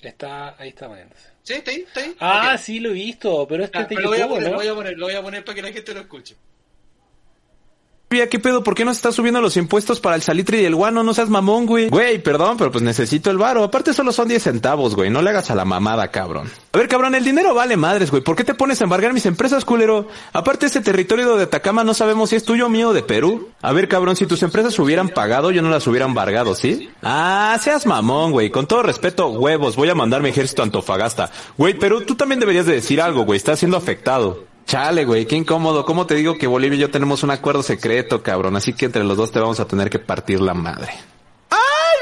Está, 0.00 0.60
ahí 0.60 0.70
está 0.70 0.88
poniéndose. 0.88 1.28
¿Sí? 1.44 1.52
¿Está 1.52 1.70
ahí? 1.70 1.76
¿Está 1.86 2.00
ahí? 2.00 2.16
Ah, 2.18 2.50
Ok. 2.54 2.60
sí 2.60 2.80
lo 2.80 2.90
he 2.90 2.94
visto, 2.94 3.46
pero 3.46 3.62
este 3.62 3.78
es 3.78 3.88
de 3.90 3.94
pero 3.94 4.00
lo 4.02 4.08
voy, 4.08 4.18
a 4.18 4.20
YouTube, 4.22 4.34
poner, 4.38 4.50
¿no? 4.50 4.56
voy 4.56 4.66
a 4.66 4.74
poner, 4.74 4.98
lo 4.98 5.06
voy 5.06 5.14
a 5.14 5.22
poner 5.22 5.44
para 5.44 5.54
que 5.54 5.62
la 5.62 5.72
gente 5.72 5.94
lo 5.94 6.00
escuche. 6.00 6.34
¿Qué 8.08 8.38
pedo? 8.38 8.64
¿Por 8.64 8.74
qué 8.74 8.84
no 8.84 8.90
estás 8.90 9.14
subiendo 9.14 9.40
los 9.40 9.56
impuestos 9.56 10.00
para 10.00 10.16
el 10.16 10.22
salitre 10.22 10.62
y 10.62 10.64
el 10.64 10.74
guano? 10.74 11.02
No 11.02 11.12
seas 11.12 11.28
mamón, 11.28 11.66
güey. 11.66 11.88
Güey, 11.90 12.22
perdón, 12.22 12.56
pero 12.56 12.70
pues 12.70 12.82
necesito 12.82 13.30
el 13.30 13.36
varo. 13.36 13.62
Aparte 13.62 13.92
solo 13.92 14.12
son 14.12 14.28
10 14.28 14.42
centavos, 14.42 14.94
güey. 14.94 15.10
No 15.10 15.20
le 15.20 15.30
hagas 15.30 15.50
a 15.50 15.54
la 15.54 15.66
mamada, 15.66 16.08
cabrón. 16.08 16.50
A 16.72 16.78
ver, 16.78 16.88
cabrón, 16.88 17.14
el 17.14 17.24
dinero 17.24 17.54
vale 17.54 17.76
madres, 17.76 18.10
güey. 18.10 18.22
¿Por 18.22 18.34
qué 18.34 18.44
te 18.44 18.54
pones 18.54 18.80
a 18.80 18.84
embargar 18.84 19.12
mis 19.12 19.26
empresas, 19.26 19.64
culero? 19.64 20.08
Aparte, 20.32 20.66
ese 20.66 20.80
territorio 20.80 21.36
de 21.36 21.44
Atacama 21.44 21.84
no 21.84 21.92
sabemos 21.92 22.30
si 22.30 22.36
es 22.36 22.44
tuyo 22.44 22.66
o 22.66 22.70
mío 22.70 22.92
de 22.92 23.02
Perú. 23.02 23.50
A 23.60 23.72
ver, 23.72 23.88
cabrón, 23.88 24.16
si 24.16 24.26
tus 24.26 24.42
empresas 24.42 24.78
hubieran 24.78 25.10
pagado, 25.10 25.50
yo 25.50 25.60
no 25.60 25.68
las 25.68 25.86
hubiera 25.86 26.06
embargado, 26.06 26.54
¿sí? 26.54 26.88
Ah, 27.02 27.58
seas 27.62 27.84
mamón, 27.84 28.32
güey. 28.32 28.50
Con 28.50 28.66
todo 28.66 28.82
respeto, 28.82 29.28
huevos, 29.28 29.76
voy 29.76 29.90
a 29.90 29.94
mandar 29.94 30.22
mi 30.22 30.30
ejército 30.30 30.62
a 30.62 30.64
Antofagasta. 30.64 31.30
Güey, 31.58 31.74
Perú, 31.74 32.02
tú 32.06 32.14
también 32.14 32.40
deberías 32.40 32.66
de 32.66 32.74
decir 32.74 33.02
algo, 33.02 33.24
güey. 33.24 33.36
Estás 33.36 33.58
siendo 33.58 33.76
afectado. 33.76 34.44
Chale, 34.68 35.06
güey, 35.06 35.24
qué 35.24 35.34
incómodo. 35.34 35.82
¿Cómo 35.86 36.04
te 36.04 36.14
digo 36.14 36.36
que 36.36 36.46
Bolivia 36.46 36.76
y 36.76 36.80
yo 36.80 36.90
tenemos 36.90 37.22
un 37.22 37.30
acuerdo 37.30 37.62
secreto, 37.62 38.22
cabrón? 38.22 38.54
Así 38.54 38.74
que 38.74 38.84
entre 38.84 39.02
los 39.02 39.16
dos 39.16 39.32
te 39.32 39.40
vamos 39.40 39.58
a 39.60 39.66
tener 39.66 39.88
que 39.88 39.98
partir 39.98 40.42
la 40.42 40.52
madre. 40.52 40.92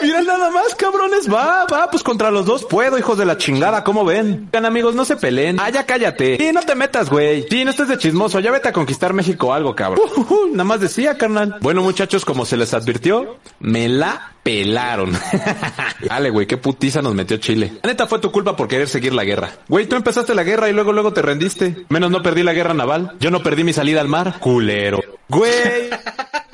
¡Ay, 0.00 0.08
mira 0.08 0.22
nada 0.22 0.50
más, 0.50 0.74
cabrones! 0.74 1.32
Va, 1.32 1.66
va, 1.72 1.90
pues 1.90 2.02
contra 2.02 2.30
los 2.30 2.46
dos 2.46 2.64
puedo, 2.64 2.98
hijos 2.98 3.18
de 3.18 3.24
la 3.24 3.38
chingada, 3.38 3.84
¿cómo 3.84 4.04
ven? 4.04 4.46
Oigan, 4.46 4.66
amigos, 4.66 4.94
no 4.94 5.04
se 5.04 5.16
peleen. 5.16 5.58
Ah, 5.60 5.70
ya 5.70 5.84
cállate. 5.84 6.36
Sí, 6.38 6.52
no 6.52 6.62
te 6.62 6.74
metas, 6.74 7.10
güey. 7.10 7.46
Sí, 7.48 7.64
no 7.64 7.70
estés 7.70 7.88
de 7.88 7.98
chismoso. 7.98 8.40
Ya 8.40 8.50
vete 8.50 8.68
a 8.68 8.72
conquistar 8.72 9.12
México 9.12 9.52
algo, 9.52 9.74
cabrón. 9.74 10.06
Uh, 10.16 10.20
uh, 10.20 10.34
uh, 10.34 10.48
nada 10.50 10.64
más 10.64 10.80
decía, 10.80 11.16
carnal. 11.16 11.56
Bueno, 11.60 11.82
muchachos, 11.82 12.24
como 12.24 12.44
se 12.44 12.56
les 12.56 12.74
advirtió, 12.74 13.38
me 13.60 13.88
la 13.88 14.32
pelaron. 14.42 15.12
Dale, 16.08 16.30
güey, 16.30 16.46
qué 16.46 16.56
putiza 16.56 17.02
nos 17.02 17.14
metió 17.14 17.36
Chile. 17.38 17.72
La 17.82 17.90
neta 17.90 18.06
fue 18.06 18.18
tu 18.18 18.30
culpa 18.30 18.54
por 18.54 18.68
querer 18.68 18.88
seguir 18.88 19.12
la 19.14 19.24
guerra. 19.24 19.50
Güey, 19.68 19.86
tú 19.86 19.96
empezaste 19.96 20.34
la 20.34 20.44
guerra 20.44 20.68
y 20.68 20.72
luego 20.72 20.92
luego 20.92 21.12
te 21.12 21.22
rendiste. 21.22 21.84
Menos 21.88 22.10
no 22.10 22.22
perdí 22.22 22.42
la 22.42 22.52
guerra 22.52 22.74
naval. 22.74 23.16
Yo 23.18 23.30
no 23.30 23.42
perdí 23.42 23.64
mi 23.64 23.72
salida 23.72 24.00
al 24.00 24.08
mar. 24.08 24.38
Culero. 24.38 25.00
Güey. 25.28 25.90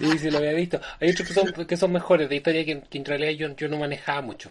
Sí, 0.00 0.18
sí, 0.18 0.30
lo 0.30 0.38
había 0.38 0.54
visto. 0.54 0.80
Hay 0.98 1.10
otros 1.10 1.28
que 1.28 1.34
son, 1.34 1.66
que 1.66 1.76
son 1.76 1.92
mejores 1.92 2.28
de 2.28 2.36
historia 2.36 2.64
que, 2.64 2.80
que 2.80 2.98
en 2.98 3.04
realidad 3.04 3.32
yo, 3.32 3.54
yo 3.54 3.68
no 3.68 3.76
manejaba 3.76 4.22
mucho. 4.22 4.50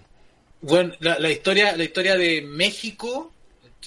Bueno, 0.61 0.93
la, 0.99 1.17
la 1.17 1.31
historia, 1.31 1.75
la 1.75 1.83
historia 1.83 2.15
de 2.15 2.41
México, 2.43 3.33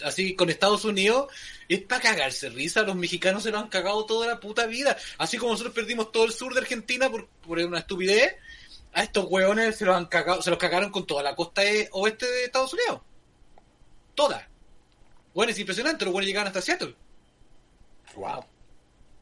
así 0.05 0.35
con 0.35 0.51
Estados 0.51 0.85
Unidos, 0.85 1.33
es 1.69 1.83
para 1.83 2.01
cagarse 2.01 2.49
risa. 2.49 2.83
Los 2.83 2.97
mexicanos 2.97 3.45
se 3.45 3.53
lo 3.53 3.59
han 3.59 3.69
cagado 3.69 4.05
toda 4.07 4.27
la 4.27 4.41
puta 4.41 4.67
vida. 4.67 4.97
Así 5.19 5.37
como 5.37 5.53
nosotros 5.53 5.75
perdimos 5.75 6.11
todo 6.11 6.25
el 6.25 6.33
sur 6.33 6.53
de 6.53 6.61
Argentina 6.61 7.09
por, 7.09 7.29
por 7.47 7.59
una 7.61 7.79
estupidez, 7.79 8.35
a 8.93 9.05
estos 9.05 9.27
hueones 9.29 9.77
se 9.77 9.85
los 9.85 9.97
han 9.97 10.07
cagado, 10.07 10.43
se 10.43 10.51
los 10.51 10.59
cagaron 10.59 10.91
con 10.91 11.07
toda 11.07 11.23
la 11.23 11.37
costa 11.37 11.65
e- 11.65 11.89
oeste 11.93 12.27
de 12.27 12.45
Estados 12.45 12.75
Unidos. 12.75 13.01
Toda. 14.17 14.49
Bueno, 15.33 15.53
es 15.53 15.59
impresionante, 15.61 16.05
los 16.05 16.13
hueones 16.13 16.27
llegaban 16.27 16.49
hasta 16.49 16.61
Seattle. 16.61 16.95
Wow. 18.17 18.45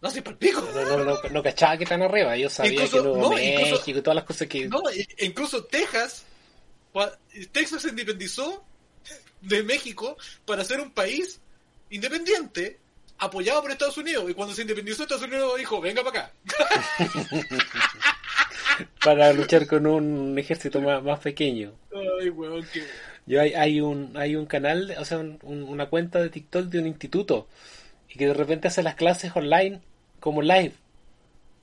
No 0.02 0.10
sé, 0.10 0.22
para 0.22 0.32
el 0.32 0.38
pico. 0.38 0.66
No, 0.74 0.96
no, 0.96 1.04
no, 1.04 1.18
no 1.30 1.42
cachaba 1.42 1.76
que 1.76 1.84
tan 1.86 2.00
arriba. 2.02 2.36
Yo 2.36 2.48
sabía 2.48 2.72
Incluso- 2.72 2.96
que 2.96 3.02
Nuevo 3.02 3.18
no, 3.34 3.38
incluso- 3.38 3.70
México 3.76 3.98
y 3.98 4.02
todas 4.02 4.14
las 4.16 4.24
cosas 4.24 4.48
que... 4.48 4.66
No, 4.68 4.82
e- 4.90 5.06
incluso 5.26 5.64
Texas, 5.64 6.24
Texas 7.52 7.82
se 7.82 7.88
independizó 7.90 8.64
de 9.42 9.62
México 9.62 10.16
para 10.46 10.64
ser 10.64 10.80
un 10.80 10.90
país 10.90 11.40
independiente 11.90 12.78
apoyado 13.18 13.60
por 13.62 13.70
Estados 13.70 13.98
Unidos. 13.98 14.30
Y 14.30 14.34
cuando 14.34 14.54
se 14.54 14.62
independizó, 14.62 15.02
Estados 15.02 15.24
Unidos 15.24 15.58
dijo, 15.58 15.80
venga 15.80 16.02
para 16.02 16.20
acá. 16.20 16.32
Para 19.04 19.32
luchar 19.32 19.66
con 19.66 19.86
un 19.86 20.38
ejército 20.38 20.80
más, 20.80 21.02
más 21.02 21.18
pequeño. 21.20 21.72
Ay, 22.20 22.30
weón, 22.30 22.66
qué... 22.72 22.82
Yo 23.26 23.40
hay, 23.40 23.52
hay 23.52 23.80
un 23.80 24.16
hay 24.16 24.34
un 24.36 24.46
canal, 24.46 24.94
o 24.98 25.04
sea, 25.04 25.18
un- 25.18 25.38
un- 25.42 25.62
una 25.64 25.86
cuenta 25.90 26.20
de 26.20 26.30
TikTok 26.30 26.66
de 26.66 26.78
un 26.78 26.86
instituto 26.86 27.46
y 28.08 28.16
que 28.18 28.26
de 28.26 28.34
repente 28.34 28.68
hace 28.68 28.82
las 28.82 28.94
clases 28.94 29.32
online 29.36 29.80
como 30.20 30.42
live. 30.42 30.72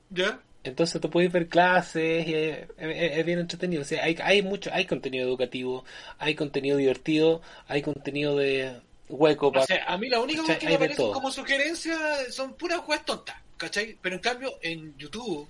¿Ya? 0.09 0.39
Entonces 0.63 0.99
tú 0.99 1.09
puedes 1.09 1.31
ver 1.31 1.47
clases 1.47 2.27
y 2.27 2.33
es, 2.33 2.57
es- 2.77 3.17
es 3.17 3.25
bien 3.25 3.39
entretenido. 3.39 3.83
O 3.83 3.85
sea, 3.85 4.03
hay, 4.03 4.17
hay 4.21 4.41
mucho, 4.41 4.69
hay 4.73 4.85
contenido 4.85 5.25
educativo, 5.27 5.85
hay 6.19 6.35
contenido 6.35 6.77
divertido, 6.77 7.41
hay 7.67 7.81
contenido 7.81 8.35
de 8.35 8.79
hueco 9.07 9.47
O 9.47 9.51
para... 9.53 9.65
sea, 9.65 9.85
a 9.85 9.97
mí 9.97 10.09
la 10.09 10.19
única 10.19 10.41
¿Cachai? 10.45 10.59
que 10.77 10.77
me 10.77 10.89
todo. 10.89 11.13
como 11.13 11.31
sugerencia 11.31 11.97
son 12.31 12.53
puras 12.55 12.81
weas 12.87 13.05
tontas, 13.05 13.37
¿cachai? 13.55 13.97
Pero 14.01 14.15
en 14.15 14.21
cambio, 14.21 14.53
en 14.61 14.97
YouTube, 14.97 15.47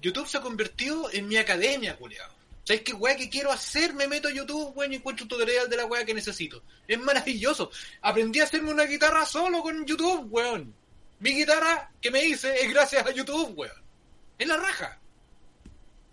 YouTube 0.00 0.26
se 0.28 0.38
ha 0.38 0.40
convertido 0.40 1.10
en 1.12 1.28
mi 1.28 1.36
academia, 1.36 1.96
culiao. 1.96 2.32
¿Sabes 2.66 2.80
qué 2.80 2.94
wea 2.94 3.14
que 3.14 3.28
quiero 3.28 3.52
hacer? 3.52 3.92
Me 3.92 4.08
meto 4.08 4.28
a 4.28 4.32
YouTube, 4.32 4.72
weón, 4.74 4.90
y 4.94 4.96
encuentro 4.96 5.24
un 5.24 5.28
tutorial 5.28 5.68
de 5.68 5.76
la 5.76 5.84
wea 5.84 6.06
que 6.06 6.14
necesito. 6.14 6.62
Es 6.88 6.98
maravilloso. 6.98 7.70
Aprendí 8.00 8.40
a 8.40 8.44
hacerme 8.44 8.70
una 8.70 8.84
guitarra 8.84 9.26
solo 9.26 9.60
con 9.60 9.84
YouTube, 9.84 10.26
weón. 10.30 10.72
Mi 11.24 11.32
guitarra 11.34 11.90
que 12.02 12.10
me 12.10 12.22
hice 12.22 12.54
es 12.60 12.70
gracias 12.70 13.06
a 13.06 13.10
YouTube, 13.10 13.54
weón. 13.58 13.72
Es 14.38 14.46
la 14.46 14.58
raja. 14.58 14.98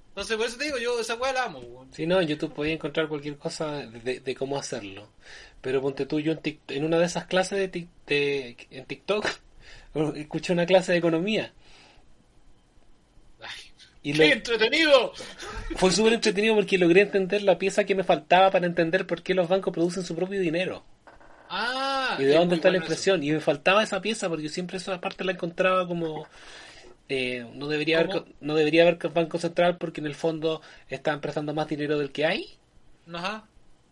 Entonces, 0.07 0.37
por 0.37 0.45
eso 0.45 0.57
te 0.57 0.63
digo, 0.65 0.77
yo 0.77 0.99
esa 1.01 1.15
wea 1.15 1.33
la 1.33 1.43
amo, 1.43 1.59
weón. 1.59 1.93
Si 1.93 2.07
no, 2.07 2.21
en 2.21 2.27
YouTube 2.29 2.53
podía 2.53 2.71
encontrar 2.73 3.09
cualquier 3.09 3.37
cosa 3.37 3.71
de, 3.73 4.21
de 4.21 4.35
cómo 4.35 4.57
hacerlo. 4.57 5.09
Pero 5.59 5.81
ponte 5.81 6.05
tú, 6.05 6.21
yo 6.21 6.31
en, 6.31 6.39
Tik- 6.39 6.59
en 6.69 6.85
una 6.85 6.97
de 6.97 7.05
esas 7.05 7.25
clases 7.25 7.69
de, 8.07 8.55
en 8.69 8.85
TikTok, 8.85 9.27
escuché 10.15 10.53
una 10.53 10.65
clase 10.65 10.93
de 10.93 10.99
economía. 10.99 11.51
Ay, 13.41 13.71
Y 14.03 14.13
¡Qué 14.13 14.27
lo- 14.27 14.33
entretenido! 14.33 15.13
fue 15.75 15.91
súper 15.91 16.13
entretenido 16.13 16.55
porque 16.55 16.77
logré 16.77 17.01
entender 17.01 17.43
la 17.43 17.57
pieza 17.57 17.83
que 17.83 17.95
me 17.95 18.03
faltaba 18.05 18.49
para 18.49 18.65
entender 18.65 19.05
por 19.05 19.23
qué 19.23 19.33
los 19.33 19.49
bancos 19.49 19.73
producen 19.73 20.03
su 20.03 20.15
propio 20.15 20.39
dinero. 20.39 20.85
Ah, 21.49 21.90
y 22.19 22.23
de 22.25 22.33
dónde 22.35 22.55
está 22.55 22.69
la 22.69 22.77
eso. 22.77 22.83
impresión. 22.85 23.23
Y 23.23 23.31
me 23.31 23.39
faltaba 23.39 23.83
esa 23.83 24.01
pieza 24.01 24.27
porque 24.29 24.43
yo 24.43 24.49
siempre 24.49 24.77
esa 24.77 24.99
parte 25.01 25.23
la 25.23 25.33
encontraba 25.33 25.87
como... 25.87 26.27
eh, 27.09 27.45
no 27.55 27.67
debería 27.67 27.99
haber 27.99 28.23
no 28.39 28.55
debería 28.55 28.83
haber 28.83 28.97
banco 29.09 29.37
central 29.37 29.77
porque 29.77 30.01
en 30.01 30.07
el 30.07 30.15
fondo 30.15 30.61
están 30.89 31.19
prestando 31.21 31.53
más 31.53 31.67
dinero 31.67 31.97
del 31.99 32.11
que 32.11 32.25
hay 32.25 32.57
Ajá. 33.13 33.45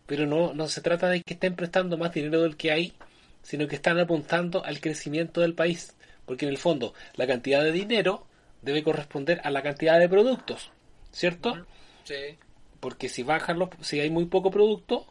pero 0.06 0.26
no, 0.26 0.54
no 0.54 0.68
se 0.68 0.80
trata 0.80 1.08
de 1.08 1.22
que 1.22 1.34
estén 1.34 1.54
prestando 1.56 1.96
más 1.98 2.12
dinero 2.12 2.42
del 2.42 2.56
que 2.56 2.70
hay, 2.72 2.94
sino 3.42 3.66
que 3.68 3.76
están 3.76 3.98
apuntando 3.98 4.64
al 4.64 4.80
crecimiento 4.80 5.40
del 5.40 5.54
país, 5.54 5.94
porque 6.26 6.46
en 6.46 6.50
el 6.50 6.58
fondo 6.58 6.94
la 7.14 7.26
cantidad 7.26 7.62
de 7.62 7.72
dinero 7.72 8.26
debe 8.62 8.82
corresponder 8.82 9.40
a 9.44 9.50
la 9.50 9.62
cantidad 9.62 9.98
de 9.98 10.08
productos, 10.08 10.70
¿cierto? 11.12 11.66
Sí. 12.04 12.38
Porque 12.80 13.08
si 13.08 13.22
bajan 13.22 13.58
los, 13.58 13.68
si 13.82 14.00
hay 14.00 14.10
muy 14.10 14.24
poco 14.26 14.50
producto, 14.50 15.06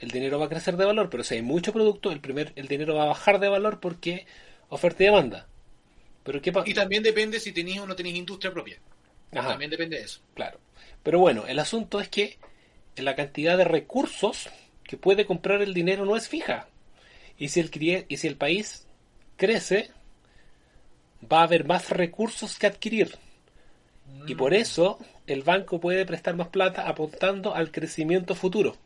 el 0.00 0.10
dinero 0.10 0.38
va 0.38 0.46
a 0.46 0.48
crecer 0.48 0.76
de 0.76 0.84
valor, 0.84 1.10
pero 1.10 1.22
si 1.22 1.36
hay 1.36 1.42
mucho 1.42 1.72
producto, 1.72 2.10
el 2.10 2.20
primer, 2.20 2.52
el 2.56 2.68
dinero 2.68 2.94
va 2.94 3.04
a 3.04 3.08
bajar 3.08 3.38
de 3.38 3.48
valor 3.48 3.80
porque 3.80 4.26
oferta 4.68 5.02
y 5.02 5.06
demanda. 5.06 5.46
Pero 6.24 6.42
qué 6.42 6.52
pasa? 6.52 6.68
Y 6.68 6.74
también 6.74 7.02
depende 7.02 7.38
si 7.38 7.52
tenéis 7.52 7.80
o 7.80 7.86
no 7.86 7.94
tenéis 7.94 8.16
industria 8.16 8.52
propia. 8.52 8.78
Ajá. 9.32 9.50
También 9.50 9.70
depende 9.70 9.96
de 9.96 10.04
eso. 10.04 10.20
Claro. 10.34 10.58
Pero 11.02 11.18
bueno, 11.18 11.46
el 11.46 11.58
asunto 11.58 12.00
es 12.00 12.08
que 12.08 12.38
la 12.96 13.14
cantidad 13.14 13.56
de 13.56 13.64
recursos 13.64 14.48
que 14.84 14.96
puede 14.96 15.24
comprar 15.24 15.62
el 15.62 15.72
dinero 15.72 16.04
no 16.04 16.16
es 16.16 16.28
fija. 16.28 16.68
Y 17.38 17.48
si 17.48 17.60
el, 17.60 17.70
y 18.08 18.16
si 18.16 18.26
el 18.26 18.36
país 18.36 18.86
crece, 19.36 19.90
va 21.30 21.40
a 21.40 21.44
haber 21.44 21.64
más 21.64 21.90
recursos 21.90 22.58
que 22.58 22.66
adquirir. 22.66 23.16
Y 24.26 24.34
por 24.34 24.54
eso 24.54 24.98
el 25.26 25.42
banco 25.42 25.80
puede 25.80 26.04
prestar 26.04 26.34
más 26.34 26.48
plata 26.48 26.88
apuntando 26.88 27.54
al 27.54 27.70
crecimiento 27.70 28.34
futuro. 28.34 28.76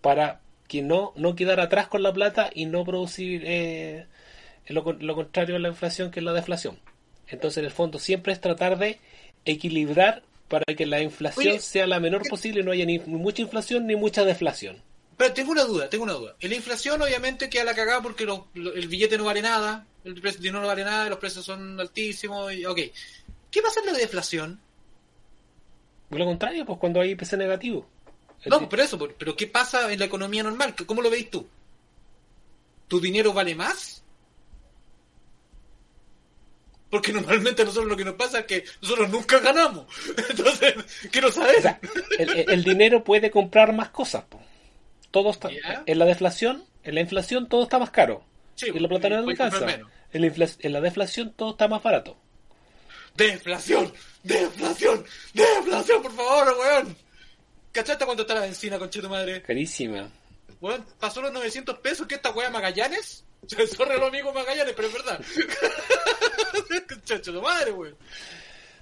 Para 0.00 0.40
que 0.68 0.82
no, 0.82 1.12
no 1.16 1.34
quedar 1.34 1.60
atrás 1.60 1.88
con 1.88 2.02
la 2.02 2.12
plata 2.12 2.50
y 2.54 2.66
no 2.66 2.84
producir 2.84 3.42
eh, 3.44 4.06
lo, 4.68 4.82
lo 4.92 5.14
contrario 5.14 5.56
a 5.56 5.58
la 5.58 5.68
inflación, 5.68 6.10
que 6.10 6.20
es 6.20 6.24
la 6.24 6.32
deflación. 6.32 6.78
Entonces, 7.28 7.58
en 7.58 7.64
el 7.66 7.70
fondo, 7.70 7.98
siempre 7.98 8.32
es 8.32 8.40
tratar 8.40 8.78
de 8.78 8.98
equilibrar 9.44 10.22
para 10.48 10.64
que 10.76 10.86
la 10.86 11.00
inflación 11.00 11.48
Oye, 11.48 11.60
sea 11.60 11.86
la 11.86 12.00
menor 12.00 12.22
¿qué- 12.22 12.30
posible, 12.30 12.62
no 12.62 12.72
haya 12.72 12.84
ni 12.86 12.98
mucha 12.98 13.42
inflación 13.42 13.86
ni 13.86 13.94
mucha 13.96 14.24
deflación. 14.24 14.82
Pero 15.16 15.32
tengo 15.34 15.52
una 15.52 15.64
duda, 15.64 15.88
tengo 15.90 16.04
una 16.04 16.14
duda. 16.14 16.34
En 16.40 16.50
la 16.50 16.56
inflación 16.56 17.00
obviamente 17.02 17.50
queda 17.50 17.64
la 17.64 17.74
cagada 17.74 18.00
porque 18.00 18.24
lo- 18.24 18.48
lo- 18.54 18.72
el 18.72 18.88
billete 18.88 19.18
no 19.18 19.24
vale 19.24 19.42
nada, 19.42 19.86
el 20.04 20.14
dinero 20.14 20.60
no 20.62 20.66
vale 20.66 20.82
nada, 20.82 21.08
los 21.10 21.18
precios 21.18 21.44
son 21.44 21.78
altísimos 21.78 22.52
y 22.54 22.64
ok. 22.64 22.78
¿Qué 23.50 23.60
pasa 23.62 23.80
en 23.80 23.86
la 23.86 23.98
deflación? 23.98 24.60
Lo 26.10 26.24
contrario, 26.24 26.64
pues 26.66 26.78
cuando 26.78 27.00
hay 27.00 27.10
IPC 27.10 27.36
negativo. 27.36 27.86
No, 28.46 28.68
pero 28.68 28.82
eso, 28.82 28.98
pero 29.18 29.36
¿qué 29.36 29.46
pasa 29.46 29.92
en 29.92 29.98
la 29.98 30.06
economía 30.06 30.42
normal? 30.42 30.74
¿Cómo 30.86 31.02
lo 31.02 31.10
veis 31.10 31.30
tú? 31.30 31.46
¿Tu 32.88 33.00
dinero 33.00 33.32
vale 33.32 33.54
más? 33.54 34.02
Porque 36.90 37.12
normalmente 37.12 37.62
a 37.62 37.64
nosotros 37.64 37.88
lo 37.88 37.96
que 37.96 38.04
nos 38.04 38.14
pasa 38.14 38.40
es 38.40 38.46
que 38.46 38.64
nosotros 38.82 39.10
nunca 39.10 39.38
ganamos. 39.38 39.86
Entonces, 40.30 40.74
quiero 41.12 41.30
saber. 41.30 41.58
O 41.58 41.62
sea, 41.62 41.80
el, 42.18 42.64
dinero 42.64 43.04
puede 43.04 43.30
comprar 43.30 43.72
más 43.72 43.90
cosas. 43.90 44.24
po. 44.24 44.40
Todo 45.10 45.30
está, 45.30 45.50
en 45.86 45.98
la 45.98 46.04
deflación, 46.04 46.64
en 46.82 46.94
la 46.94 47.00
inflación 47.00 47.48
todo 47.48 47.62
está 47.64 47.78
más 47.78 47.90
caro. 47.90 48.24
Sí, 48.56 48.66
y 48.72 48.78
la 48.78 48.88
plata 48.88 49.08
no 49.08 49.28
alcanza. 49.28 49.66
En 50.12 50.22
la, 50.22 50.48
en 50.58 50.72
la 50.72 50.80
deflación 50.80 51.32
todo 51.32 51.50
está 51.52 51.68
más 51.68 51.82
barato. 51.82 52.16
Deflación, 53.16 53.92
deflación, 54.22 55.04
deflación, 55.32 56.02
por 56.02 56.12
favor, 56.12 56.56
weón. 56.58 56.96
¿Cachaste 57.72 58.04
cuánto 58.04 58.22
está 58.22 58.34
la 58.34 58.40
benzina, 58.42 58.78
conche 58.78 59.00
tu 59.00 59.08
madre? 59.08 59.42
Carísima. 59.42 60.10
Weón, 60.60 60.84
pasó 60.98 61.22
los 61.22 61.32
900 61.32 61.78
pesos 61.78 62.06
que 62.06 62.16
esta 62.16 62.30
weá 62.30 62.50
Magallanes. 62.50 63.24
Se 63.46 63.66
sorre 63.66 63.96
los 63.98 64.08
amigos 64.08 64.34
Magallanes, 64.34 64.74
pero 64.74 64.88
es 64.88 64.94
verdad. 64.94 65.20
Conche 66.88 67.18
tu 67.20 67.40
madre, 67.42 67.72
weón. 67.72 67.96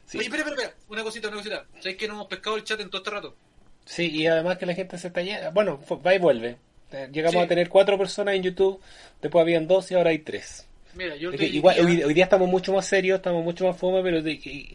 Sí. 0.07 0.18
Oye, 0.18 0.26
espera, 0.26 0.43
espera, 0.43 0.62
espera. 0.62 0.82
Una 0.89 1.03
cosita, 1.03 1.28
una 1.28 1.36
cosita. 1.39 1.66
¿Sabéis 1.78 1.97
que 1.97 2.09
no 2.09 2.14
hemos 2.14 2.26
pescado 2.26 2.57
el 2.57 2.64
chat 2.64 2.80
en 2.80 2.89
todo 2.91 2.99
este 3.03 3.11
rato? 3.11 3.36
Sí, 3.84 4.11
y 4.11 4.26
además 4.26 4.59
que 4.59 4.66
la 4.66 4.74
gente 4.74 4.99
se 4.99 5.09
está 5.09 5.22
yendo. 5.22 5.53
Bueno, 5.53 5.80
va 6.05 6.14
y 6.14 6.18
vuelve. 6.18 6.57
Eh, 6.93 7.09
Llegamos 7.12 7.34
Sí. 7.34 7.39
a 7.41 7.49
tener 7.49 7.68
cuatro 7.68 7.99
personas 7.99 8.34
en 8.34 8.43
YouTube, 8.43 8.80
después 9.20 9.43
habían 9.43 9.66
dos 9.66 9.91
y 9.91 9.95
ahora 9.95 10.11
hay 10.11 10.18
tres. 10.20 10.66
Mira, 10.95 11.14
yo 11.16 11.30
te 11.30 11.36
que 11.36 11.47
igual, 11.47 11.78
hoy, 11.84 12.03
hoy 12.03 12.14
día 12.14 12.24
estamos 12.24 12.49
mucho 12.49 12.72
más 12.72 12.86
serios, 12.86 13.16
estamos 13.18 13.45
mucho 13.45 13.66
más 13.66 13.76
fome, 13.76 14.03
pero 14.03 14.22
de 14.22 14.39
que- 14.41 14.74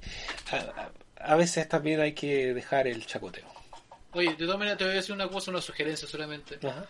a, 0.52 0.56
a- 0.58 1.32
a 1.34 1.36
veces 1.36 1.68
también 1.68 2.00
hay 2.02 2.14
que 2.14 2.54
dejar 2.54 2.88
el 2.88 3.06
chacoteo. 3.06 3.46
Oye, 4.14 4.30
de 4.30 4.46
todas 4.46 4.58
maneras 4.58 4.78
te 4.78 4.84
voy 4.86 4.94
a 4.94 4.98
decir 4.98 5.14
una 5.14 5.28
cosa, 5.28 5.52
una 5.52 5.62
sugerencia 5.62 6.08
solamente. 6.08 6.60
Ajá. 6.68 6.86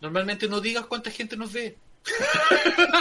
Normalmente 0.00 0.48
no 0.48 0.60
digas 0.60 0.86
cuánta 0.86 1.10
gente 1.10 1.36
nos 1.36 1.52
ve. 1.52 1.76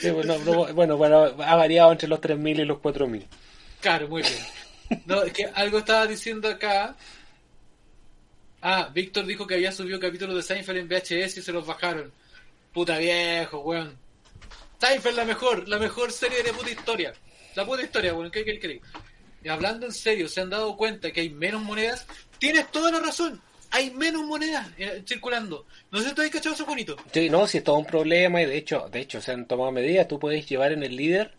Sí, 0.00 0.10
bueno, 0.10 0.38
no- 0.38 0.72
bueno, 0.74 0.96
bueno, 0.96 1.24
ha 1.42 1.56
variado 1.56 1.90
entre 1.92 2.08
los 2.08 2.20
3.000 2.20 2.60
y 2.60 2.64
los 2.64 2.78
4.000. 2.78 3.24
Claro, 3.80 4.08
muy 4.08 4.22
bien. 4.22 5.02
No, 5.06 5.22
es 5.22 5.32
que 5.32 5.44
algo 5.54 5.78
estaba 5.78 6.06
diciendo 6.06 6.48
acá. 6.48 6.96
Ah, 8.60 8.90
Víctor 8.92 9.26
dijo 9.26 9.46
que 9.46 9.54
había 9.54 9.72
subido 9.72 9.98
capítulos 9.98 10.36
de 10.36 10.42
Seinfeld 10.42 10.78
en 10.78 10.88
VHS 10.88 11.38
y 11.38 11.42
se 11.42 11.52
los 11.52 11.66
bajaron. 11.66 12.12
Puta 12.72 12.98
viejo, 12.98 13.60
weón. 13.60 13.96
Seinfeld 14.80 15.16
la 15.16 15.24
mejor, 15.24 15.68
la 15.68 15.78
mejor 15.78 16.12
serie 16.12 16.42
de 16.42 16.52
puta 16.52 16.70
historia. 16.70 17.12
La 17.54 17.64
puta 17.64 17.82
historia, 17.82 18.14
weón. 18.14 18.30
¿Qué 18.30 18.44
qué 18.44 18.58
crees? 18.60 18.82
Hablando 19.48 19.86
en 19.86 19.92
serio, 19.92 20.28
¿se 20.28 20.40
han 20.40 20.50
dado 20.50 20.76
cuenta 20.76 21.10
que 21.12 21.20
hay 21.20 21.30
menos 21.30 21.62
monedas? 21.62 22.06
Tienes 22.38 22.70
toda 22.70 22.90
la 22.90 23.00
razón. 23.00 23.40
Hay 23.70 23.90
menos 23.90 24.24
monedas 24.24 24.66
eh, 24.78 25.02
circulando. 25.06 25.66
No 25.90 26.00
sé 26.00 26.08
si 26.08 26.14
te 26.14 26.22
has 26.22 26.30
cachado 26.30 26.54
eso 26.54 26.64
bonito. 26.64 26.96
Sí, 27.12 27.28
no, 27.28 27.46
si 27.46 27.58
es 27.58 27.64
todo 27.64 27.76
un 27.76 27.84
problema 27.84 28.40
y 28.42 28.46
de 28.46 28.56
hecho, 28.56 28.88
de 28.90 29.00
hecho 29.00 29.20
se 29.20 29.32
han 29.32 29.46
tomado 29.46 29.70
medidas, 29.70 30.08
tú 30.08 30.18
puedes 30.18 30.48
llevar 30.48 30.72
en 30.72 30.82
el 30.82 30.96
líder, 30.96 31.34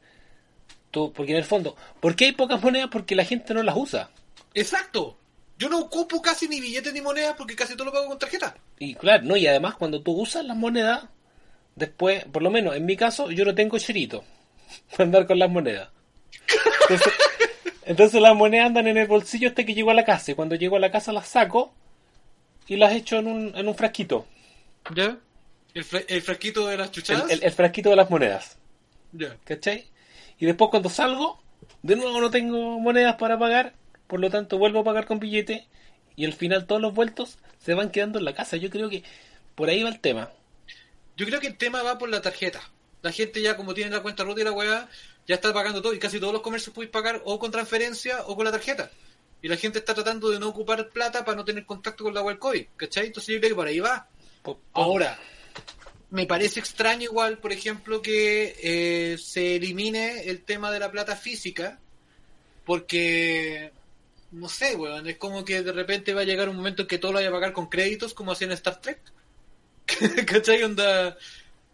tú, 0.92 1.12
porque 1.12 1.32
en 1.32 1.40
el 1.40 1.44
fondo, 1.44 1.76
¿por 2.00 2.16
qué 2.16 2.26
hay 2.26 2.32
pocas 2.34 2.62
monedas? 2.62 2.90
Porque 2.92 3.16
la 3.16 3.26
gente 3.26 3.54
no 3.54 3.64
las 3.64 3.76
usa. 3.76 4.12
Exacto. 4.54 5.18
Yo 5.58 5.68
no 5.68 5.80
ocupo 5.80 6.22
casi 6.22 6.48
ni 6.48 6.62
billetes 6.62 6.94
ni 6.94 7.02
monedas 7.02 7.36
porque 7.38 7.56
casi 7.56 7.74
todo 7.74 7.86
lo 7.86 7.92
pago 7.92 8.08
con 8.08 8.20
tarjeta. 8.20 8.56
Y 8.78 8.96
claro, 8.96 9.24
no, 9.24 9.36
y 9.36 9.46
además 9.46 9.76
cuando 9.76 10.02
tú 10.02 10.14
usas 10.14 10.46
las 10.46 10.56
monedas, 10.56 11.04
después, 11.76 12.24
por 12.26 12.42
lo 12.42 12.50
menos 12.50 12.76
en 12.76 12.86
mi 12.86 12.96
caso, 12.96 13.30
yo 13.32 13.44
no 13.44 13.54
tengo 13.56 13.78
cherito 13.78 14.24
para 14.92 15.04
andar 15.04 15.28
con 15.28 15.40
las 15.40 15.50
monedas. 15.50 15.90
Entonces, 16.90 17.14
entonces 17.90 18.22
las 18.22 18.36
monedas 18.36 18.68
andan 18.68 18.88
en 18.88 18.98
el 18.98 19.08
bolsillo 19.08 19.50
hasta 19.50 19.66
que 19.66 19.74
llego 19.74 19.92
a 19.92 19.94
la 19.94 20.06
casa 20.06 20.32
y 20.32 20.36
cuando 20.36 20.56
llego 20.56 20.78
a 20.78 20.80
la 20.80 20.92
casa 20.92 21.12
las 21.12 21.28
saco 21.28 21.74
y 22.68 22.78
las 22.78 22.94
echo 22.94 23.18
en 23.18 23.28
un, 23.28 23.52
en 23.58 23.68
un 23.68 23.76
frasquito. 23.76 24.26
¿Ya? 24.96 25.18
El, 25.74 25.84
fra- 25.84 26.02
el 26.08 26.22
frasquito 26.22 26.68
de 26.68 26.78
las 26.78 26.88
El, 26.88 26.94
chuchadas. 26.94 27.32
el- 27.32 27.44
el 27.44 27.52
frasquito 27.52 27.90
de 27.90 27.96
las 27.96 28.10
monedas. 28.10 28.58
Ya. 29.12 29.36
¿Cachai? 29.44 29.88
Y 30.38 30.46
después 30.46 30.70
cuando 30.70 30.90
salgo, 30.90 31.42
de 31.82 31.96
nuevo 31.96 32.22
no 32.22 32.30
tengo 32.30 32.80
monedas 32.80 33.16
para 33.16 33.38
pagar, 33.40 33.74
por 34.08 34.20
lo 34.20 34.30
tanto 34.30 34.58
vuelvo 34.58 34.80
a 34.80 34.84
pagar 34.84 35.06
con 35.06 35.20
billete 35.20 35.68
y 36.16 36.26
al 36.26 36.34
final 36.34 36.66
todos 36.68 36.82
los 36.82 36.94
vueltos 36.94 37.40
se 37.60 37.74
van 37.74 37.90
quedando 37.92 38.20
en 38.20 38.26
la 38.26 38.34
casa. 38.34 38.56
Yo 38.58 38.70
creo 38.70 38.90
que 38.90 39.04
por 39.56 39.68
ahí 39.70 39.84
va 39.84 39.90
el 39.90 40.00
tema. 40.00 40.30
Yo 41.18 41.26
creo 41.26 41.40
que 41.40 41.48
el 41.48 41.58
tema 41.58 41.82
va 41.84 41.98
por 41.98 42.10
la 42.10 42.22
tarjeta. 42.22 42.62
La 43.02 43.12
gente 43.12 43.42
ya 43.42 43.58
como 43.58 43.74
tiene 43.74 43.92
la 43.92 44.02
cuenta 44.02 44.24
rota 44.24 44.42
y 44.42 44.44
la 44.44 44.52
weá, 44.52 44.88
ya 45.30 45.36
está 45.36 45.54
pagando 45.54 45.80
todo 45.80 45.94
y 45.94 46.00
casi 46.00 46.20
todos 46.20 46.34
los 46.34 46.42
comercios 46.42 46.74
podéis 46.74 46.92
pagar 46.92 47.22
o 47.24 47.38
con 47.38 47.52
transferencia 47.52 48.24
o 48.26 48.36
con 48.36 48.46
la 48.46 48.52
tarjeta. 48.52 48.90
Y 49.44 49.48
la 49.48 49.58
gente 49.58 49.78
está 49.78 49.94
tratando 49.94 50.32
de 50.32 50.40
no 50.40 50.50
ocupar 50.50 50.90
plata 50.90 51.24
para 51.24 51.38
no 51.38 51.46
tener 51.46 51.68
contacto 51.68 52.04
con 52.04 52.16
la 52.16 52.24
web 52.24 52.40
COVID, 52.40 52.66
¿cachai? 52.76 53.06
Entonces 53.06 53.36
yo 53.36 53.40
creo 53.40 53.52
que 53.52 53.56
por 53.56 53.68
ahí 53.68 53.80
va. 53.80 54.08
Ahora, 54.74 55.20
me 56.10 56.26
parece 56.26 56.60
extraño 56.60 57.04
igual, 57.04 57.38
por 57.38 57.52
ejemplo, 57.52 58.02
que 58.02 58.56
eh, 58.60 59.20
se 59.20 59.58
elimine 59.58 60.24
el 60.24 60.42
tema 60.42 60.72
de 60.72 60.80
la 60.80 60.90
plata 60.90 61.16
física, 61.16 61.80
porque, 62.66 63.72
no 64.32 64.50
sé, 64.50 64.76
weón, 64.76 65.06
es 65.06 65.18
como 65.18 65.46
que 65.46 65.62
de 65.62 65.72
repente 65.72 66.16
va 66.16 66.22
a 66.22 66.26
llegar 66.26 66.50
un 66.50 66.56
momento 66.56 66.82
en 66.82 66.88
que 66.88 66.98
todo 66.98 67.12
lo 67.12 67.18
vaya 67.20 67.30
a 67.30 67.34
pagar 67.34 67.54
con 67.54 67.70
créditos, 67.70 68.16
como 68.16 68.32
hacían 68.32 68.50
en 68.50 68.58
Star 68.58 68.82
Trek. 68.82 69.00
¿Cachai? 70.26 70.64
Onda, 70.64 71.16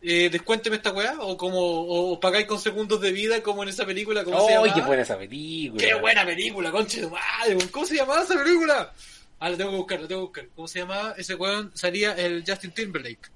eh, 0.05 0.29
descuénteme 0.29 0.75
esta 0.75 0.91
weá, 0.91 1.15
o 1.19 1.35
como, 1.35 1.59
o 1.59 2.19
pagáis 2.19 2.45
con 2.45 2.59
segundos 2.59 3.01
de 3.01 3.11
vida, 3.11 3.41
como 3.41 3.63
en 3.63 3.69
esa 3.69 3.85
película, 3.85 4.23
¿cómo 4.23 4.39
se 4.45 4.53
¡Ay, 4.53 4.69
llama? 4.69 4.73
qué 4.73 4.81
buena 4.81 5.01
esa 5.03 5.17
película! 5.17 5.83
¡Qué 5.83 5.93
buena 5.95 6.25
película, 6.25 6.71
conche 6.71 7.01
de 7.01 7.07
madre! 7.09 7.57
¿Cómo 7.71 7.85
se 7.85 7.95
llamaba 7.95 8.21
esa 8.23 8.35
película? 8.35 8.93
Ah, 9.39 9.49
la 9.49 9.57
tengo 9.57 9.71
que 9.71 9.77
buscar, 9.77 10.01
la 10.01 10.07
tengo 10.07 10.21
que 10.21 10.41
buscar. 10.41 10.55
¿Cómo 10.55 10.67
se 10.67 10.79
llamaba? 10.79 11.13
Ese 11.17 11.35
weón 11.35 11.71
salía 11.73 12.13
el 12.13 12.43
Justin 12.47 12.71
Timberlake. 12.71 13.29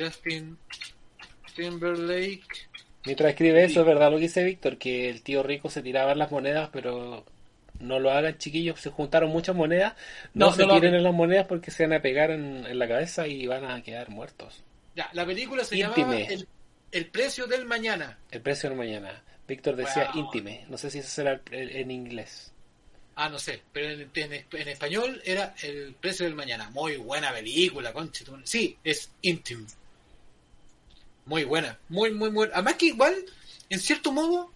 Justin 0.00 0.56
Timberlake. 1.54 2.68
Mientras 3.04 3.30
escribe 3.30 3.64
eso, 3.64 3.80
es 3.80 3.86
verdad 3.86 4.10
lo 4.10 4.16
que 4.16 4.22
dice 4.22 4.42
Víctor, 4.44 4.78
que 4.78 5.10
el 5.10 5.22
tío 5.22 5.42
rico 5.42 5.68
se 5.68 5.82
tiraba 5.82 6.14
las 6.14 6.30
monedas, 6.30 6.70
pero 6.72 7.24
no 7.80 7.98
lo 7.98 8.10
hagan 8.10 8.38
chiquillos, 8.38 8.80
se 8.80 8.90
juntaron 8.90 9.30
muchas 9.30 9.54
monedas, 9.54 9.94
no, 10.32 10.46
No, 10.46 10.52
se 10.52 10.66
no 10.66 10.74
tiren 10.74 10.94
en 10.94 11.02
las 11.02 11.12
monedas 11.12 11.46
porque 11.46 11.70
se 11.70 11.82
van 11.82 11.92
a 11.92 12.00
pegar 12.02 12.30
en, 12.30 12.64
en 12.66 12.78
la 12.78 12.88
cabeza 12.88 13.26
y 13.26 13.46
van 13.46 13.64
a 13.64 13.82
quedar 13.82 14.08
muertos. 14.08 14.62
Ya, 14.94 15.10
la 15.12 15.26
película 15.26 15.64
se 15.64 15.76
Íntime. 15.76 15.96
llamaba 15.96 16.16
el, 16.32 16.48
el 16.92 17.06
precio 17.08 17.46
del 17.46 17.64
mañana. 17.66 18.18
El 18.30 18.40
precio 18.42 18.68
del 18.68 18.78
mañana. 18.78 19.22
Víctor 19.46 19.76
decía 19.76 20.10
Wow. 20.14 20.24
íntime, 20.24 20.64
no 20.68 20.78
sé 20.78 20.90
si 20.90 21.00
eso 21.00 21.08
será 21.10 21.40
en 21.50 21.90
inglés. 21.90 22.50
Ah, 23.16 23.28
no 23.28 23.38
sé, 23.38 23.62
pero 23.72 23.90
en, 23.90 24.10
en- 24.14 24.44
en 24.50 24.68
español 24.68 25.20
era 25.24 25.54
el 25.62 25.94
precio 26.00 26.24
del 26.24 26.34
mañana. 26.34 26.70
Muy 26.70 26.96
buena 26.96 27.30
película, 27.32 27.92
conche. 27.92 28.24
Sí, 28.44 28.76
es 28.82 29.10
íntimo. 29.22 29.66
Muy 31.26 31.44
buena, 31.44 31.78
muy, 31.88 32.12
muy, 32.12 32.30
muy. 32.30 32.48
Además 32.52 32.74
que 32.74 32.86
igual, 32.86 33.14
en 33.70 33.80
cierto 33.80 34.12
modo, 34.12 34.50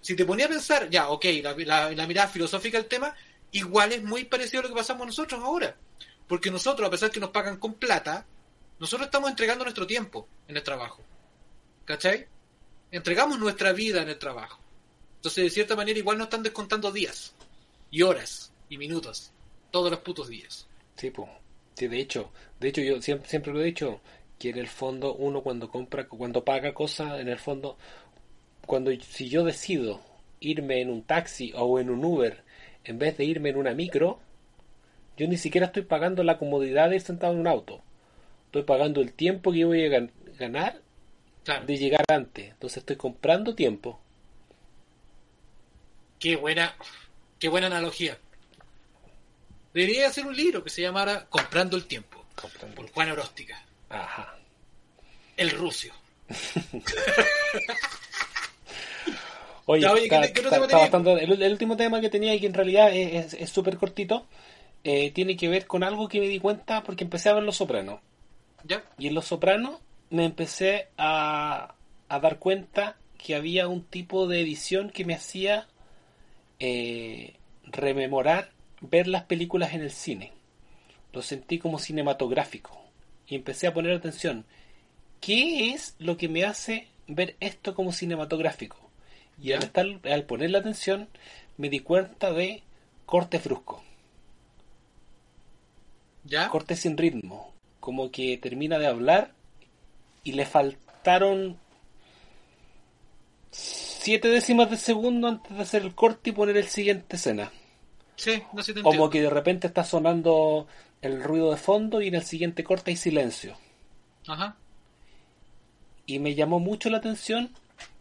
si 0.00 0.14
te 0.14 0.24
ponía 0.24 0.46
a 0.46 0.48
pensar, 0.50 0.88
ya, 0.90 1.08
ok, 1.08 1.24
la, 1.42 1.54
la- 1.56 1.90
la 1.92 2.06
mirada 2.06 2.28
filosófica 2.28 2.78
del 2.78 2.86
tema, 2.88 3.14
igual 3.52 3.92
es 3.92 4.02
muy 4.02 4.24
parecido 4.24 4.60
a 4.60 4.62
lo 4.64 4.68
que 4.70 4.74
pasamos 4.76 5.06
nosotros 5.06 5.40
ahora. 5.42 5.74
Porque 6.28 6.50
nosotros, 6.50 6.86
a 6.86 6.90
pesar 6.90 7.10
que 7.10 7.20
nos 7.20 7.30
pagan 7.30 7.58
con 7.58 7.74
plata, 7.74 8.26
nosotros 8.78 9.06
estamos 9.06 9.30
entregando 9.30 9.64
nuestro 9.64 9.86
tiempo 9.86 10.28
en 10.48 10.56
el 10.56 10.62
trabajo. 10.62 11.02
¿Cachai? 11.84 12.26
Entregamos 12.90 13.38
nuestra 13.38 13.72
vida 13.72 14.02
en 14.02 14.08
el 14.08 14.18
trabajo. 14.18 14.60
Entonces, 15.16 15.44
de 15.44 15.50
cierta 15.50 15.76
manera, 15.76 15.98
igual 15.98 16.18
nos 16.18 16.26
están 16.26 16.42
descontando 16.42 16.92
días, 16.92 17.34
y 17.90 18.02
horas, 18.02 18.52
y 18.68 18.78
minutos. 18.78 19.32
Todos 19.70 19.90
los 19.90 20.00
putos 20.00 20.28
días. 20.28 20.66
Sí, 20.96 21.10
pues. 21.10 21.28
Sí, 21.74 21.88
de 21.88 21.98
hecho, 21.98 22.30
de 22.60 22.68
hecho 22.68 22.80
yo 22.82 23.02
siempre, 23.02 23.28
siempre 23.28 23.52
lo 23.52 23.60
he 23.60 23.64
dicho, 23.64 24.00
que 24.38 24.50
en 24.50 24.58
el 24.58 24.68
fondo 24.68 25.14
uno 25.14 25.42
cuando 25.42 25.68
compra, 25.68 26.06
cuando 26.06 26.44
paga 26.44 26.72
cosas, 26.72 27.20
en 27.20 27.28
el 27.28 27.38
fondo, 27.38 27.76
cuando 28.66 28.92
si 29.00 29.28
yo 29.28 29.44
decido 29.44 30.00
irme 30.40 30.80
en 30.80 30.90
un 30.90 31.02
taxi 31.02 31.52
o 31.56 31.78
en 31.80 31.90
un 31.90 32.04
Uber 32.04 32.44
en 32.84 32.98
vez 32.98 33.16
de 33.16 33.24
irme 33.24 33.48
en 33.48 33.56
una 33.56 33.74
micro, 33.74 34.20
yo 35.16 35.26
ni 35.26 35.36
siquiera 35.36 35.68
estoy 35.68 35.82
pagando 35.82 36.22
la 36.22 36.38
comodidad 36.38 36.90
de 36.90 36.96
ir 36.96 37.02
sentado 37.02 37.32
en 37.32 37.40
un 37.40 37.46
auto. 37.46 37.82
Estoy 38.54 38.62
pagando 38.62 39.00
el 39.00 39.12
tiempo 39.12 39.50
que 39.50 39.58
yo 39.58 39.66
voy 39.66 39.84
a 39.84 39.88
gan- 39.88 40.12
ganar 40.38 40.80
Claro. 41.42 41.66
de 41.66 41.76
llegar 41.76 42.04
antes. 42.06 42.50
Entonces 42.52 42.76
estoy 42.78 42.94
comprando 42.94 43.56
tiempo. 43.56 43.98
Qué 46.20 46.36
buena, 46.36 46.72
qué 47.40 47.48
buena 47.48 47.66
analogía. 47.66 48.16
Debería 49.72 50.06
hacer 50.06 50.24
un 50.24 50.36
libro 50.36 50.62
que 50.62 50.70
se 50.70 50.82
llamara 50.82 51.26
Comprando 51.28 51.76
el 51.76 51.86
tiempo, 51.86 52.24
Comprando. 52.40 52.76
por 52.76 52.88
Juan 52.92 53.10
Oróstica, 53.10 53.60
Ajá. 53.88 54.36
el 55.36 55.50
rucio. 55.50 55.92
Oye, 59.66 59.82
Ya, 59.82 59.92
oye, 59.92 60.04
está- 60.04 60.20
¿qué- 60.28 60.32
qué 60.32 60.40
otro 60.46 60.50
está- 60.50 60.50
tema 60.50 60.64
está 60.66 60.66
tenía? 60.68 60.90
bastante- 61.16 61.24
el, 61.24 61.42
el 61.42 61.52
último 61.52 61.76
tema 61.76 62.00
que 62.00 62.08
tenía 62.10 62.34
y 62.34 62.40
que 62.40 62.46
en 62.46 62.54
realidad 62.54 62.90
es 62.94 63.50
súper 63.50 63.78
cortito, 63.78 64.26
eh, 64.84 65.10
tiene 65.10 65.36
que 65.36 65.48
ver 65.48 65.66
con 65.66 65.82
algo 65.82 66.06
que 66.08 66.20
me 66.20 66.28
di 66.28 66.38
cuenta 66.38 66.84
porque 66.84 67.02
empecé 67.02 67.30
a 67.30 67.34
ver 67.34 67.42
Los 67.42 67.56
Sopranos. 67.56 67.98
¿Ya? 68.64 68.84
Y 68.98 69.08
en 69.08 69.14
Los 69.14 69.26
Sopranos 69.26 69.80
me 70.10 70.24
empecé 70.24 70.88
a, 70.96 71.74
a 72.08 72.20
dar 72.20 72.38
cuenta 72.38 72.96
que 73.18 73.34
había 73.34 73.68
un 73.68 73.84
tipo 73.84 74.26
de 74.26 74.40
edición 74.40 74.90
que 74.90 75.04
me 75.04 75.14
hacía 75.14 75.66
eh, 76.58 77.36
rememorar 77.64 78.50
ver 78.80 79.08
las 79.08 79.24
películas 79.24 79.72
en 79.74 79.80
el 79.80 79.90
cine. 79.90 80.32
Lo 81.12 81.22
sentí 81.22 81.58
como 81.58 81.78
cinematográfico. 81.78 82.78
Y 83.26 83.34
empecé 83.34 83.66
a 83.66 83.74
poner 83.74 83.92
atención. 83.92 84.44
¿Qué 85.20 85.70
es 85.70 85.94
lo 85.98 86.16
que 86.16 86.28
me 86.28 86.44
hace 86.44 86.88
ver 87.06 87.36
esto 87.40 87.74
como 87.74 87.92
cinematográfico? 87.92 88.76
Y 89.40 89.52
al, 89.52 89.62
estar, 89.62 89.86
al 90.04 90.24
poner 90.24 90.50
la 90.50 90.58
atención 90.58 91.08
me 91.56 91.70
di 91.70 91.80
cuenta 91.80 92.32
de 92.32 92.62
cortes 93.06 93.42
bruscos 93.44 93.82
¿Ya? 96.24 96.48
corte 96.48 96.76
sin 96.76 96.96
ritmo, 96.96 97.53
como 97.84 98.10
que 98.10 98.38
termina 98.38 98.78
de 98.78 98.86
hablar 98.86 99.34
y 100.22 100.32
le 100.32 100.46
faltaron 100.46 101.58
siete 103.50 104.28
décimas 104.28 104.70
de 104.70 104.78
segundo 104.78 105.28
antes 105.28 105.54
de 105.54 105.62
hacer 105.62 105.82
el 105.82 105.94
corte 105.94 106.30
y 106.30 106.32
poner 106.32 106.56
el 106.56 106.66
siguiente 106.66 107.16
escena. 107.16 107.52
Sí, 108.16 108.42
no 108.54 108.62
sé 108.62 108.72
si 108.72 108.76
te 108.76 108.82
Como 108.82 109.10
que 109.10 109.20
de 109.20 109.28
repente 109.28 109.66
está 109.66 109.84
sonando 109.84 110.66
el 111.02 111.22
ruido 111.22 111.50
de 111.50 111.58
fondo 111.58 112.00
y 112.00 112.08
en 112.08 112.14
el 112.14 112.22
siguiente 112.22 112.64
corte 112.64 112.90
hay 112.90 112.96
silencio. 112.96 113.54
Ajá. 114.26 114.56
Y 116.06 116.20
me 116.20 116.34
llamó 116.34 116.60
mucho 116.60 116.88
la 116.88 116.96
atención 116.96 117.50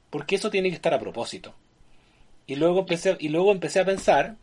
porque 0.10 0.36
eso 0.38 0.50
tiene 0.50 0.70
que 0.70 0.76
estar 0.76 0.94
a 0.94 1.00
propósito. 1.00 1.54
Y 2.48 2.56
luego 2.56 2.80
empecé, 2.80 3.18
y 3.20 3.28
luego 3.28 3.52
empecé 3.52 3.82
a 3.82 3.86
pensar 3.86 4.38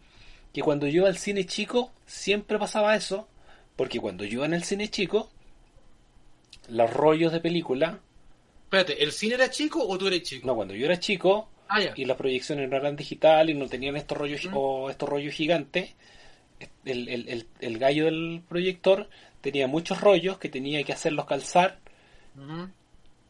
que 0.53 0.61
cuando 0.61 0.87
yo 0.87 0.97
iba 0.97 1.09
al 1.09 1.17
cine 1.17 1.47
chico 1.47 1.93
siempre 2.05 2.59
pasaba 2.59 2.95
eso, 2.95 3.27
porque 3.77 4.01
cuando 4.01 4.25
yo 4.25 4.35
iba 4.39 4.47
en 4.47 4.55
el 4.55 4.65
cine 4.65 4.89
chico, 4.89 5.31
los 6.69 6.93
rollos 6.93 7.33
de 7.33 7.41
película, 7.41 7.99
Espérate, 8.65 9.03
¿el 9.03 9.11
cine 9.13 9.35
era 9.35 9.51
chico 9.51 9.85
o 9.87 9.99
tú 9.99 10.07
eres 10.07 10.23
chico? 10.23 10.47
no, 10.47 10.55
cuando 10.55 10.75
yo 10.75 10.87
era 10.87 10.99
chico 11.01 11.49
Ah, 11.69 11.81
y 11.95 12.05
las 12.05 12.17
proyecciones 12.17 12.69
no 12.69 12.77
eran 12.77 12.97
digitales 12.97 13.55
y 13.55 13.59
no 13.59 13.69
tenían 13.69 13.97
estos 13.97 14.19
rollos 14.19 14.45
Mm. 14.47 14.57
o 14.57 14.91
estos 14.91 15.09
rollos 15.09 15.35
gigantes, 15.35 15.95
el, 16.85 17.09
el- 17.09 17.29
el- 17.29 17.47
el 17.61 17.79
gallo 17.79 18.05
del 18.07 18.43
proyector 18.49 19.09
tenía 19.41 19.67
muchos 19.69 20.01
rollos 20.01 20.39
que 20.39 20.49
tenía 20.49 20.83
que 20.85 20.93
hacerlos 20.93 21.27
calzar 21.27 21.79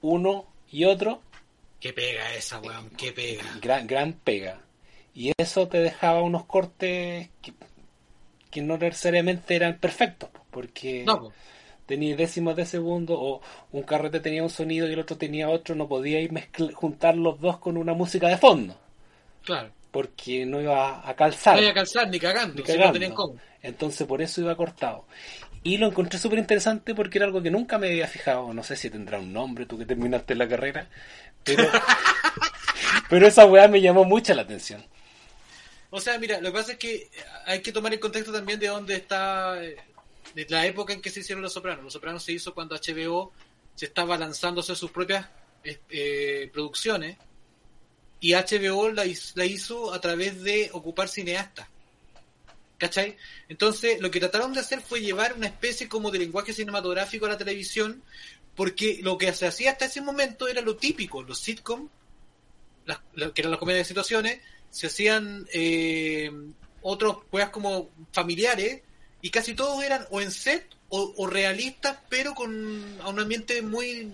uno 0.02 0.46
y 0.70 0.84
otro 0.84 1.20
Qué 1.80 1.92
pega 1.94 2.34
esa, 2.34 2.60
weón, 2.60 2.90
qué 2.90 3.12
pega. 3.12 3.42
gran, 3.62 3.86
gran 3.86 4.12
pega. 4.12 4.60
Y 5.14 5.32
eso 5.38 5.66
te 5.68 5.78
dejaba 5.78 6.20
unos 6.22 6.44
cortes 6.44 7.28
que, 7.42 7.52
que 8.50 8.62
no 8.62 8.76
necesariamente 8.78 9.56
eran 9.56 9.78
perfectos, 9.78 10.30
porque 10.50 11.04
No, 11.06 11.32
tenía 11.86 12.16
décimas 12.16 12.56
de 12.56 12.66
segundo 12.66 13.14
o 13.20 13.40
un 13.72 13.82
carrete 13.82 14.20
tenía 14.20 14.42
un 14.42 14.50
sonido 14.50 14.88
y 14.88 14.92
el 14.92 15.00
otro 15.00 15.16
tenía 15.16 15.48
otro, 15.48 15.74
no 15.74 15.88
podía 15.88 16.20
ir 16.20 16.32
mezcl- 16.32 16.72
juntar 16.74 17.16
los 17.16 17.40
dos 17.40 17.58
con 17.58 17.76
una 17.76 17.94
música 17.94 18.28
de 18.28 18.36
fondo, 18.38 18.76
claro. 19.42 19.70
porque 19.90 20.46
no 20.46 20.60
iba 20.60 21.00
a 21.08 21.14
No 21.16 21.16
calzar. 21.16 21.56
voy 21.58 21.66
a 21.66 21.74
calzar 21.74 22.08
ni 22.08 22.18
cagando, 22.20 22.62
ni 22.62 22.66
si 22.66 22.78
no 22.78 22.92
cagando. 22.92 23.14
cómo. 23.14 23.40
Entonces 23.62 24.06
por 24.06 24.22
eso 24.22 24.40
iba 24.40 24.56
cortado. 24.56 25.06
Y 25.62 25.76
lo 25.76 25.86
encontré 25.88 26.18
súper 26.18 26.38
interesante 26.38 26.94
porque 26.94 27.18
era 27.18 27.26
algo 27.26 27.42
que 27.42 27.50
nunca 27.50 27.76
me 27.78 27.88
había 27.88 28.06
fijado. 28.08 28.54
No 28.54 28.62
sé 28.62 28.76
si 28.76 28.88
tendrá 28.88 29.18
un 29.18 29.32
nombre, 29.32 29.66
tú 29.66 29.76
que 29.78 29.84
terminaste 29.86 30.34
la 30.34 30.48
carrera. 30.48 30.88
Pero, 31.44 31.64
pero 33.08 33.26
esa 33.26 33.46
weá 33.46 33.68
me 33.68 33.80
llamó 33.80 34.04
mucho 34.04 34.34
la 34.34 34.42
atención. 34.42 34.84
O 35.90 36.00
sea, 36.00 36.18
mira, 36.18 36.40
lo 36.40 36.52
que 36.52 36.58
pasa 36.58 36.72
es 36.72 36.78
que 36.78 37.10
hay 37.46 37.60
que 37.60 37.72
tomar 37.72 37.92
el 37.92 38.00
contexto 38.00 38.32
también 38.32 38.60
de 38.60 38.68
dónde 38.68 38.94
está, 38.96 39.62
eh, 39.62 39.76
de 40.34 40.46
la 40.48 40.64
época 40.66 40.92
en 40.92 41.00
que 41.02 41.10
se 41.10 41.20
hicieron 41.20 41.42
Los 41.42 41.52
Sopranos. 41.52 41.82
Los 41.84 41.92
Sopranos 41.92 42.22
se 42.22 42.32
hizo 42.32 42.54
cuando 42.54 42.76
HBO 42.76 43.32
se 43.74 43.86
estaba 43.86 44.16
lanzándose 44.16 44.74
sus 44.76 44.90
propias 44.90 45.26
eh, 45.64 45.80
eh, 45.90 46.50
producciones 46.52 47.16
y 48.20 48.34
HBO 48.34 48.90
la, 48.92 49.04
hiz- 49.06 49.32
la 49.34 49.44
hizo 49.46 49.92
a 49.92 50.00
través 50.00 50.42
de 50.42 50.70
ocupar 50.72 51.08
cineastas. 51.08 51.66
¿Cachai? 52.78 53.16
Entonces, 53.48 54.00
lo 54.00 54.10
que 54.10 54.20
trataron 54.20 54.54
de 54.54 54.60
hacer 54.60 54.80
fue 54.80 55.00
llevar 55.02 55.34
una 55.34 55.48
especie 55.48 55.88
como 55.88 56.10
de 56.10 56.18
lenguaje 56.20 56.52
cinematográfico 56.54 57.26
a 57.26 57.30
la 57.30 57.36
televisión, 57.36 58.02
porque 58.56 59.00
lo 59.02 59.18
que 59.18 59.32
se 59.34 59.46
hacía 59.46 59.72
hasta 59.72 59.84
ese 59.86 60.00
momento 60.00 60.48
era 60.48 60.62
lo 60.62 60.76
típico, 60.76 61.22
los 61.22 61.38
sitcom, 61.40 61.88
que 62.86 63.40
eran 63.40 63.50
las 63.50 63.60
comedias 63.60 63.80
de 63.86 63.88
situaciones, 63.88 64.40
se 64.70 64.86
hacían 64.86 65.46
eh, 65.52 66.30
otros 66.82 67.18
juegos 67.30 67.50
como 67.50 67.90
familiares 68.12 68.82
y 69.22 69.30
casi 69.30 69.54
todos 69.54 69.82
eran 69.84 70.06
o 70.10 70.20
en 70.20 70.30
set 70.30 70.66
o, 70.88 71.12
o 71.16 71.26
realistas, 71.26 71.98
pero 72.08 72.34
con 72.34 72.98
a 73.02 73.08
un 73.08 73.20
ambiente 73.20 73.62
muy, 73.62 74.12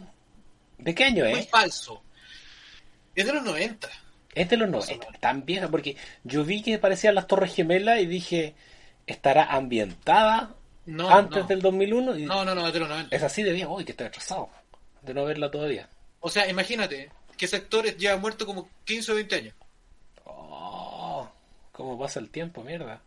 ¿De 0.78 0.94
qué 0.94 1.04
año 1.04 1.24
muy 1.24 1.40
es? 1.40 1.48
falso. 1.48 2.02
Es 3.14 3.24
de 3.26 3.32
los 3.32 3.42
90. 3.42 3.88
Es 4.34 4.50
de 4.50 4.56
los 4.58 4.68
90, 4.68 5.06
tan 5.20 5.46
vieja, 5.46 5.68
porque 5.68 5.96
yo 6.24 6.44
vi 6.44 6.62
que 6.62 6.78
parecían 6.78 7.14
las 7.14 7.26
Torres 7.26 7.54
Gemelas 7.54 8.00
y 8.02 8.06
dije, 8.06 8.54
¿estará 9.06 9.44
ambientada 9.44 10.54
No, 10.84 11.08
antes 11.08 11.42
no. 11.44 11.48
del 11.48 11.62
2001? 11.62 12.18
Y 12.18 12.22
No, 12.26 12.44
no, 12.44 12.54
no, 12.54 12.66
es 12.66 12.72
de 12.74 12.80
los 12.80 12.88
90. 12.90 13.16
Es 13.16 13.22
así 13.22 13.42
de 13.42 13.52
vieja, 13.52 13.68
uy, 13.70 13.86
que 13.86 13.92
estoy 13.92 14.08
atrasado 14.08 14.50
de 15.00 15.14
no 15.14 15.24
verla 15.24 15.50
todavía. 15.50 15.88
O 16.20 16.28
sea, 16.28 16.46
imagínate 16.50 17.10
que 17.38 17.46
ese 17.46 17.56
actor 17.56 17.86
lleva 17.96 18.18
muerto 18.18 18.44
como 18.44 18.68
15 18.84 19.12
o 19.12 19.14
20 19.14 19.34
años. 19.36 19.54
Cómo 21.76 21.98
pasa 21.98 22.20
el 22.20 22.30
tiempo, 22.30 22.62
mierda. 22.64 23.02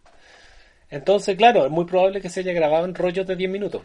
Entonces, 0.92 1.36
claro, 1.36 1.66
es 1.66 1.72
muy 1.72 1.86
probable 1.86 2.22
que 2.22 2.30
se 2.30 2.42
haya 2.42 2.54
grabado 2.54 2.86
en 2.86 2.94
rollos 2.94 3.26
de 3.26 3.36
10 3.36 3.50
minutos. 3.50 3.82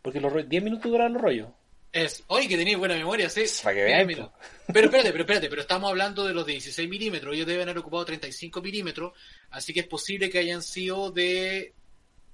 Porque 0.00 0.20
los 0.20 0.32
ro- 0.32 0.44
10 0.44 0.62
minutos 0.62 0.88
duran 0.92 1.12
los 1.12 1.20
rollos. 1.22 1.48
Es, 1.92 2.22
oye, 2.28 2.46
que 2.46 2.56
tenéis 2.56 2.78
buena 2.78 2.94
memoria, 2.94 3.28
sí. 3.28 3.42
Para 3.64 3.74
que 3.74 3.82
veáis. 3.82 4.16
Pero 4.72 4.86
espérate, 4.86 5.10
pero 5.10 5.22
espérate, 5.24 5.48
pero 5.48 5.62
estamos 5.62 5.88
hablando 5.90 6.24
de 6.24 6.34
los 6.34 6.44
de 6.46 6.52
16 6.52 6.88
milímetros. 6.88 7.34
Ellos 7.34 7.46
deben 7.46 7.62
haber 7.68 7.78
ocupado 7.78 8.04
35 8.04 8.60
milímetros, 8.62 9.12
así 9.50 9.72
que 9.72 9.80
es 9.80 9.86
posible 9.88 10.28
que 10.30 10.38
hayan 10.38 10.62
sido 10.62 11.10
de 11.10 11.72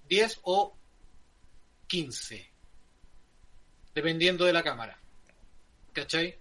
10 0.09 0.41
o 0.43 0.77
15. 1.87 2.51
Dependiendo 3.95 4.45
de 4.45 4.53
la 4.53 4.63
cámara. 4.63 4.99
¿Cachai? 5.93 6.37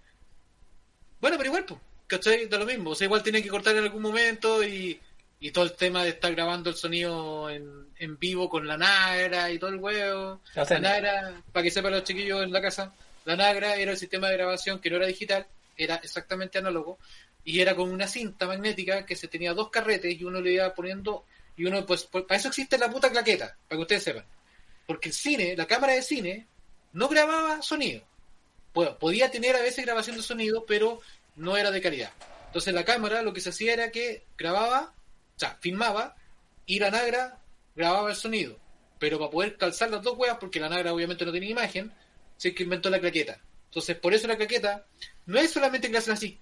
Bueno, 1.22 1.38
pero 1.38 1.48
igual, 1.50 1.66
pues, 1.66 1.80
¿cachai? 2.08 2.48
Da 2.48 2.58
lo 2.58 2.66
mismo. 2.66 2.90
O 2.90 2.96
sea, 2.96 3.06
igual 3.06 3.22
tienen 3.24 3.44
que 3.44 3.50
cortar 3.50 3.76
en 3.78 3.84
algún 3.84 4.02
momento 4.02 4.64
y, 4.64 5.00
y 5.44 5.52
todo 5.52 5.66
el 5.66 5.74
tema 5.74 6.06
de 6.06 6.12
estar 6.12 6.34
grabando 6.34 6.70
el 6.70 6.78
sonido 6.78 7.50
en, 7.50 7.90
en 8.00 8.18
vivo 8.18 8.48
con 8.48 8.66
la 8.66 8.78
Nagra 8.78 9.52
y 9.52 9.60
todo 9.60 9.72
el 9.72 9.76
huevo. 9.76 10.40
O 10.56 10.66
sea, 10.66 10.80
la 10.80 10.80
Nagra, 10.80 11.44
para 11.52 11.64
que 11.64 11.70
sepan 11.70 11.92
los 11.92 12.06
chiquillos 12.06 12.44
en 12.44 12.54
la 12.54 12.62
casa, 12.62 12.94
la 13.26 13.36
Nagra 13.36 13.76
era 13.76 13.92
el 13.92 13.98
sistema 13.98 14.30
de 14.30 14.38
grabación 14.38 14.80
que 14.80 14.90
no 14.90 14.96
era 14.96 15.06
digital, 15.06 15.46
era 15.76 15.96
exactamente 15.96 16.60
análogo 16.60 16.98
y 17.44 17.60
era 17.60 17.76
con 17.76 17.92
una 17.92 18.08
cinta 18.08 18.48
magnética 18.48 19.06
que 19.06 19.18
se 19.18 19.28
tenía 19.28 19.54
dos 19.54 19.70
carretes 19.70 20.18
y 20.18 20.24
uno 20.24 20.40
le 20.40 20.54
iba 20.54 20.74
poniendo 20.74 21.26
y 21.58 21.66
uno 21.66 21.86
pues, 21.86 22.06
pues, 22.06 22.24
para 22.24 22.40
eso 22.40 22.48
existe 22.48 22.78
la 22.78 22.90
puta 22.90 23.12
claqueta, 23.12 23.54
para 23.68 23.78
que 23.78 23.82
ustedes 23.82 24.04
sepan. 24.04 24.24
Porque 24.88 25.10
el 25.10 25.14
cine, 25.14 25.58
la 25.58 25.68
cámara 25.68 25.92
de 25.92 26.04
cine 26.04 26.48
no 26.94 27.10
grababa 27.10 27.62
sonido. 27.62 28.02
Bueno, 28.74 28.98
podía 28.98 29.30
tener 29.30 29.58
a 29.58 29.62
veces 29.62 29.84
grabación 29.84 30.16
de 30.16 30.24
sonido, 30.24 30.66
pero 30.66 31.02
no 31.36 31.58
era 31.58 31.70
de 31.70 31.82
calidad. 31.82 32.14
Entonces 32.46 32.74
la 32.74 32.86
cámara 32.86 33.22
lo 33.22 33.34
que 33.34 33.42
se 33.42 33.50
hacía 33.50 33.74
era 33.74 33.92
que 33.92 34.24
grababa, 34.38 34.94
o 35.36 35.40
sea, 35.40 35.58
filmaba 35.60 36.16
y 36.66 36.80
la 36.80 36.92
Nagra 36.92 37.40
grababa 37.76 38.10
el 38.10 38.16
sonido. 38.16 38.60
Pero 39.00 39.20
para 39.20 39.32
poder 39.32 39.58
calzar 39.58 39.90
las 39.90 40.02
dos 40.02 40.18
huevas, 40.18 40.38
porque 40.40 40.60
la 40.60 40.70
Nagra 40.70 40.94
obviamente 40.94 41.26
no 41.26 41.32
tenía 41.32 41.50
imagen, 41.50 41.92
se 42.38 42.54
que 42.54 42.64
inventó 42.64 42.90
la 42.90 43.00
claqueta. 43.00 43.40
Entonces, 43.66 43.98
por 43.98 44.14
eso 44.14 44.28
la 44.28 44.38
claqueta 44.38 44.86
no 45.26 45.40
es 45.40 45.52
solamente 45.52 45.90
que 45.90 45.98
hacen 45.98 46.14
así. 46.14 46.40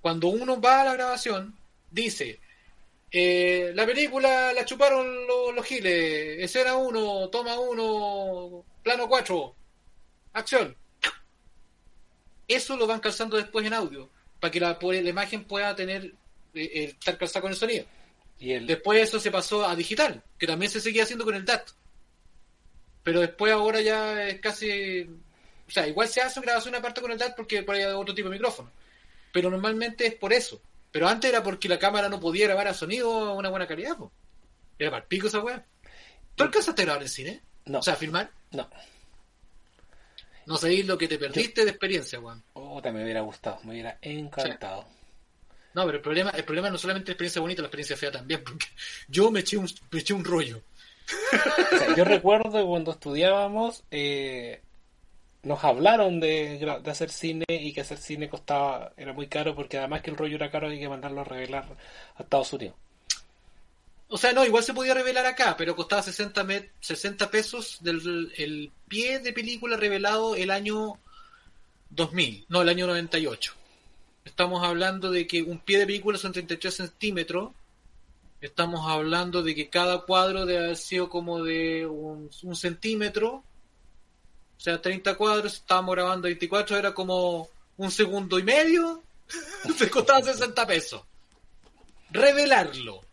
Cuando 0.00 0.28
uno 0.28 0.60
va 0.60 0.82
a 0.82 0.84
la 0.84 0.94
grabación, 0.94 1.56
dice, 1.90 2.40
eh, 3.10 3.72
la 3.74 3.86
película 3.86 4.52
la 4.52 4.64
chuparon 4.64 5.26
los, 5.26 5.54
los 5.54 5.64
giles, 5.64 6.38
escena 6.40 6.76
1, 6.76 7.28
toma 7.30 7.58
1, 7.58 8.64
plano 8.82 9.08
4, 9.08 9.54
acción. 10.34 10.76
Eso 12.46 12.76
lo 12.76 12.86
van 12.86 13.00
calzando 13.00 13.36
después 13.36 13.66
en 13.66 13.74
audio, 13.74 14.10
para 14.40 14.50
que 14.50 14.60
la, 14.60 14.78
la 14.80 15.08
imagen 15.08 15.44
pueda 15.44 15.74
tener, 15.74 16.14
eh, 16.54 16.94
estar 16.98 17.16
calzada 17.18 17.42
con 17.42 17.50
el 17.50 17.56
sonido. 17.56 17.86
Y 18.38 18.52
el, 18.52 18.66
Después 18.66 19.02
eso 19.02 19.18
se 19.18 19.30
pasó 19.30 19.66
a 19.66 19.74
digital, 19.74 20.22
que 20.38 20.46
también 20.46 20.70
se 20.70 20.80
seguía 20.80 21.02
haciendo 21.02 21.24
con 21.24 21.34
el 21.34 21.44
DAT. 21.44 21.70
Pero 23.02 23.20
después 23.20 23.52
ahora 23.52 23.80
ya 23.80 24.28
es 24.28 24.40
casi... 24.40 25.02
O 25.02 25.70
sea, 25.70 25.86
igual 25.86 26.08
se 26.08 26.20
hace 26.20 26.40
grabación 26.40 26.74
aparte 26.74 27.00
con 27.00 27.10
el 27.10 27.18
DAT 27.18 27.36
porque 27.36 27.62
por 27.62 27.74
ahí 27.74 27.82
hay 27.82 27.92
otro 27.92 28.14
tipo 28.14 28.28
de 28.28 28.36
micrófono. 28.36 28.70
Pero 29.32 29.50
normalmente 29.50 30.06
es 30.06 30.14
por 30.14 30.32
eso. 30.32 30.60
Pero 30.90 31.08
antes 31.08 31.30
era 31.30 31.42
porque 31.42 31.68
la 31.68 31.78
cámara 31.78 32.08
no 32.08 32.20
podía 32.20 32.46
grabar 32.46 32.68
a 32.68 32.74
sonido 32.74 33.12
a 33.12 33.34
una 33.34 33.50
buena 33.50 33.66
calidad, 33.66 33.96
po. 33.96 34.10
Era 34.78 34.90
para 34.90 35.02
el 35.02 35.08
pico 35.08 35.26
esa 35.26 35.40
weá. 35.40 35.64
¿Tú 36.34 36.44
alcanzaste 36.44 36.82
a 36.82 36.84
grabar 36.84 37.02
en 37.02 37.08
cine? 37.08 37.42
No. 37.66 37.80
O 37.80 37.82
sea, 37.82 37.96
filmar. 37.96 38.30
No. 38.52 38.68
No 40.46 40.56
sabéis 40.56 40.86
lo 40.86 40.96
que 40.96 41.08
te 41.08 41.18
perdiste 41.18 41.64
de 41.64 41.70
experiencia, 41.70 42.20
weón. 42.20 42.42
Puta, 42.54 42.90
me 42.90 43.02
hubiera 43.02 43.20
gustado, 43.20 43.58
me 43.64 43.72
hubiera 43.72 43.98
encantado. 44.00 44.88
No, 45.74 45.84
pero 45.84 45.98
el 45.98 46.02
problema, 46.02 46.30
el 46.30 46.44
problema 46.44 46.70
no 46.70 46.78
solamente 46.78 47.10
la 47.10 47.12
experiencia 47.12 47.40
bonita, 47.40 47.62
la 47.62 47.68
experiencia 47.68 47.96
fea 47.96 48.10
también, 48.10 48.42
porque 48.44 48.66
yo 49.08 49.30
me 49.30 49.40
eché 49.40 49.56
un, 49.56 49.68
me 49.90 50.00
eché 50.00 50.14
un 50.14 50.24
rollo. 50.24 50.62
O 51.72 51.78
sea, 51.78 51.94
yo 51.96 52.04
recuerdo 52.04 52.52
que 52.58 52.64
cuando 52.64 52.92
estudiábamos, 52.92 53.84
eh, 53.90 54.60
nos 55.42 55.62
hablaron 55.64 56.20
de, 56.20 56.80
hacer 56.86 57.10
cine 57.10 57.44
y 57.48 57.72
que 57.72 57.80
hacer 57.82 57.98
cine 57.98 58.28
costaba, 58.28 58.92
era 58.96 59.12
muy 59.12 59.28
caro 59.28 59.54
porque 59.54 59.78
además 59.78 60.02
que 60.02 60.10
el 60.10 60.16
rollo 60.16 60.36
era 60.36 60.50
caro 60.50 60.66
había 60.66 60.80
que 60.80 60.88
mandarlo 60.88 61.20
a 61.20 61.24
revelar 61.24 61.64
a 62.16 62.22
Estados 62.22 62.52
Unidos. 62.52 62.76
O 64.08 64.16
sea, 64.16 64.32
no, 64.32 64.44
igual 64.44 64.64
se 64.64 64.72
podía 64.72 64.94
revelar 64.94 65.26
acá, 65.26 65.54
pero 65.56 65.76
costaba 65.76 66.02
60, 66.02 66.42
me- 66.44 66.70
60 66.80 67.30
pesos 67.30 67.78
del 67.82 68.32
el 68.38 68.72
pie 68.88 69.18
de 69.20 69.32
película 69.34 69.76
revelado 69.76 70.34
el 70.34 70.50
año 70.50 70.98
2000, 71.90 72.46
no, 72.48 72.62
el 72.62 72.68
año 72.70 72.86
98. 72.86 73.54
Estamos 74.28 74.62
hablando 74.62 75.10
de 75.10 75.26
que 75.26 75.42
un 75.42 75.58
pie 75.58 75.78
de 75.78 75.86
película 75.86 76.18
son 76.18 76.32
33 76.32 76.74
centímetros. 76.74 77.50
Estamos 78.42 78.86
hablando 78.86 79.42
de 79.42 79.54
que 79.54 79.70
cada 79.70 80.02
cuadro 80.02 80.44
debe 80.44 80.66
haber 80.66 80.76
sido 80.76 81.08
como 81.08 81.42
de 81.42 81.86
un, 81.86 82.30
centímetro. 82.54 83.42
O 84.56 84.60
sea, 84.60 84.82
30 84.82 85.16
cuadros, 85.16 85.54
estábamos 85.54 85.94
grabando 85.94 86.28
24, 86.28 86.76
era 86.76 86.92
como 86.92 87.48
un 87.78 87.90
segundo 87.90 88.38
y 88.38 88.42
medio. 88.42 89.02
Se 89.76 89.88
costaba 89.88 90.20
60 90.20 90.66
pesos. 90.66 91.02
Revelarlo. 92.10 92.96
O 92.96 93.04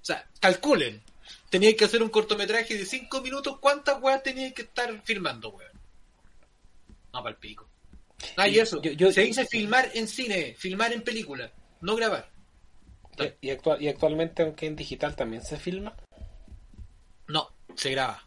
sea, 0.00 0.28
calculen. 0.38 1.02
Teníais 1.50 1.74
que 1.74 1.86
hacer 1.86 2.04
un 2.04 2.08
cortometraje 2.08 2.78
de 2.78 2.86
5 2.86 3.20
minutos. 3.20 3.58
¿Cuántas 3.58 4.00
weas 4.00 4.22
teníais 4.22 4.54
que 4.54 4.62
estar 4.62 4.96
filmando, 5.02 5.48
weón? 5.50 5.72
No, 7.12 7.20
para 7.20 7.30
el 7.30 7.36
pico. 7.36 7.69
Ah, 8.36 8.48
y 8.48 8.56
Y 8.56 8.58
eso. 8.60 8.80
yo- 8.82 8.92
yo- 8.92 9.12
Se 9.12 9.22
dice 9.22 9.46
filmar 9.46 9.90
en 9.94 10.06
cine, 10.08 10.54
filmar 10.58 10.92
en 10.92 11.02
película, 11.02 11.50
no 11.80 11.96
grabar. 11.96 12.30
Y, 13.42 13.48
y 13.48 13.50
actual- 13.50 13.80
y 13.82 13.88
actualmente, 13.88 14.42
aunque 14.42 14.66
en 14.66 14.76
digital 14.76 15.14
también 15.16 15.42
se 15.44 15.56
filma, 15.56 15.94
No, 17.26 17.50
se 17.76 17.90
graba. 17.90 18.24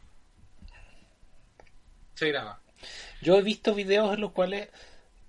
Se 2.16 2.28
graba. 2.30 2.62
yo 3.22 3.38
he 3.38 3.42
visto 3.42 3.74
videos 3.74 4.14
en 4.14 4.22
los 4.22 4.32
cuales 4.32 4.70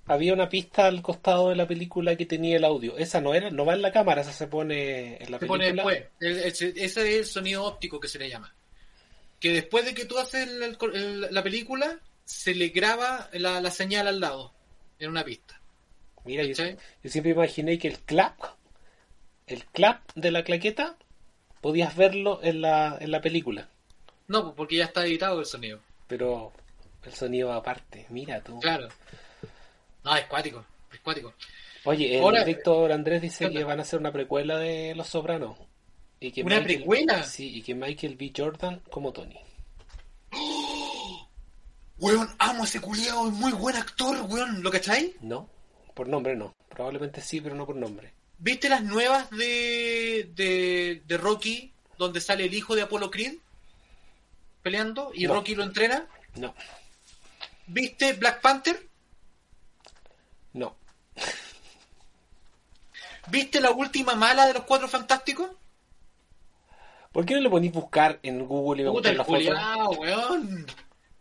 había 0.07 0.35
una 0.35 0.49
pista 0.51 0.87
al 0.87 1.01
costado 1.01 1.49
de 1.49 1.57
la 1.57 1.67
película 1.67 2.15
que 2.17 2.27
tenía 2.27 2.57
el 2.59 2.65
audio. 2.65 2.99
Esa 2.99 3.21
no 3.21 3.35
era, 3.35 3.51
no 3.51 3.65
va 3.65 3.73
en 3.75 3.83
la 3.83 3.93
cámara, 3.93 4.21
esa 4.21 4.33
se 4.33 4.47
pone 4.49 5.17
en 5.23 5.31
la 5.31 5.39
Se 5.39 5.47
pone 5.47 5.73
después. 5.73 6.05
Ese 6.21 6.73
es 6.77 6.97
el 6.97 7.25
sonido 7.27 7.65
óptico 7.65 7.99
que 7.99 8.09
se 8.09 8.19
le 8.19 8.29
llama. 8.29 8.55
Que 9.41 9.51
después 9.53 9.85
de 9.87 9.95
que 9.95 10.05
tú 10.05 10.19
haces 10.19 10.47
el- 10.47 10.63
el- 10.63 10.77
el- 10.95 11.29
la 11.35 11.43
película, 11.43 11.99
se 12.25 12.55
le 12.55 12.69
graba 12.69 13.29
la, 13.33 13.61
la 13.61 13.71
señal 13.71 14.07
al 14.07 14.21
lado, 14.21 14.54
en 14.99 15.11
una 15.11 15.25
pista. 15.25 15.61
Mira, 16.25 16.43
yo, 16.45 16.55
yo 16.55 17.11
siempre 17.11 17.33
imaginé 17.33 17.79
que 17.79 17.89
el 17.89 17.99
clap, 18.01 18.39
el 19.47 19.65
clap 19.67 20.01
de 20.15 20.31
la 20.31 20.43
claqueta, 20.45 20.97
podías 21.61 21.95
verlo 21.97 22.41
en 22.43 22.61
la, 22.63 22.97
en 23.01 23.11
la 23.11 23.21
película, 23.21 23.69
No, 24.29 24.43
pues 24.43 24.55
porque 24.57 24.77
ya 24.77 24.85
está 24.85 25.05
editado 25.05 25.39
el 25.41 25.47
sonido. 25.47 25.81
pero 26.07 26.53
el 27.05 27.13
sonido 27.13 27.53
aparte. 27.53 28.07
Mira 28.09 28.41
tú. 28.43 28.59
Claro. 28.61 28.89
No, 30.03 30.17
es 30.17 30.25
cuático. 30.27 30.65
Es 30.93 31.01
cuático. 31.01 31.35
Oye, 31.85 32.19
el 32.19 32.45
Víctor 32.47 32.93
Andrés 32.93 33.21
dice 33.21 33.51
que 33.51 33.63
van 33.65 33.79
a 33.79 33.83
hacer 33.83 33.99
una 33.99 34.13
precuela 34.13 34.57
de 34.59 34.95
Los 34.95 35.09
Sopranos. 35.09 35.59
Y 36.21 36.31
que 36.33 36.43
¿Una 36.43 36.61
Michael- 36.61 36.77
precuela? 36.79 37.23
Sí, 37.25 37.57
y 37.59 37.63
que 37.63 37.75
Michael 37.75 38.17
B. 38.17 38.33
Jordan 38.35 38.81
como 38.91 39.13
Tony. 39.13 39.39
Weón, 41.99 42.29
amo 42.39 42.65
ese 42.65 42.81
culiao, 42.81 43.29
es 43.29 43.33
muy 43.35 43.53
buen 43.53 43.77
actor, 43.77 44.21
weón. 44.29 44.63
¿Lo 44.63 44.71
cacháis? 44.71 45.13
No, 45.21 45.49
por 45.95 46.09
nombre 46.09 46.35
no. 46.37 46.53
Probablemente 46.69 47.21
sí, 47.21 47.41
pero 47.41 47.55
no 47.55 47.67
por 47.67 47.77
nombre. 47.77 48.13
¿Viste 48.39 48.69
las 48.69 48.83
nuevas 48.83 49.31
de, 49.31 50.31
de, 50.35 51.03
de 51.07 51.17
Rocky, 51.19 51.73
donde 51.99 52.21
sale 52.21 52.45
el 52.47 52.55
hijo 52.55 52.75
de 52.75 52.83
Apollo 52.83 53.11
Creed 53.11 53.35
peleando 54.63 55.13
y 55.15 55.27
No. 55.27 55.35
Rocky 55.35 55.55
lo 55.55 55.63
entrena? 55.63 56.07
No, 56.37 56.53
¿Viste 57.67 58.13
Black 58.15 58.41
Panther? 58.41 58.89
no. 60.53 60.77
¿Viste 63.31 63.61
la 63.61 63.71
última 63.71 64.15
mala 64.15 64.47
de 64.47 64.55
los 64.55 64.65
Cuatro 64.65 64.89
Fantásticos? 64.89 65.49
¿Por 67.13 67.25
qué 67.25 67.35
no 67.35 67.41
le 67.41 67.49
ponís 67.51 67.73
buscar 67.73 68.19
en 68.23 68.45
Google 68.47 68.83
y 68.83 68.85
me 68.85 68.91
Puta 68.91 69.11
el 69.11 69.17
la 69.19 69.25
foto? 69.25 69.37
culiao, 69.37 69.91
weón. 69.93 70.67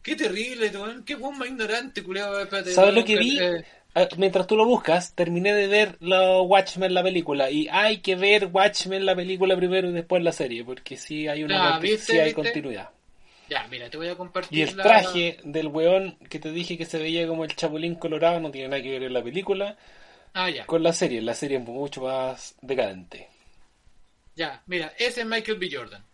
Qué 0.03 0.15
terrible, 0.15 0.69
weón. 0.69 1.03
Qué 1.03 1.15
weón 1.15 1.37
más 1.37 1.47
ignorante. 1.47 2.01
Espérate, 2.01 2.71
¿Sabes 2.73 2.93
lo 2.93 3.03
que 3.05 3.17
vi? 3.17 3.39
eh, 3.39 3.63
Ah, 3.95 4.07
Mientras 4.17 4.47
tú 4.47 4.55
lo 4.57 4.65
buscas, 4.65 5.13
terminé 5.13 5.53
de 5.53 5.67
ver 5.67 5.97
la 6.01 6.41
Watchmen, 6.41 6.93
la 6.95 7.03
película. 7.03 7.51
Y 7.51 7.67
hay 7.71 7.97
que 7.99 8.15
ver 8.15 8.49
Watchmen, 8.51 9.05
la 9.05 9.15
película 9.15 9.55
primero 9.55 9.87
y 9.89 9.93
después 9.93 10.23
la 10.23 10.31
serie. 10.31 10.63
Porque 10.65 10.97
sí 10.97 11.27
hay 11.27 11.43
una 11.43 11.75
Ah, 11.75 11.79
¿viste? 11.79 12.13
sí 12.13 12.17
hay 12.19 12.25
¿viste? 12.25 12.41
continuidad. 12.41 12.89
Ya, 13.49 13.67
mira, 13.67 13.89
te 13.89 13.97
voy 13.97 14.07
a 14.09 14.15
compartir 14.17 14.57
Y 14.57 14.61
el 14.63 14.75
la- 14.75 14.83
traje 14.83 15.37
del 15.43 15.67
weón 15.67 16.17
que 16.29 16.39
te 16.39 16.51
dije 16.51 16.77
que 16.77 16.85
se 16.85 16.97
veía 16.97 17.27
como 17.27 17.43
el 17.45 17.55
chapulín 17.55 17.95
colorado 17.95 18.39
no 18.39 18.51
tiene 18.51 18.69
nada 18.69 18.81
que 18.81 18.89
ver 18.91 19.03
en 19.03 19.13
la 19.13 19.23
película 19.23 19.77
Ah, 20.33 20.49
ya. 20.49 20.65
con 20.65 20.83
la 20.83 20.93
serie. 20.93 21.21
La 21.21 21.33
serie 21.35 21.57
es 21.59 21.63
mucho 21.65 22.01
más 22.01 22.55
decadente. 22.61 23.29
Ya, 24.35 24.61
mira, 24.67 24.93
ese 24.97 25.21
es 25.21 25.27
Michael 25.27 25.57
B. 25.57 25.69
Jordan. 25.71 26.05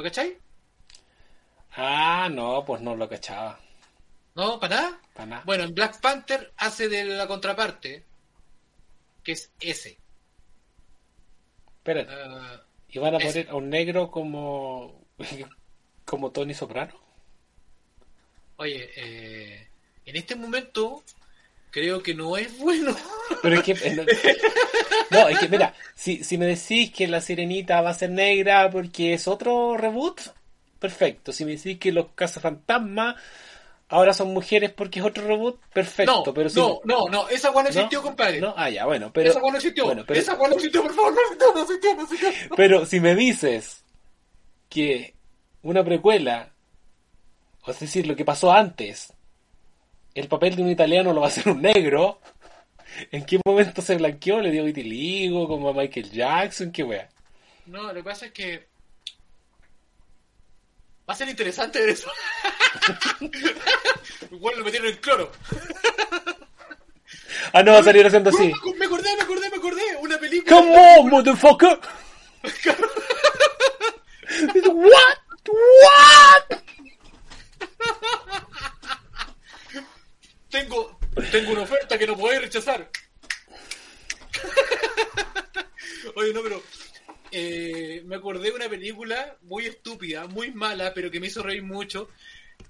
¿Lo 0.00 0.04
cacháis? 0.04 0.32
Ah, 1.76 2.30
no, 2.32 2.64
pues 2.64 2.80
no 2.80 2.96
lo 2.96 3.06
cachaba. 3.06 3.60
No, 4.34 4.58
para 4.58 4.76
nada. 4.76 5.00
Para 5.12 5.26
nada. 5.26 5.42
Bueno, 5.44 5.64
en 5.64 5.74
Black 5.74 6.00
Panther 6.00 6.54
hace 6.56 6.88
de 6.88 7.04
la 7.04 7.26
contraparte, 7.26 8.02
que 9.22 9.32
es 9.32 9.52
ese. 9.60 9.98
Espérate. 11.76 12.10
Ah, 12.10 12.62
¿Y 12.88 12.98
van 12.98 13.14
a 13.14 13.18
ese. 13.18 13.26
poner 13.44 13.50
a 13.50 13.54
un 13.56 13.68
negro 13.68 14.10
como, 14.10 15.04
como 16.06 16.32
Tony 16.32 16.54
Soprano? 16.54 16.94
oye, 18.56 18.90
eh, 18.96 19.68
en 20.06 20.16
este 20.16 20.34
momento 20.34 21.02
creo 21.70 22.02
que 22.02 22.14
no 22.14 22.38
es 22.38 22.56
bueno. 22.58 22.96
Pero 23.42 23.56
es 23.56 23.62
que. 23.64 23.74
No, 25.10 25.28
es 25.28 25.38
que, 25.38 25.48
mira, 25.48 25.74
si, 25.94 26.22
si 26.24 26.38
me 26.38 26.46
decís 26.46 26.92
que 26.92 27.08
la 27.08 27.20
sirenita 27.20 27.80
va 27.80 27.90
a 27.90 27.94
ser 27.94 28.10
negra 28.10 28.70
porque 28.70 29.14
es 29.14 29.26
otro 29.28 29.76
reboot, 29.76 30.20
perfecto. 30.78 31.32
Si 31.32 31.44
me 31.44 31.52
decís 31.52 31.78
que 31.78 31.92
los 31.92 32.06
cazafantasmas 32.14 33.16
ahora 33.88 34.14
son 34.14 34.32
mujeres 34.32 34.70
porque 34.70 35.00
es 35.00 35.04
otro 35.04 35.26
reboot, 35.26 35.60
perfecto. 35.72 36.22
no, 36.24 36.34
pero 36.34 36.48
si, 36.48 36.58
no, 36.60 36.80
no, 36.84 37.08
no, 37.08 37.28
esa 37.28 37.50
weá 37.50 37.64
no 37.64 37.68
existió, 37.68 38.02
compadre. 38.02 38.40
No, 38.40 38.54
ah, 38.56 38.70
ya, 38.70 38.86
bueno, 38.86 39.12
pero. 39.12 39.30
esa 39.30 39.40
weá 39.40 39.50
no 39.50 39.58
existió. 39.58 39.84
bueno, 39.84 40.04
pero, 40.06 40.20
Esa 40.20 40.34
weá 40.34 40.48
no 40.48 40.54
existió, 40.54 40.82
por 40.82 40.94
favor, 40.94 41.12
no 41.12 41.20
existió, 41.20 41.52
no 41.54 41.62
existió, 41.62 41.94
no 41.94 42.02
existió. 42.02 42.56
pero 42.56 42.86
si 42.86 43.00
me 43.00 43.14
dices 43.14 43.84
que 44.68 45.14
una 45.62 45.84
precuela, 45.84 46.52
o 47.64 47.70
es 47.70 47.80
decir, 47.80 48.06
lo 48.06 48.16
que 48.16 48.24
pasó 48.24 48.52
antes, 48.52 49.12
el 50.14 50.28
papel 50.28 50.56
de 50.56 50.62
un 50.62 50.70
italiano 50.70 51.12
lo 51.12 51.20
va 51.20 51.26
a 51.26 51.30
hacer 51.30 51.48
un 51.48 51.60
negro, 51.60 52.20
¿en 53.10 53.24
qué 53.24 53.40
momento 53.44 53.82
se 53.82 53.96
blanqueó? 53.96 54.40
¿Le 54.40 54.50
dio 54.50 54.64
vitiligo 54.64 55.48
como 55.48 55.70
a 55.70 55.74
Michael 55.74 56.10
Jackson? 56.10 56.72
¿Qué 56.72 56.82
wea? 56.82 57.08
No, 57.66 57.84
lo 57.84 57.94
que 57.94 58.02
pasa 58.02 58.26
es 58.26 58.32
que 58.32 58.68
va 61.08 61.14
a 61.14 61.16
ser 61.16 61.28
interesante 61.28 61.80
ver 61.80 61.90
eso. 61.90 62.10
Igual 64.30 64.58
lo 64.58 64.64
metieron 64.64 64.88
en 64.88 64.96
cloro. 64.96 65.32
Ah, 67.52 67.62
no, 67.62 67.72
va 67.72 67.78
a 67.80 67.82
salir 67.82 68.06
haciendo 68.06 68.30
así. 68.30 68.52
Me 68.76 68.86
acordé, 68.86 69.16
me 69.16 69.22
acordé, 69.22 69.50
me 69.50 69.56
acordé. 69.56 69.96
Una 70.00 70.18
película. 70.18 70.56
Come 70.56 70.76
on, 70.76 71.10
motherfucker. 71.10 71.80
What? 74.64 75.18
What? 75.48 76.60
Tengo, 80.50 80.99
tengo 81.30 81.52
una 81.52 81.62
oferta 81.62 81.98
que 81.98 82.06
no 82.06 82.16
podéis 82.16 82.42
rechazar. 82.42 82.90
Oye, 86.14 86.32
no, 86.32 86.42
pero 86.42 86.62
eh, 87.32 88.02
me 88.06 88.16
acordé 88.16 88.50
de 88.50 88.56
una 88.56 88.68
película 88.68 89.36
muy 89.42 89.66
estúpida, 89.66 90.26
muy 90.26 90.50
mala, 90.52 90.92
pero 90.94 91.10
que 91.10 91.20
me 91.20 91.28
hizo 91.28 91.42
reír 91.42 91.62
mucho, 91.62 92.08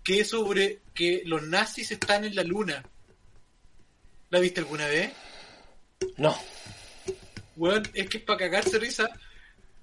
que 0.02 0.20
es 0.20 0.28
sobre 0.28 0.80
que 0.94 1.22
los 1.24 1.42
nazis 1.42 1.90
están 1.90 2.24
en 2.24 2.34
la 2.34 2.42
luna. 2.42 2.84
¿La 4.30 4.40
viste 4.40 4.60
alguna 4.60 4.86
vez? 4.86 5.12
No. 6.16 6.36
Weón, 7.56 7.82
es 7.94 8.08
que 8.08 8.18
es 8.18 8.24
para 8.24 8.38
cagarse 8.38 8.78
risa. 8.78 9.08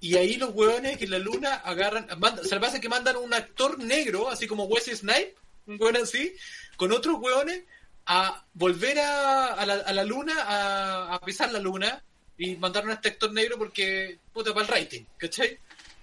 Y 0.00 0.16
ahí 0.16 0.36
los 0.36 0.54
weones 0.54 0.96
que 0.96 1.04
en 1.04 1.10
la 1.10 1.18
luna 1.18 1.54
agarran. 1.56 2.06
Mandan, 2.18 2.44
se 2.44 2.54
le 2.54 2.60
pasa 2.60 2.80
que 2.80 2.88
mandan 2.88 3.16
un 3.16 3.34
actor 3.34 3.78
negro, 3.78 4.28
así 4.28 4.46
como 4.46 4.64
Wesley 4.64 4.96
Snipe, 4.96 5.34
un 5.66 5.76
weón 5.80 5.96
así, 5.96 6.34
con 6.76 6.92
otros 6.92 7.18
weones 7.20 7.64
a 8.08 8.44
volver 8.54 8.98
a, 8.98 9.54
a 9.54 9.66
la, 9.66 9.74
a 9.74 9.92
la 9.92 10.04
luna, 10.04 10.34
a, 10.42 11.14
a 11.14 11.20
pisar 11.20 11.52
la 11.52 11.60
luna 11.60 12.02
y 12.38 12.56
mandaron 12.56 12.90
a 12.90 12.94
este 12.94 13.10
actor 13.10 13.32
negro 13.32 13.58
porque, 13.58 14.18
puta, 14.32 14.54
para 14.54 14.66
el 14.66 14.72
rating, 14.72 15.04
¿cachai? 15.16 15.58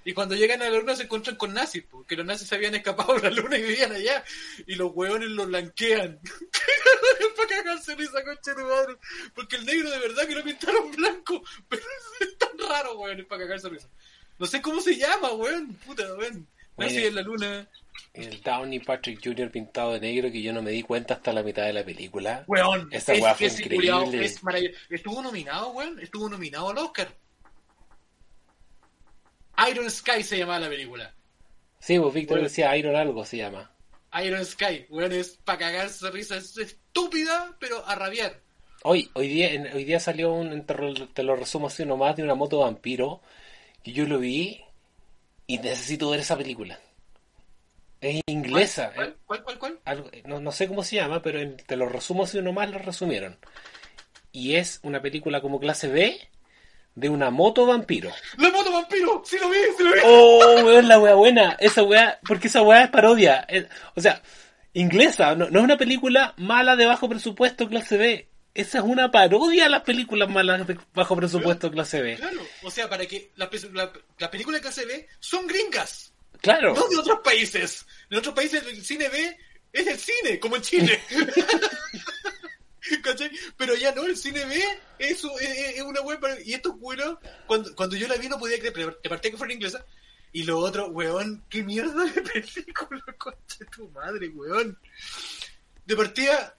Y 0.07 0.13
cuando 0.13 0.35
llegan 0.35 0.61
a 0.61 0.69
la 0.69 0.77
luna 0.77 0.95
se 0.95 1.03
encuentran 1.03 1.35
con 1.35 1.51
nazis, 1.51 1.83
porque 1.89 2.15
los 2.15 2.25
nazis 2.25 2.47
se 2.47 2.53
habían 2.53 2.75
escapado 2.75 3.15
de 3.15 3.23
la 3.23 3.31
luna 3.31 3.57
y 3.57 3.63
vivían 3.63 3.91
allá. 3.91 4.23
Y 4.67 4.75
los 4.75 4.91
hueones 4.93 5.29
los 5.29 5.47
blanquean. 5.47 6.19
para 7.35 7.49
cagarse 7.49 7.95
risa, 7.95 8.23
concha 8.23 8.53
de 8.53 8.63
madre. 8.63 8.97
Porque 9.33 9.55
el 9.55 9.65
negro 9.65 9.89
de 9.89 9.99
verdad 9.99 10.27
que 10.27 10.35
lo 10.35 10.43
pintaron 10.43 10.91
blanco. 10.91 11.43
Pero 11.69 11.81
es 12.19 12.37
tan 12.37 12.55
raro, 12.69 12.99
weón, 12.99 13.25
para 13.25 13.41
cagarse 13.41 13.67
risa. 13.67 13.89
No 14.37 14.45
sé 14.45 14.61
cómo 14.61 14.79
se 14.79 14.95
llama, 14.95 15.31
weón. 15.31 15.73
Puta, 15.73 16.13
weón. 16.13 16.47
Nazis 16.77 17.05
en 17.05 17.15
la 17.15 17.23
luna. 17.23 17.67
El 18.13 18.41
Downey 18.41 18.79
Patrick 18.79 19.19
Jr. 19.23 19.51
pintado 19.51 19.93
de 19.93 19.99
negro 19.99 20.31
que 20.31 20.41
yo 20.41 20.53
no 20.53 20.61
me 20.61 20.71
di 20.71 20.83
cuenta 20.83 21.15
hasta 21.15 21.33
la 21.33 21.43
mitad 21.43 21.63
de 21.65 21.73
la 21.73 21.83
película. 21.83 22.43
Weón, 22.47 22.87
Esa 22.91 23.13
es 23.13 23.21
weá 23.21 23.35
fue 23.35 23.47
increíble. 23.47 24.25
es 24.25 24.41
maravilloso. 24.43 24.79
Estuvo 24.89 25.21
nominado, 25.21 25.71
weón. 25.71 25.99
Estuvo 25.99 26.29
nominado 26.29 26.69
al 26.69 26.77
Oscar. 26.77 27.09
Iron 29.69 29.89
Sky 29.89 30.23
se 30.23 30.37
llamaba 30.37 30.59
la 30.61 30.69
película. 30.69 31.13
Sí, 31.79 31.99
pues 31.99 32.13
Víctor 32.13 32.41
decía 32.41 32.75
Iron 32.77 32.95
algo 32.95 33.25
se 33.25 33.37
llama. 33.37 33.71
Iron 34.23 34.45
Sky, 34.45 34.85
weón, 34.89 35.11
es 35.11 35.37
para 35.43 35.59
cagarse 35.59 36.09
risa. 36.11 36.37
Es 36.37 36.57
estúpida, 36.57 37.55
pero 37.59 37.85
a 37.85 37.95
rabiar. 37.95 38.39
Hoy, 38.83 39.09
hoy 39.13 39.27
día, 39.27 39.51
en- 39.51 39.67
hoy 39.73 39.83
día 39.83 39.99
salió 39.99 40.31
un, 40.33 40.65
te 40.65 40.73
lo- 40.73 41.07
te 41.09 41.23
lo 41.23 41.35
resumo 41.35 41.67
así 41.67 41.85
nomás, 41.85 42.15
de 42.15 42.23
una 42.23 42.35
moto 42.35 42.59
vampiro, 42.59 43.21
que 43.83 43.91
yo 43.91 44.05
lo 44.05 44.19
vi 44.19 44.61
y 45.47 45.57
necesito 45.57 46.09
ver 46.09 46.19
esa 46.21 46.37
película. 46.37 46.79
Es 48.07 48.21
inglesa. 48.27 48.91
¿Cuál, 48.93 49.07
eh, 49.09 49.15
cuál, 49.25 49.43
cuál, 49.43 49.59
cuál? 49.59 49.79
algo- 49.85 50.09
no, 50.25 50.39
no 50.39 50.51
sé 50.51 50.67
cómo 50.67 50.83
se 50.83 50.97
llama, 50.97 51.21
pero 51.21 51.39
en- 51.39 51.57
te 51.57 51.75
lo 51.75 51.87
resumo 51.89 52.23
así 52.23 52.41
nomás, 52.41 52.69
lo 52.69 52.77
resumieron. 52.79 53.37
Y 54.31 54.55
es 54.55 54.79
una 54.83 55.01
película 55.01 55.41
como 55.41 55.59
clase 55.59 55.87
B 55.87 56.19
de 56.95 57.09
una 57.09 57.29
moto 57.29 57.65
vampiro. 57.65 58.11
¡La 58.37 58.49
moto 58.51 58.71
vampiro! 58.71 59.21
¡Sí 59.25 59.37
lo 59.39 59.49
vi, 59.49 59.57
sí 59.77 59.83
lo 59.83 59.93
vi! 59.93 59.99
Oh, 60.05 60.61
weón, 60.65 60.87
la 60.87 60.99
wea 60.99 61.15
buena. 61.15 61.57
Esa 61.59 61.83
wea, 61.83 62.19
porque 62.27 62.47
esa 62.47 62.61
wea 62.61 62.83
es 62.83 62.89
parodia. 62.89 63.45
Es- 63.49 63.65
o 63.95 64.01
sea, 64.01 64.21
inglesa, 64.73 65.35
no, 65.35 65.49
no 65.49 65.59
es 65.59 65.63
una 65.65 65.77
película 65.77 66.33
mala 66.37 66.75
de 66.75 66.85
bajo 66.85 67.09
presupuesto 67.09 67.67
clase 67.67 67.97
B. 67.97 68.29
Esa 68.53 68.77
es 68.77 68.83
una 68.85 69.11
parodia 69.11 69.65
a 69.65 69.69
las 69.69 69.81
películas 69.81 70.29
malas 70.29 70.65
de 70.67 70.77
bajo 70.93 71.15
presupuesto 71.15 71.69
clase 71.71 72.01
B. 72.01 72.15
Claro, 72.15 72.41
o 72.63 72.71
sea, 72.71 72.87
para 72.89 73.05
que 73.05 73.31
las 73.35 73.49
la- 73.73 73.91
las 74.17 74.29
películas 74.29 74.61
de 74.61 74.63
clase 74.63 74.85
B 74.85 75.07
son 75.19 75.45
gringas, 75.47 76.13
Claro. 76.45 76.75
no 76.75 76.87
de 76.87 76.97
otros 76.97 77.21
países. 77.23 77.85
En 78.09 78.19
otros 78.19 78.35
países 78.35 78.63
el 78.65 78.85
cine 78.85 79.09
B 79.09 79.37
es 79.73 79.87
el 79.87 79.97
cine, 79.97 80.39
como 80.39 80.55
en 80.55 80.61
Chile. 80.61 81.01
¿Cachai? 83.01 83.31
Pero 83.57 83.73
ya 83.75 83.93
no, 83.95 84.05
el 84.05 84.15
cine 84.15 84.45
B 84.45 84.63
es, 84.99 85.23
es, 85.23 85.75
es 85.75 85.81
una 85.81 86.01
web. 86.01 86.19
Y 86.45 86.53
esto, 86.53 86.73
bueno, 86.73 87.19
cuando, 87.47 87.75
cuando 87.75 87.95
yo 87.95 88.07
la 88.07 88.15
vi 88.15 88.29
no 88.29 88.37
podía 88.37 88.59
creer, 88.59 88.73
pero 88.73 88.95
te 88.95 89.09
partí 89.09 89.31
que 89.31 89.37
fuera 89.37 89.53
inglesa. 89.53 89.83
Y 90.33 90.43
lo 90.43 90.59
otro, 90.59 90.89
weón, 90.89 91.43
qué 91.49 91.63
mierda 91.63 92.03
de 92.05 92.21
película, 92.33 93.03
concha 93.17 93.57
de 93.59 93.65
tu 93.65 93.89
madre, 93.89 94.29
weón. 94.29 94.77
De 95.83 95.95
partida, 95.95 96.55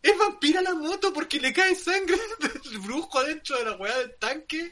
es 0.00 0.16
vampira 0.16 0.62
la 0.62 0.74
moto 0.74 1.12
porque 1.12 1.40
le 1.40 1.52
cae 1.52 1.74
sangre 1.74 2.16
del 2.62 2.78
brujo 2.78 3.18
adentro 3.18 3.58
de 3.58 3.64
la 3.64 3.76
weá 3.76 3.98
del 3.98 4.14
tanque. 4.16 4.70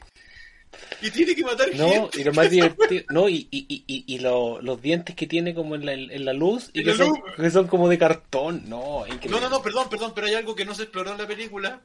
Y 1.01 1.09
tiene 1.11 1.35
que 1.35 1.43
matar 1.43 1.69
No, 1.75 1.89
gente. 1.89 2.21
y 2.21 2.23
lo 2.23 2.33
más 2.33 2.49
divertido, 2.49 3.03
no, 3.09 3.29
y, 3.29 3.47
y, 3.51 3.83
y, 3.87 4.03
y, 4.15 4.19
lo- 4.19 4.61
los 4.61 4.81
dientes 4.81 5.15
que 5.15 5.27
tiene 5.27 5.53
como 5.55 5.75
en 5.75 5.85
la, 5.85 5.93
en 5.93 6.25
la 6.25 6.33
luz, 6.33 6.69
y 6.73 6.83
que 6.83 6.91
la 6.91 6.97
son, 6.97 7.07
luz. 7.09 7.19
que 7.35 7.49
son 7.51 7.67
como 7.67 7.87
de 7.89 7.97
cartón, 7.97 8.63
no, 8.67 9.05
increíble. 9.07 9.29
No, 9.29 9.39
no, 9.39 9.49
no, 9.49 9.61
perdón, 9.61 9.89
perdón, 9.89 10.11
pero 10.13 10.27
hay 10.27 10.35
algo 10.35 10.55
que 10.55 10.65
no 10.65 10.75
se 10.75 10.83
exploró 10.83 11.11
en 11.11 11.17
la 11.17 11.27
película. 11.27 11.81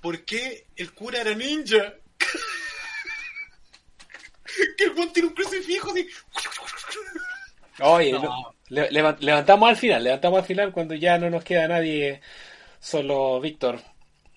¿Por 0.00 0.24
qué 0.24 0.66
el 0.76 0.92
cura 0.92 1.20
era 1.20 1.34
ninja? 1.34 1.94
que 4.76 4.84
el 4.84 4.90
buen 4.90 5.12
tiene 5.12 5.28
un 5.28 5.34
crucifijo 5.34 5.90
así. 5.90 6.06
Oye, 7.80 8.12
No. 8.12 8.22
no, 8.22 8.54
le- 8.68 8.90
leva- 8.90 9.16
levantamos 9.20 9.68
al 9.68 9.76
final, 9.76 10.04
levantamos 10.04 10.40
al 10.40 10.44
final 10.46 10.72
cuando 10.72 10.94
ya 10.94 11.18
no 11.18 11.30
nos 11.30 11.44
queda 11.44 11.68
nadie, 11.68 12.20
solo 12.78 13.40
Víctor. 13.40 13.80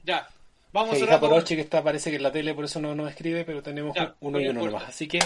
Ya, 0.04 0.28
vamos 0.74 1.02
a 1.02 1.06
Japorochi 1.08 1.56
que 1.56 1.62
está 1.62 1.82
parece 1.82 2.10
que 2.10 2.18
en 2.18 2.24
la 2.24 2.32
tele 2.32 2.54
por 2.54 2.66
eso 2.66 2.82
no 2.82 2.94
nos 2.94 3.10
escribe, 3.10 3.46
pero 3.46 3.64
tenemos 3.64 3.96
Ya, 3.96 4.16
uno 4.20 4.40
y 4.40 4.46
no 4.46 4.52
uno 4.52 4.66
nomás. 4.66 4.90
Así 4.90 5.08
que, 5.08 5.20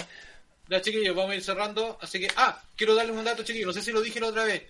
Ya, 0.68 0.80
chiquillos, 0.80 1.16
vamos 1.16 1.32
a 1.32 1.34
ir 1.34 1.42
cerrando. 1.42 1.98
Así 2.00 2.20
que, 2.20 2.28
ah, 2.36 2.62
quiero 2.76 2.94
darles 2.94 3.16
un 3.16 3.24
dato, 3.24 3.42
chiquillos. 3.42 3.66
No 3.66 3.72
sé 3.72 3.82
si 3.82 3.90
lo 3.90 4.00
dije 4.00 4.20
la 4.20 4.28
otra 4.28 4.44
vez, 4.44 4.62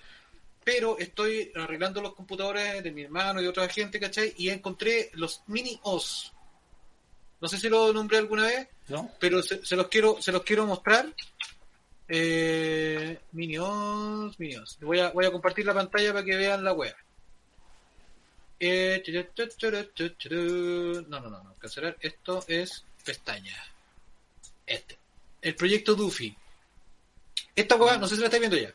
pero 0.64 0.99
estoy 0.99 1.53
arreglando 1.55 2.01
los 2.01 2.14
computadores 2.14 2.83
de 2.83 2.91
mi 2.93 3.03
hermano 3.03 3.41
y 3.41 3.43
de 3.43 3.49
otra 3.49 3.68
gente, 3.68 3.99
¿cachai? 3.99 4.33
Y 4.37 4.51
encontré 4.51 5.11
los 5.14 5.43
mini 5.47 5.79
OS. 5.83 6.33
No 7.41 7.49
sé 7.49 7.59
si 7.59 7.68
lo 7.68 7.93
nombré 7.93 8.18
alguna 8.18 8.47
vez, 8.47 8.68
¿no? 8.89 9.11
pero 9.18 9.43
se, 9.43 9.64
se 9.64 9.76
los 9.76 9.89
quiero 9.89 10.20
se 10.20 10.33
los 10.33 10.43
quiero 10.43 10.66
mostrar. 10.66 11.07
Eh, 12.09 13.18
mini 13.33 13.59
OS, 13.59 14.39
mini 14.41 14.57
OS. 14.57 14.79
Voy 14.81 15.01
a, 15.01 15.11
voy 15.11 15.26
a 15.26 15.31
compartir 15.31 15.66
la 15.66 15.74
pantalla 15.74 16.12
para 16.12 16.24
que 16.24 16.37
vean 16.37 16.64
la 16.64 16.72
web. 16.72 16.95
Eh, 18.61 19.02
no, 21.09 21.20
no, 21.20 21.30
no, 21.30 21.42
no. 21.42 21.54
Cancelar. 21.59 21.96
Esto 22.00 22.44
es 22.48 22.84
pestaña. 23.04 23.56
Este. 24.66 24.98
El 25.40 25.54
proyecto 25.54 25.94
Duffy. 25.94 26.36
Esta 27.54 27.76
weá, 27.76 27.96
no 27.96 28.06
sé 28.09 28.14
si 28.16 28.20
la 28.20 28.26
estáis 28.26 28.40
viendo 28.40 28.56
ya. 28.56 28.72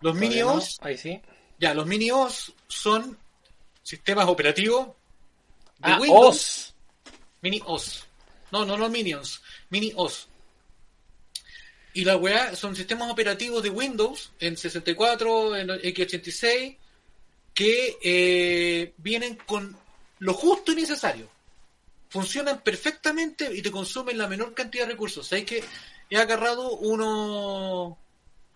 Los 0.00 0.14
mini 0.16 0.40
no. 0.40 0.54
OS, 0.54 0.78
Ahí 0.82 0.96
sí. 0.98 1.20
ya, 1.58 1.72
los 1.74 1.86
mini 1.86 2.10
OS 2.10 2.52
son 2.68 3.16
sistemas 3.82 4.26
operativos 4.28 4.88
de 5.78 5.92
Ah, 5.92 5.98
Windows. 6.00 6.28
OS. 6.28 6.74
Mini 7.40 7.60
OS. 7.64 8.06
No, 8.50 8.64
no, 8.66 8.76
no 8.76 8.88
Minions. 8.88 9.40
Mini 9.70 9.92
OS. 9.96 10.28
Y 11.94 12.04
la 12.04 12.16
weá 12.16 12.54
son 12.56 12.74
sistemas 12.76 13.10
operativos 13.10 13.62
de 13.62 13.70
Windows 13.70 14.32
en 14.40 14.56
64, 14.56 15.56
en 15.56 15.68
x86, 15.68 16.76
que 17.54 17.98
eh, 18.02 18.94
vienen 18.98 19.36
con 19.36 19.76
lo 20.18 20.34
justo 20.34 20.72
y 20.72 20.76
necesario. 20.76 21.28
Funcionan 22.08 22.60
perfectamente 22.60 23.52
y 23.54 23.62
te 23.62 23.70
consumen 23.70 24.18
la 24.18 24.28
menor 24.28 24.54
cantidad 24.54 24.84
de 24.84 24.92
recursos. 24.92 25.26
Sabes 25.26 25.44
que 25.44 25.64
he 26.10 26.16
agarrado 26.16 26.76
unos, 26.76 27.96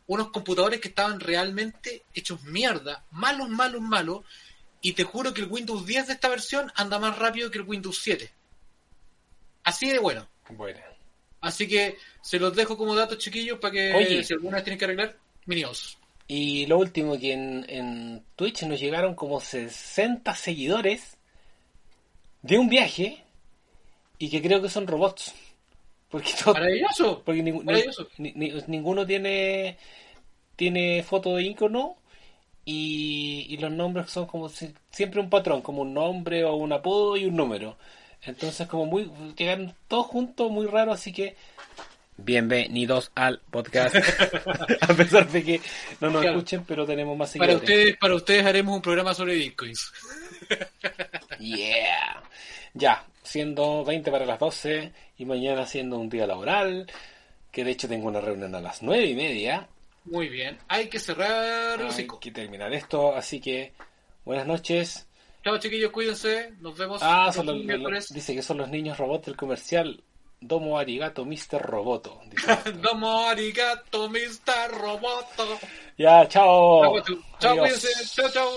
unos 0.06 0.30
computadores 0.30 0.80
que 0.80 0.88
estaban 0.88 1.20
realmente 1.20 2.04
hechos 2.14 2.42
mierda, 2.44 3.04
malos, 3.10 3.48
malos, 3.48 3.80
malos, 3.80 4.24
y 4.80 4.92
te 4.92 5.04
juro 5.04 5.32
que 5.32 5.40
el 5.40 5.48
Windows 5.50 5.86
10 5.86 6.06
de 6.06 6.12
esta 6.12 6.28
versión 6.28 6.70
anda 6.76 6.98
más 6.98 7.18
rápido 7.18 7.50
que 7.50 7.58
el 7.58 7.64
Windows 7.64 7.98
7. 8.02 8.30
Así 9.64 9.90
de 9.90 9.98
bueno. 9.98 10.28
Bueno. 10.50 10.78
Así 11.40 11.66
que 11.66 11.96
se 12.20 12.38
los 12.38 12.54
dejo 12.54 12.76
como 12.76 12.94
datos 12.94 13.18
chiquillos 13.18 13.58
para 13.58 13.72
que 13.72 13.94
Oye. 13.94 14.24
si 14.24 14.34
alguna 14.34 14.56
vez 14.56 14.64
tienen 14.64 14.78
que 14.78 14.84
arreglar, 14.84 15.16
minios. 15.46 15.98
Y 16.28 16.66
lo 16.66 16.78
último, 16.78 17.18
que 17.18 17.32
en, 17.32 17.64
en 17.68 18.24
Twitch 18.34 18.62
nos 18.64 18.80
llegaron 18.80 19.14
como 19.14 19.40
60 19.40 20.34
seguidores 20.34 21.16
de 22.42 22.58
un 22.58 22.68
viaje 22.68 23.22
y 24.18 24.28
que 24.28 24.42
creo 24.42 24.60
que 24.60 24.68
son 24.68 24.86
robots. 24.86 25.34
Porque, 26.08 26.30
todo- 26.42 26.54
Maravilloso. 26.54 27.22
porque 27.24 27.42
Maravilloso. 27.42 28.08
ni- 28.18 28.32
ni- 28.32 28.52
ninguno 28.68 29.06
tiene 29.06 29.76
tiene 30.56 31.02
foto 31.02 31.36
de 31.36 31.42
icono 31.42 31.96
y, 32.64 33.46
y 33.50 33.56
los 33.58 33.70
nombres 33.70 34.10
son 34.10 34.26
como 34.26 34.48
si- 34.48 34.72
siempre 34.90 35.20
un 35.20 35.28
patrón, 35.28 35.60
como 35.62 35.82
un 35.82 35.92
nombre 35.94 36.44
o 36.44 36.54
un 36.56 36.72
apodo 36.72 37.16
y 37.16 37.26
un 37.26 37.36
número. 37.36 37.76
Entonces 38.22 38.66
como 38.66 38.86
muy 38.86 39.10
llegan 39.36 39.74
todos 39.88 40.06
juntos, 40.06 40.50
muy 40.50 40.66
raro, 40.66 40.92
así 40.92 41.12
que 41.12 41.36
bienvenidos 42.16 43.10
al 43.14 43.40
podcast. 43.50 43.94
A 44.80 44.94
pesar 44.94 45.28
de 45.28 45.42
que 45.44 45.60
no 46.00 46.10
nos 46.10 46.22
Claro. 46.22 46.38
escuchen, 46.38 46.64
pero 46.64 46.86
tenemos 46.86 47.16
más 47.16 47.30
Para 47.36 47.52
seguidores. 47.52 47.62
ustedes, 47.70 47.96
para 47.98 48.14
ustedes 48.14 48.46
haremos 48.46 48.76
un 48.76 48.82
programa 48.82 49.14
sobre 49.14 49.34
bitcoins. 49.34 49.92
Yeah. 51.38 52.22
Ya, 52.74 53.04
siendo 53.22 53.84
20 53.84 54.10
para 54.10 54.24
las 54.24 54.38
12 54.38 54.92
y 55.18 55.24
mañana 55.26 55.66
siendo 55.66 55.98
un 55.98 56.08
día 56.08 56.26
laboral, 56.26 56.86
que 57.52 57.62
de 57.64 57.72
hecho 57.72 57.88
tengo 57.88 58.08
una 58.08 58.20
reunión 58.20 58.54
a 58.54 58.60
las 58.60 58.82
9 58.82 59.04
y 59.06 59.14
media. 59.14 59.68
Muy 60.04 60.28
bien. 60.28 60.58
Hay 60.68 60.88
que 60.88 60.98
cerrar 60.98 61.80
Hay 61.80 61.86
hocico. 61.88 62.18
que 62.20 62.30
terminar 62.30 62.72
esto, 62.72 63.14
así 63.14 63.40
que 63.40 63.72
buenas 64.24 64.46
noches. 64.46 65.06
Chao 65.44 65.58
chiquillos, 65.58 65.90
cuídense. 65.90 66.52
Nos 66.60 66.76
vemos 66.78 67.00
Ah, 67.04 67.30
son 67.32 67.46
los- 67.46 67.64
los- 67.64 68.08
dice 68.08 68.34
que 68.34 68.42
son 68.42 68.58
los 68.58 68.68
niños 68.70 68.96
robots 68.98 69.26
del 69.26 69.36
comercial 69.36 70.02
Domo 70.40 70.78
Arigato 70.78 71.24
Mr. 71.24 71.60
Roboto. 71.60 72.20
Domo 72.82 73.26
arigato, 73.26 74.08
Mr. 74.08 74.70
Roboto. 74.70 75.58
ya, 75.96 76.28
chao. 76.28 77.00
Chao, 77.00 77.14
chao. 77.40 77.66
Chao, 78.14 78.30
chao. 78.30 78.50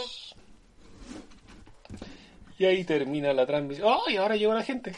Y 2.58 2.66
ahí 2.66 2.84
termina 2.84 3.34
la 3.34 3.46
transmisión. 3.46 3.88
¡Oh! 3.88 4.10
Y 4.10 4.18
ahora 4.18 4.36
llegó 4.36 4.54
la 4.54 4.64
gente. 4.64 4.94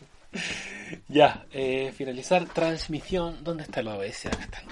ya, 1.08 1.46
eh, 1.50 1.92
finalizar 1.96 2.44
transmisión. 2.46 3.42
¿Dónde 3.42 3.62
está 3.62 3.80
el 3.80 3.88
OBS? 3.88 4.26
Acá 4.26 4.42
está. 4.42 4.62